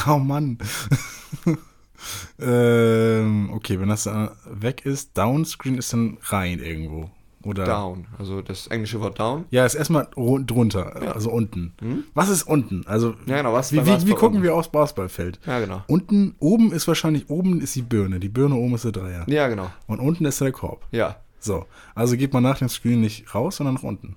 Oh 0.08 0.16
Mann. 0.18 0.58
ähm, 2.40 3.50
okay, 3.52 3.80
wenn 3.80 3.88
das 3.88 4.08
weg 4.46 4.84
ist, 4.86 5.16
Downscreen 5.16 5.78
ist 5.78 5.92
dann 5.92 6.18
rein 6.24 6.58
irgendwo. 6.58 7.10
Oder? 7.42 7.64
Down. 7.64 8.06
Also 8.18 8.40
das 8.40 8.68
englische 8.68 9.00
Wort 9.02 9.18
down. 9.20 9.44
Ja, 9.50 9.66
ist 9.66 9.74
erstmal 9.74 10.04
ru- 10.16 10.42
drunter, 10.44 11.02
Ja. 11.04 11.12
also 11.12 11.30
unten. 11.30 11.74
Hm? 11.80 12.04
Was 12.14 12.30
ist 12.30 12.44
unten? 12.44 12.86
Also, 12.86 13.14
Ja, 13.26 13.36
genau. 13.36 13.52
Was 13.52 13.70
wie, 13.70 13.84
wie, 13.84 14.06
wie 14.06 14.10
gucken 14.12 14.28
unten. 14.36 14.42
wir 14.44 14.54
aufs 14.54 14.70
Basketballfeld? 14.70 15.40
Ja, 15.46 15.60
genau. 15.60 15.82
Unten, 15.86 16.34
oben 16.38 16.72
ist 16.72 16.88
wahrscheinlich, 16.88 17.28
oben 17.28 17.60
ist 17.60 17.74
die 17.74 17.82
Birne. 17.82 18.18
Die 18.18 18.30
Birne 18.30 18.54
oben 18.54 18.74
ist 18.76 18.84
der 18.86 18.92
Dreier. 18.92 19.28
Ja, 19.28 19.48
genau. 19.48 19.70
Und 19.86 20.00
unten 20.00 20.24
ist 20.24 20.40
der 20.40 20.52
Korb. 20.52 20.86
Ja. 20.90 21.16
So, 21.38 21.66
also 21.94 22.16
geht 22.16 22.32
man 22.32 22.42
nach 22.42 22.56
dem 22.58 22.70
Screen 22.70 23.02
nicht 23.02 23.34
raus, 23.34 23.56
sondern 23.56 23.74
nach 23.74 23.82
unten. 23.82 24.14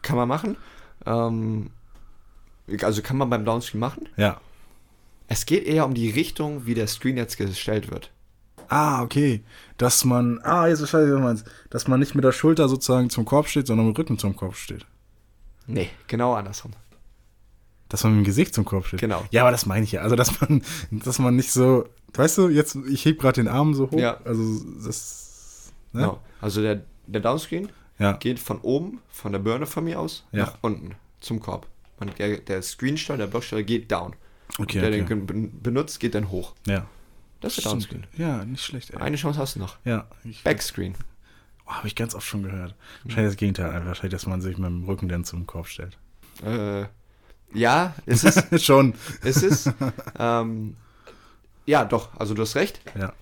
Kann 0.00 0.16
man 0.16 0.26
machen. 0.26 0.56
Ähm, 1.04 1.68
also 2.82 3.02
kann 3.02 3.18
man 3.18 3.28
beim 3.28 3.44
Downscreen 3.44 3.80
machen. 3.80 4.08
Ja. 4.16 4.40
Es 5.28 5.46
geht 5.46 5.64
eher 5.66 5.84
um 5.84 5.94
die 5.94 6.10
Richtung, 6.10 6.66
wie 6.66 6.74
der 6.74 6.86
Screen 6.86 7.16
jetzt 7.16 7.36
gestellt 7.36 7.90
wird. 7.90 8.10
Ah, 8.68 9.02
okay. 9.02 9.42
Dass 9.76 10.04
man, 10.04 10.40
ah, 10.42 10.66
jetzt 10.66 10.78
verstehe 10.78 11.06
ich, 11.06 11.12
was 11.12 11.20
meinst. 11.20 11.46
Dass 11.70 11.86
man 11.88 12.00
nicht 12.00 12.14
mit 12.14 12.24
der 12.24 12.32
Schulter 12.32 12.68
sozusagen 12.68 13.08
zum 13.10 13.24
Korb 13.24 13.46
steht, 13.48 13.66
sondern 13.66 13.86
mit 13.86 13.96
dem 13.96 14.00
Rücken 14.00 14.18
zum 14.18 14.34
Korb 14.36 14.56
steht. 14.56 14.84
Nee, 15.66 15.90
genau 16.06 16.34
andersrum. 16.34 16.72
Dass 17.88 18.04
man 18.04 18.14
mit 18.14 18.22
dem 18.22 18.26
Gesicht 18.26 18.54
zum 18.54 18.64
Korb 18.64 18.86
steht. 18.86 19.00
Genau. 19.00 19.24
Ja, 19.30 19.42
aber 19.42 19.50
das 19.50 19.64
meine 19.66 19.84
ich 19.84 19.92
ja. 19.92 20.00
Also, 20.02 20.16
dass 20.16 20.40
man, 20.40 20.62
dass 20.90 21.18
man 21.18 21.36
nicht 21.36 21.50
so, 21.52 21.88
weißt 22.14 22.38
du, 22.38 22.48
jetzt, 22.48 22.76
ich 22.90 23.04
heb 23.04 23.20
gerade 23.20 23.40
den 23.42 23.48
Arm 23.48 23.74
so 23.74 23.90
hoch. 23.90 23.98
Ja. 23.98 24.18
Also, 24.24 24.42
das, 24.84 25.72
ne? 25.92 26.02
Genau. 26.02 26.20
Also 26.40 26.60
der, 26.62 26.82
der 27.06 27.20
Downscreen 27.20 27.70
Ja. 27.98 28.12
geht 28.12 28.38
von 28.38 28.58
oben, 28.60 29.00
von 29.08 29.32
der 29.32 29.38
Birne 29.38 29.66
von 29.66 29.84
mir 29.84 29.98
aus, 30.00 30.24
Ja. 30.32 30.44
nach 30.46 30.58
unten 30.62 30.94
zum 31.20 31.40
Korb. 31.40 31.66
Und 32.00 32.18
der, 32.18 32.38
der 32.38 32.62
Screensteuer, 32.62 33.16
der 33.16 33.26
Blocksteuer 33.26 33.62
geht 33.62 33.90
down. 33.90 34.14
Okay, 34.58 34.80
der 34.80 34.88
okay. 34.88 35.04
den 35.04 35.26
ben- 35.26 35.62
benutzt, 35.62 36.00
geht 36.00 36.14
dann 36.14 36.30
hoch. 36.30 36.54
Ja. 36.66 36.86
Das 37.40 37.56
ist 37.56 37.64
der. 37.64 37.72
Downscreen. 37.72 38.06
Ja, 38.16 38.44
nicht 38.44 38.64
schlecht, 38.64 38.90
ey. 38.90 38.98
Eine 39.00 39.16
Chance 39.16 39.38
hast 39.38 39.54
du 39.56 39.60
noch. 39.60 39.76
Ja. 39.84 40.08
Backscreen. 40.44 40.94
oh, 41.66 41.72
habe 41.72 41.86
ich 41.86 41.94
ganz 41.94 42.14
oft 42.14 42.26
schon 42.26 42.42
gehört. 42.42 42.74
Wahrscheinlich 43.04 43.32
das 43.32 43.36
Gegenteil 43.36 43.70
einfach. 43.70 43.86
Wahrscheinlich, 43.88 44.12
dass 44.12 44.26
man 44.26 44.40
sich 44.40 44.58
mit 44.58 44.66
dem 44.66 44.84
Rücken 44.84 45.08
dann 45.08 45.24
zum 45.24 45.46
Korb 45.46 45.68
stellt. 45.68 45.96
Äh, 46.44 46.86
ja, 47.54 47.94
ist 48.06 48.24
es. 48.52 48.64
schon. 48.64 48.94
ist 49.22 49.42
es. 49.42 49.70
ähm, 50.18 50.76
ja, 51.66 51.84
doch. 51.84 52.08
Also 52.18 52.34
du 52.34 52.42
hast 52.42 52.56
recht. 52.56 52.80
Ja. 52.98 53.12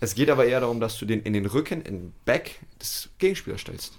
Es 0.00 0.14
geht 0.16 0.28
aber 0.30 0.44
eher 0.46 0.60
darum, 0.60 0.80
dass 0.80 0.98
du 0.98 1.06
den 1.06 1.22
in 1.22 1.32
den 1.32 1.46
Rücken, 1.46 1.80
in 1.82 1.94
den 2.00 2.14
Back 2.24 2.58
des 2.80 3.10
Gegenspielers 3.18 3.60
stellst. 3.60 3.98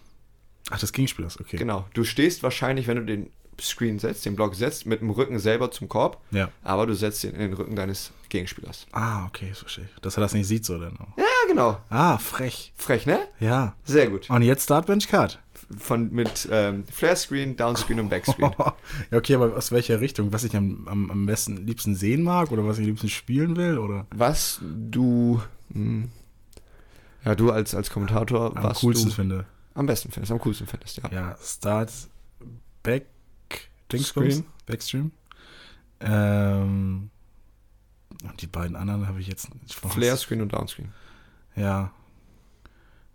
Ach, 0.69 0.79
des 0.79 0.91
Gegenspielers, 0.91 1.39
okay. 1.39 1.57
Genau. 1.57 1.87
Du 1.93 2.03
stehst 2.03 2.43
wahrscheinlich, 2.43 2.87
wenn 2.87 2.97
du 2.97 3.05
den 3.05 3.29
Screen 3.61 3.99
setzt, 3.99 4.25
den 4.25 4.35
Block 4.35 4.55
setzt, 4.55 4.85
mit 4.85 5.01
dem 5.01 5.09
Rücken 5.09 5.39
selber 5.39 5.71
zum 5.71 5.87
Korb, 5.89 6.21
Ja. 6.31 6.49
aber 6.63 6.85
du 6.87 6.93
setzt 6.93 7.23
ihn 7.23 7.31
in 7.31 7.39
den 7.39 7.53
Rücken 7.53 7.75
deines 7.75 8.11
Gegenspielers. 8.29 8.85
Ah, 8.91 9.25
okay, 9.27 9.53
verstehe 9.53 9.85
ich. 9.85 10.01
Dass 10.01 10.17
er 10.17 10.21
das 10.21 10.33
nicht 10.33 10.47
sieht, 10.47 10.65
so 10.65 10.77
dann 10.79 10.97
auch. 10.99 11.17
Ja, 11.17 11.23
genau. 11.47 11.77
Ah, 11.89 12.17
frech. 12.17 12.73
Frech, 12.75 13.05
ne? 13.05 13.19
Ja. 13.39 13.75
Sehr 13.85 14.09
gut. 14.09 14.29
Und 14.29 14.41
jetzt 14.41 14.63
Start 14.63 14.87
Bench 14.87 15.07
Cut. 15.07 15.39
Von, 15.79 16.11
mit 16.11 16.47
ähm, 16.51 16.83
Flare 16.91 17.15
Screen, 17.15 17.55
Downscreen 17.55 17.99
und 17.99 18.09
Backscreen. 18.09 18.51
ja, 19.11 19.17
okay, 19.17 19.33
aber 19.35 19.55
aus 19.57 19.71
welcher 19.71 19.99
Richtung? 19.99 20.31
Was 20.31 20.43
ich 20.43 20.55
am, 20.55 20.87
am, 20.87 21.09
am 21.09 21.25
besten 21.25 21.65
liebsten 21.65 21.95
sehen 21.95 22.21
mag 22.23 22.51
oder 22.51 22.65
was 22.67 22.77
ich 22.77 22.83
am 22.83 22.89
liebsten 22.89 23.09
spielen 23.09 23.55
will? 23.55 23.79
Oder 23.79 24.05
Was 24.15 24.59
du, 24.61 25.41
hm, 25.73 26.09
ja, 27.23 27.33
du 27.33 27.51
als, 27.51 27.73
als 27.73 27.89
Kommentator, 27.89 28.55
am 28.55 28.63
was 28.63 28.81
coolsten 28.81 29.09
du 29.09 29.15
finde. 29.15 29.45
am 29.73 29.87
besten 29.87 30.11
findest, 30.11 30.31
am 30.31 30.39
coolsten 30.39 30.67
findest, 30.67 30.97
ja. 30.97 31.09
Ja, 31.11 31.37
Start 31.43 31.91
Back. 32.83 33.07
Dingsbums, 33.91 34.43
Backstream. 34.65 35.11
Ähm, 35.99 37.09
und 38.23 38.41
die 38.41 38.47
beiden 38.47 38.75
anderen 38.75 39.07
habe 39.07 39.19
ich 39.21 39.27
jetzt 39.27 39.47
Flare 39.89 40.17
Screen 40.17 40.41
und 40.41 40.53
Downscreen. 40.53 40.89
Ja. 41.55 41.91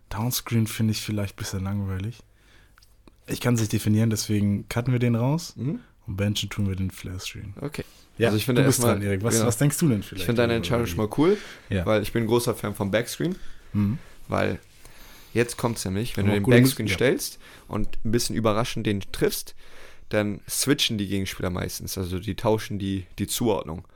Downscreen 0.09 0.67
finde 0.67 0.91
ich 0.91 1.01
vielleicht 1.01 1.35
ein 1.35 1.39
bisschen 1.39 1.63
langweilig. 1.63 2.19
Ich 3.27 3.39
kann 3.39 3.53
es 3.53 3.61
nicht 3.61 3.73
definieren, 3.73 4.09
deswegen 4.09 4.67
cutten 4.67 4.91
wir 4.91 4.99
den 4.99 5.15
raus 5.15 5.53
Mhm. 5.55 5.79
und 6.07 6.17
benchen 6.17 6.49
tun 6.49 6.67
wir 6.67 6.75
den 6.75 6.91
Flare 6.91 7.19
Screen. 7.19 7.53
Okay. 7.61 7.85
Ja, 8.17 8.27
Also 8.27 8.37
ich 8.37 8.45
finde 8.45 8.61
du 8.61 8.67
bist 8.67 8.83
dran, 8.83 9.01
Erik. 9.01 9.23
Was, 9.23 9.37
ja. 9.39 9.45
was 9.47 9.57
denkst 9.57 9.77
du 9.77 9.87
denn 9.87 10.03
vielleicht? 10.03 10.21
Ich 10.21 10.25
finde 10.25 10.41
deine 10.41 10.53
Entscheidung 10.55 10.85
schon 10.85 10.97
mal 10.97 11.09
cool, 11.17 11.37
Ja. 11.69 11.85
weil 11.85 12.01
ich 12.01 12.11
bin 12.11 12.23
ein 12.23 12.27
großer 12.27 12.55
Fan 12.55 12.75
vom 12.75 12.91
Backscreen, 12.91 13.35
Mhm. 13.73 13.97
weil 14.27 14.59
jetzt 15.33 15.57
kommt 15.57 15.77
es 15.77 15.85
nämlich, 15.85 16.17
wenn 16.17 16.25
Aber 16.27 16.39
du 16.39 16.41
den 16.41 16.49
Backscreen 16.63 16.87
ja. 16.87 16.93
stellst 16.95 17.39
und 17.67 17.97
ein 18.03 18.11
bisschen 18.11 18.35
überraschend 18.35 18.85
den 18.85 18.99
triffst, 19.11 19.55
dann 20.13 20.41
switchen 20.49 20.97
die 20.97 21.07
Gegenspieler 21.07 21.49
meistens, 21.49 21.97
also 21.97 22.19
die 22.19 22.35
tauschen 22.35 22.79
die, 22.79 23.05
die 23.19 23.27
Zuordnung. 23.27 23.87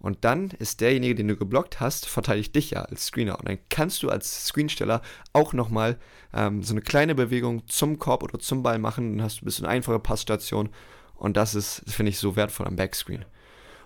Und 0.00 0.24
dann 0.24 0.50
ist 0.58 0.80
derjenige, 0.80 1.14
den 1.14 1.28
du 1.28 1.36
geblockt 1.36 1.78
hast, 1.78 2.06
verteidigt 2.06 2.54
dich 2.56 2.70
ja 2.70 2.82
als 2.82 3.06
Screener. 3.06 3.38
Und 3.38 3.48
dann 3.48 3.58
kannst 3.68 4.02
du 4.02 4.08
als 4.08 4.46
Screensteller 4.46 5.02
auch 5.34 5.52
nochmal 5.52 5.98
ähm, 6.32 6.62
so 6.62 6.72
eine 6.72 6.80
kleine 6.80 7.14
Bewegung 7.14 7.68
zum 7.68 7.98
Korb 7.98 8.22
oder 8.22 8.38
zum 8.38 8.62
Ball 8.62 8.78
machen. 8.78 9.18
Dann 9.18 9.24
hast 9.24 9.40
du 9.40 9.42
ein 9.42 9.44
bisschen 9.44 9.66
einfache 9.66 9.98
Passstation. 9.98 10.70
Und 11.16 11.36
das 11.36 11.54
ist, 11.54 11.82
finde 11.86 12.10
ich, 12.10 12.18
so 12.18 12.34
wertvoll 12.34 12.66
am 12.66 12.76
Backscreen. 12.76 13.26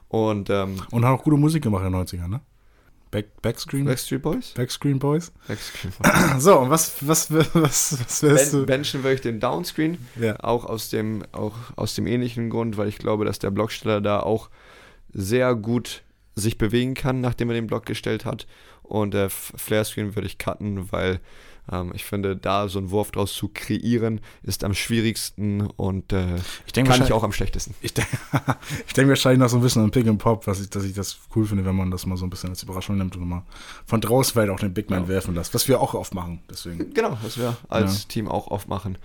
Und 0.07 0.51
ähm, 0.51 0.81
Und 0.93 1.05
hat 1.05 1.19
auch 1.19 1.25
gute 1.25 1.37
Musik 1.37 1.65
gemacht 1.65 1.85
in 1.85 1.93
den 1.93 2.01
90ern, 2.01 2.29
ne? 2.29 2.41
Back, 3.15 3.41
Backscreen? 3.43 3.85
Backstreet 3.87 4.21
Boys? 4.23 4.53
Backscreen 4.55 4.99
Boys. 4.99 5.33
Backscreen. 5.49 5.93
So, 6.41 6.59
und 6.59 6.71
was, 6.71 6.97
was, 7.07 7.33
was, 7.33 7.53
was 7.55 8.23
wärst 8.23 8.51
Ben, 8.53 8.61
du? 8.61 8.67
benchen 8.67 9.03
würde 9.05 9.15
ich 9.15 9.21
den 9.21 9.41
Downscreen, 9.41 9.99
Ja. 10.21 10.39
auch 10.41 10.65
aus 10.65 10.89
dem, 10.91 11.23
auch 11.33 11.55
aus 11.77 11.95
dem 11.95 12.07
ähnlichen 12.07 12.51
Grund, 12.51 12.77
weil 12.77 12.89
ich 12.89 12.99
glaube, 12.99 13.25
dass 13.25 13.39
der 13.39 13.51
Blocksteller 13.51 14.01
da 14.01 14.21
auch 14.21 14.51
sehr 15.13 15.55
gut 15.55 16.03
sich 16.35 16.59
bewegen 16.59 16.95
kann, 16.95 17.21
nachdem 17.21 17.49
er 17.51 17.55
den 17.55 17.69
Block 17.69 17.87
gestellt 17.87 18.25
hat. 18.25 18.47
Und 18.83 19.15
der 19.15 19.27
F- 19.27 19.53
Flare 19.57 19.85
Screen 19.85 20.15
würde 20.17 20.27
ich 20.27 20.37
cutten, 20.39 20.91
weil 20.93 21.21
ähm, 21.71 21.93
ich 21.95 22.05
finde, 22.05 22.37
da 22.37 22.69
so 22.69 22.79
einen 22.79 22.91
Wurf 22.91 23.11
draus 23.11 23.33
zu 23.35 23.51
kreieren, 23.53 24.21
ist 24.43 24.65
am 24.65 24.75
schwierigsten 24.75 25.63
und 25.63 26.13
äh, 26.13 26.37
Ich 26.67 26.73
denke 26.73 26.91
kann 26.91 26.97
ich 26.97 27.01
wahrscheinlich- 27.01 27.13
auch 27.13 27.23
am 27.23 27.33
schlechtesten. 27.33 27.75
Ich, 27.81 27.95
denk, 27.95 28.09
denke 28.97 29.09
wahrscheinlich 29.11 29.41
noch 29.41 29.49
so 29.49 29.57
ein 29.57 29.63
bisschen 29.63 29.83
an 29.83 29.91
Pick 29.91 30.07
and 30.07 30.19
Pop, 30.19 30.47
was 30.47 30.61
ich, 30.61 30.71
dass 30.71 30.85
ich 30.85 30.95
das 30.95 31.19
cool 31.35 31.47
finde, 31.47 31.65
wenn 31.65 31.75
man 31.77 31.91
das 31.91 32.07
mal 32.07 32.17
so 32.17 32.27
ein 32.27 32.31
bisschen 32.31 32.51
als 32.51 32.63
Überraschung 32.63 32.97
nimmt 32.99 33.17
und 33.17 33.29
mal 33.29 33.43
von 33.87 34.01
draußen 34.01 34.33
vielleicht 34.33 34.51
auch 34.51 34.61
den 34.61 34.75
Big 34.75 34.91
Man 34.91 35.03
Ja. 35.03 35.09
werfen 35.09 35.35
lässt, 35.35 35.55
was 35.55 35.67
wir 35.69 35.81
auch 35.81 35.95
oft 35.95 36.15
machen. 36.15 36.41
Deswegen 36.51 36.93
Genau, 36.95 37.17
was 37.23 37.39
wir 37.39 37.57
als 37.69 38.03
Ja. 38.03 38.09
Team 38.09 38.29
auch 38.29 38.49
oft 38.49 38.69
machen. 38.69 38.99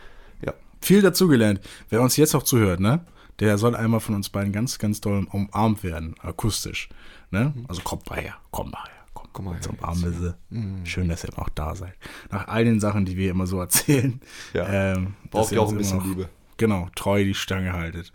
Ja. 0.46 0.54
viel 0.82 1.02
dazugelernt. 1.02 1.60
Wer 1.90 2.02
uns 2.02 2.16
jetzt 2.18 2.36
auch 2.36 2.44
zuhört, 2.44 2.80
ne? 2.80 3.06
Der 3.40 3.58
soll 3.58 3.74
einmal 3.76 4.02
von 4.02 4.16
uns 4.16 4.28
beiden 4.30 4.52
ganz, 4.52 4.80
ganz 4.80 5.00
doll 5.00 5.26
umarmt 5.32 5.82
werden, 5.84 6.16
akustisch. 6.22 6.90
Ne? 7.32 7.54
Also 7.70 7.82
kommt 7.84 8.10
mal 8.10 8.20
her, 8.20 8.36
komm 8.52 8.70
mal 8.72 8.84
her, 8.84 8.99
Komm 9.34 9.46
mal 9.46 9.60
zum 9.62 9.78
Armbisse. 9.82 10.38
Mhm. 10.50 10.86
Schön, 10.86 11.08
dass 11.10 11.24
ihr 11.24 11.38
auch 11.38 11.50
da 11.50 11.76
seid. 11.76 11.94
Nach 12.32 12.48
all 12.48 12.66
den 12.66 12.80
Sachen, 12.80 13.06
die 13.06 13.16
wir 13.18 13.32
immer 13.32 13.48
so 13.48 13.60
erzählen, 13.62 14.20
Ja. 14.54 14.68
ähm, 14.94 15.14
Braucht 15.30 15.52
ihr 15.52 15.62
auch 15.62 15.70
ein 15.70 15.78
bisschen 15.78 15.98
noch, 16.00 16.06
Liebe. 16.06 16.30
Genau, 16.58 16.90
treu 16.96 17.24
die 17.24 17.34
Stange 17.34 17.74
haltet. 17.74 18.12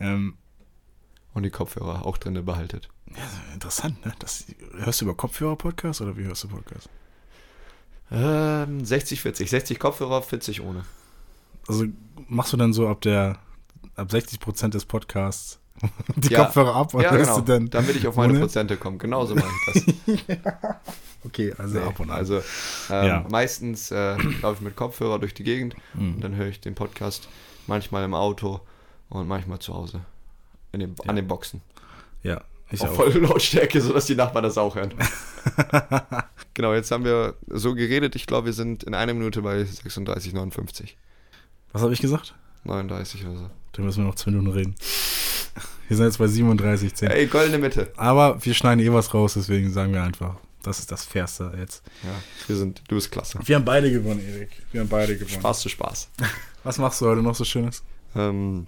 Ähm, 0.00 0.36
Und 1.34 1.42
die 1.44 1.50
Kopfhörer 1.50 2.04
auch 2.06 2.16
drinne 2.18 2.42
behaltet. 2.42 2.88
interessant, 3.52 4.04
ne? 4.04 4.12
Das, 4.18 4.46
hörst 4.78 5.00
du 5.00 5.04
über 5.04 5.14
Kopfhörer-Podcast 5.14 6.00
oder 6.00 6.16
wie 6.16 6.24
hörst 6.24 6.44
du 6.44 6.48
Podcast? 6.48 6.88
Ähm, 8.10 8.84
60, 8.84 9.20
40. 9.20 9.50
60 9.50 9.78
Kopfhörer, 9.78 10.22
40 10.22 10.60
ohne. 10.62 10.84
Also 11.68 11.86
machst 12.28 12.52
du 12.52 12.56
dann 12.56 12.72
so 12.72 12.88
ab 12.88 13.00
der 13.00 13.38
ab 13.96 14.10
60 14.10 14.40
Prozent 14.40 14.74
des 14.74 14.84
Podcasts 14.84 15.60
die 16.16 16.28
Ja. 16.32 16.44
Kopfhörer 16.44 16.74
ab 16.74 16.94
und 16.94 17.02
ja, 17.02 17.10
hörst 17.10 17.24
genau. 17.30 17.40
du 17.40 17.52
dann 17.52 17.70
Damit 17.70 17.96
ich 17.96 18.06
auf 18.06 18.16
meine 18.16 18.32
ohne? 18.32 18.40
Prozente 18.40 18.76
komme. 18.76 18.98
Genauso 18.98 19.34
mache 19.34 19.48
ich 19.74 20.24
das. 20.26 20.36
Okay, 21.26 21.54
also 21.56 21.78
Nee, 21.78 21.84
ab 21.86 21.98
und 22.00 22.10
an. 22.10 22.16
Also 22.18 22.36
ähm, 22.90 23.06
Ja. 23.06 23.26
meistens 23.30 23.90
äh, 23.90 24.14
laufe 24.42 24.56
ich 24.56 24.60
mit 24.60 24.76
Kopfhörer 24.76 25.18
durch 25.18 25.32
die 25.32 25.42
Gegend 25.42 25.74
Mhm. 25.94 26.16
und 26.16 26.20
dann 26.24 26.34
höre 26.36 26.48
ich 26.48 26.60
den 26.60 26.74
Podcast 26.74 27.28
manchmal 27.66 28.04
im 28.04 28.12
Auto 28.12 28.60
und 29.08 29.26
manchmal 29.26 29.58
zu 29.58 29.72
Hause. 29.72 30.00
In 30.72 30.80
den, 30.80 30.94
An 31.06 31.16
den 31.16 31.26
Boxen. 31.26 31.62
ja, 32.22 32.42
ich 32.70 32.82
Auf 32.82 32.90
auch. 32.90 32.94
volle 32.96 33.20
Lautstärke, 33.20 33.80
sodass 33.80 34.04
die 34.04 34.16
Nachbarn 34.16 34.42
das 34.44 34.58
auch 34.58 34.74
hören. 34.76 34.92
genau, 36.54 36.74
jetzt 36.74 36.90
haben 36.90 37.04
wir 37.04 37.36
so 37.48 37.74
geredet. 37.74 38.16
Ich 38.16 38.26
glaube, 38.26 38.46
wir 38.46 38.52
sind 38.52 38.82
in 38.84 38.94
einer 38.94 39.14
Minute 39.14 39.40
bei 39.42 39.64
36, 39.64 40.32
59. 40.34 40.96
Was 41.72 41.80
habe 41.82 41.92
ich 41.94 42.00
gesagt? 42.00 42.34
39 42.64 43.24
oder 43.26 43.36
so. 43.38 43.50
Dann 43.72 43.84
müssen 43.86 44.02
wir 44.02 44.08
noch 44.08 44.14
zwei 44.16 44.30
Minuten 44.30 44.50
reden. 44.50 44.74
Wir 45.88 45.96
sind 45.96 46.06
jetzt 46.06 46.18
bei 46.18 46.26
37, 46.26 46.94
10. 46.94 47.10
Ey, 47.10 47.26
goldene 47.26 47.58
Mitte. 47.58 47.92
Aber 47.96 48.42
wir 48.44 48.54
schneiden 48.54 48.84
eh 48.84 48.92
was 48.92 49.12
raus, 49.12 49.34
deswegen 49.34 49.70
sagen 49.70 49.92
wir 49.92 50.02
einfach, 50.02 50.36
das 50.62 50.78
ist 50.78 50.90
das 50.90 51.04
Fairste 51.04 51.52
jetzt. 51.58 51.82
Ja, 52.02 52.10
wir 52.46 52.56
sind, 52.56 52.82
du 52.88 52.94
bist 52.94 53.12
klasse. 53.12 53.38
Wir 53.44 53.56
haben 53.56 53.64
beide 53.64 53.92
gewonnen, 53.92 54.20
Erik. 54.26 54.50
Wir 54.72 54.80
haben 54.80 54.88
beide 54.88 55.14
gewonnen. 55.14 55.40
Spaß 55.40 55.60
zu 55.60 55.68
Spaß. 55.68 56.08
Was 56.64 56.78
machst 56.78 57.00
du 57.00 57.06
heute 57.06 57.22
noch 57.22 57.34
so 57.34 57.44
Schönes? 57.44 57.82
Ähm, 58.16 58.66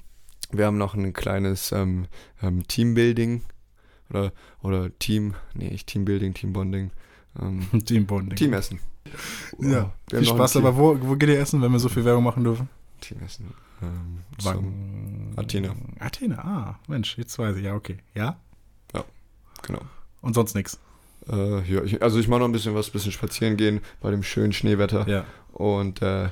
wir 0.51 0.67
haben 0.67 0.77
noch 0.77 0.95
ein 0.95 1.13
kleines 1.15 1.73
ähm, 1.73 2.07
ähm, 2.43 2.69
Teambuilding 2.69 3.43
oder, 4.11 4.33
oder 4.63 4.97
Team, 4.99 5.35
nee, 5.55 5.71
nicht 5.71 5.87
Teambuilding, 5.87 6.35
Teambonding, 6.35 6.91
ähm, 7.41 7.67
Teambonding. 7.85 8.37
Teamessen. 8.37 8.79
Ja, 9.59 9.69
Wir 9.69 9.79
haben 9.79 9.93
viel 10.11 10.25
Spaß, 10.27 10.57
aber 10.57 10.77
wo, 10.77 10.99
wo 11.01 11.17
geht 11.17 11.31
ihr 11.31 11.41
essen, 11.41 11.63
wenn 11.63 11.73
wir 11.73 11.79
so 11.79 11.89
viel 11.89 12.05
Werbung 12.05 12.25
machen 12.25 12.45
dürfen? 12.45 12.69
Teamessen. 13.01 13.47
Ähm, 13.83 14.19
zum, 14.39 14.55
Wagen. 14.55 15.33
Athena. 15.37 15.75
Athena, 15.99 16.39
ah, 16.39 16.79
Mensch, 16.89 17.17
jetzt 17.19 17.39
weiß 17.39 17.57
ich, 17.57 17.65
ja, 17.65 17.75
okay. 17.75 17.99
Ja? 18.15 18.37
genau. 19.63 19.81
Und 20.21 20.35
sonst 20.35 20.55
nichts. 20.55 20.79
Äh, 21.29 21.63
ja, 21.63 21.83
ich, 21.83 22.03
also 22.03 22.19
ich 22.19 22.29
mache 22.29 22.41
noch 22.41 22.47
ein 22.47 22.53
bisschen 22.53 22.75
was, 22.75 22.91
bisschen 22.91 23.11
spazieren 23.13 23.57
gehen 23.57 23.81
bei 24.01 24.11
dem 24.11 24.23
schönen 24.23 24.53
Schneewetter 24.53 25.09
Ja. 25.09 25.25
und 25.53 26.03
äh, 26.03 26.25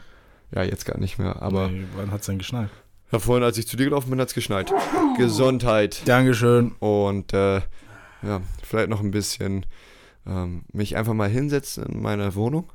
ja, 0.54 0.62
jetzt 0.62 0.84
gar 0.84 0.98
nicht 0.98 1.18
mehr, 1.18 1.42
aber 1.42 1.68
Nee, 1.68 1.84
wann 1.96 2.10
hat's 2.12 2.26
denn 2.26 2.38
geschneit? 2.38 2.70
ja, 3.10 3.18
vorhin, 3.18 3.42
als 3.42 3.58
ich 3.58 3.66
zu 3.66 3.76
dir 3.76 3.84
gelaufen 3.86 4.10
bin, 4.10 4.20
hat 4.20 4.28
es 4.28 4.34
geschneit. 4.34 4.72
Gesundheit. 5.18 6.02
Dankeschön. 6.06 6.72
Und 6.78 7.32
äh, 7.32 7.62
ja, 8.22 8.40
vielleicht 8.62 8.88
noch 8.88 9.00
ein 9.00 9.10
bisschen 9.10 9.66
ähm, 10.26 10.64
mich 10.72 10.96
einfach 10.96 11.14
mal 11.14 11.28
hinsetzen 11.28 11.84
in 11.86 12.02
meiner 12.02 12.34
Wohnung 12.34 12.70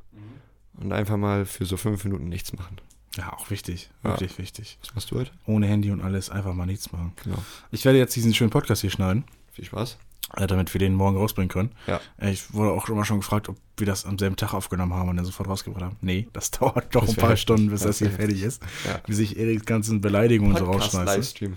und 0.79 0.91
einfach 0.91 1.17
mal 1.17 1.45
für 1.45 1.65
so 1.65 1.77
fünf 1.77 2.03
Minuten 2.03 2.27
nichts 2.27 2.53
machen. 2.53 2.77
Ja, 3.17 3.33
auch 3.33 3.49
wichtig. 3.49 3.89
Ja. 4.03 4.11
Wirklich 4.11 4.37
wichtig. 4.37 4.77
Was 4.81 4.93
machst 4.95 5.11
du 5.11 5.15
heute? 5.19 5.31
Ohne 5.45 5.67
Handy 5.67 5.91
und 5.91 6.01
alles 6.01 6.29
einfach 6.29 6.53
mal 6.53 6.65
nichts 6.65 6.91
machen. 6.91 7.13
Genau. 7.23 7.37
Ich 7.71 7.83
werde 7.85 7.97
jetzt 7.97 8.15
diesen 8.15 8.33
schönen 8.33 8.51
Podcast 8.51 8.81
hier 8.81 8.91
schneiden, 8.91 9.23
Viel 9.51 9.65
Spaß. 9.65 9.97
äh, 10.37 10.45
damit 10.47 10.71
wir 10.73 10.79
den 10.79 10.93
morgen 10.93 11.17
rausbringen 11.17 11.49
können. 11.49 11.71
Ja. 11.87 11.99
Äh, 12.19 12.31
Ich 12.31 12.53
wurde 12.53 12.71
auch 12.71 12.87
immer 12.87 13.05
schon 13.05 13.19
gefragt, 13.19 13.49
ob 13.49 13.57
wir 13.77 13.87
das 13.87 14.05
am 14.05 14.19
selben 14.19 14.35
Tag 14.35 14.53
aufgenommen 14.53 14.93
haben 14.93 15.09
und 15.09 15.17
dann 15.17 15.25
sofort 15.25 15.49
rausgebracht 15.49 15.83
haben. 15.83 15.97
Nee, 16.01 16.27
das 16.33 16.51
dauert 16.59 16.93
doch 16.93 17.01
Das 17.05 17.09
ein 17.11 17.15
paar. 17.15 17.35
Stunden, 17.35 17.69
bis 17.71 17.81
Das 17.81 17.97
das 17.97 18.07
hier 18.07 18.11
fertig 18.15 18.43
ist. 18.43 18.61
Ja. 18.85 19.01
Wie 19.07 19.13
sich 19.13 19.37
Eriks 19.37 19.65
ganzen 19.65 20.01
Beleidigungen 20.01 20.55
so 20.55 20.65
Podcast 20.65 20.93
rausschmeißt. 20.95 21.15
Livestream. 21.17 21.55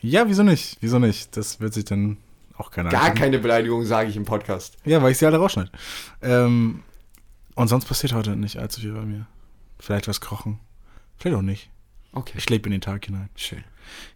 Ja, 0.00 0.28
wieso 0.28 0.42
nicht? 0.44 0.78
Wieso 0.80 0.98
nicht? 1.00 1.36
Das 1.36 1.58
wird 1.60 1.74
sich 1.74 1.84
dann 1.84 2.16
auch 2.56 2.70
keiner 2.70 2.90
Gar 2.90 3.02
angucken. 3.02 3.18
keine 3.20 3.38
Beleidigung 3.40 3.84
sage 3.84 4.08
ich 4.08 4.16
im 4.16 4.24
Podcast. 4.24 4.76
Ja, 4.84 5.02
weil 5.02 5.12
ich 5.12 5.18
sie 5.18 5.26
alle 5.26 5.38
rausschneide. 5.38 5.70
Ähm, 6.22 6.82
und 7.56 7.68
sonst 7.68 7.86
passiert 7.86 8.12
heute 8.12 8.36
nicht 8.36 8.58
allzu 8.58 8.80
viel 8.80 8.92
bei 8.92 9.02
mir. 9.04 9.26
Vielleicht 9.80 10.06
was 10.06 10.20
kochen. 10.20 10.60
Vielleicht 11.18 11.36
auch 11.36 11.42
nicht. 11.42 11.70
Okay. 12.12 12.34
Ich 12.36 12.48
lebe 12.50 12.66
in 12.66 12.72
den 12.72 12.80
Tag 12.80 13.06
hinein. 13.06 13.28
Schön. 13.36 13.64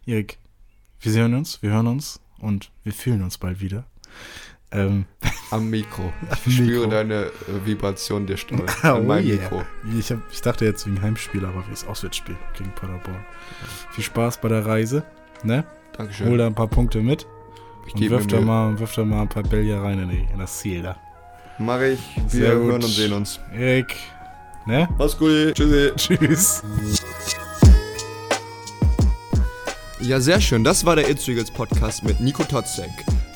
Erik, 0.05 0.37
wir 0.99 1.11
sehen 1.11 1.33
uns, 1.33 1.61
wir 1.61 1.71
hören 1.71 1.87
uns 1.87 2.19
und 2.39 2.71
wir 2.83 2.93
fühlen 2.93 3.23
uns 3.23 3.37
bald 3.37 3.59
wieder. 3.59 3.85
Ähm, 4.71 5.05
Am 5.51 5.69
Mikro. 5.69 6.11
Ich 6.45 6.55
spüre 6.55 6.89
deine 6.89 7.25
äh, 7.25 7.65
Vibration 7.65 8.27
der 8.27 8.37
Stimme. 8.37 8.65
oh 8.83 8.87
an 8.87 9.07
meinem 9.07 9.27
yeah. 9.27 9.41
Mikro. 9.41 9.63
Ich, 9.97 10.11
hab, 10.11 10.19
ich 10.31 10.41
dachte 10.41 10.65
jetzt 10.65 10.85
wegen 10.85 11.01
Heimspiel, 11.01 11.45
aber 11.45 11.65
wie 11.65 11.71
das 11.71 11.87
Auswärtsspiel 11.87 12.35
gegen 12.57 12.71
Paderborn. 12.71 13.25
Viel 13.91 14.03
Spaß 14.03 14.41
bei 14.41 14.49
der 14.49 14.65
Reise. 14.65 15.03
Ne? 15.43 15.63
Dankeschön. 15.93 16.27
Hol 16.27 16.37
da 16.37 16.47
ein 16.47 16.55
paar 16.55 16.67
Punkte 16.67 16.99
mit 16.99 17.25
ich 17.87 17.93
und 17.93 18.09
wirf 18.09 18.27
da, 18.27 18.41
mal, 18.41 18.77
wirf 18.79 18.93
da 18.95 19.05
mal 19.05 19.21
ein 19.21 19.29
paar 19.29 19.43
Bälle 19.43 19.81
rein 19.81 19.99
in, 19.99 20.09
die, 20.09 20.27
in 20.31 20.39
das 20.39 20.59
Ziel 20.59 20.81
da. 20.81 20.97
Mach 21.57 21.81
ich. 21.81 21.99
Wir 22.15 22.29
Sehr 22.29 22.55
gut. 22.55 22.71
hören 22.71 22.83
und 22.83 22.89
sehen 22.89 23.13
uns. 23.13 23.39
Erik, 23.53 23.95
ne? 24.67 24.87
Mach's 24.97 25.17
gut. 25.17 25.55
Tschüssi. 25.55 25.91
Tschüss. 25.95 26.63
Ja, 29.99 30.19
sehr 30.19 30.39
schön. 30.39 30.63
Das 30.63 30.85
war 30.85 30.95
der 30.95 31.09
It's 31.09 31.27
Eagles 31.27 31.51
Podcast 31.51 32.03
mit 32.03 32.19
Nico 32.21 32.43
Totzek. 32.43 32.91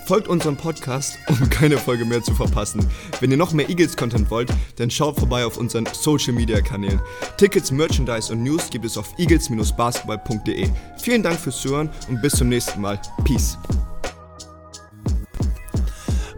Folgt 0.05 0.27
unserem 0.27 0.57
Podcast, 0.57 1.17
um 1.27 1.49
keine 1.49 1.77
Folge 1.77 2.05
mehr 2.05 2.21
zu 2.21 2.33
verpassen. 2.33 2.85
Wenn 3.19 3.31
ihr 3.31 3.37
noch 3.37 3.53
mehr 3.53 3.69
Eagles-Content 3.69 4.29
wollt, 4.29 4.49
dann 4.75 4.91
schaut 4.91 5.17
vorbei 5.17 5.45
auf 5.45 5.57
unseren 5.57 5.85
Social-Media-Kanälen. 5.85 6.99
Tickets, 7.37 7.71
Merchandise 7.71 8.31
und 8.31 8.43
News 8.43 8.69
gibt 8.69 8.85
es 8.85 8.97
auf 8.97 9.13
eagles-basketball.de. 9.17 10.67
Vielen 10.97 11.23
Dank 11.23 11.39
fürs 11.39 11.61
Zuhören 11.61 11.89
und 12.09 12.21
bis 12.21 12.33
zum 12.33 12.49
nächsten 12.49 12.81
Mal. 12.81 12.99
Peace. 13.23 13.57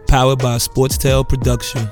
Powered 0.06 0.38
by 0.38 0.58
Sports 0.60 0.98
Tale 0.98 1.24
Production. 1.24 1.90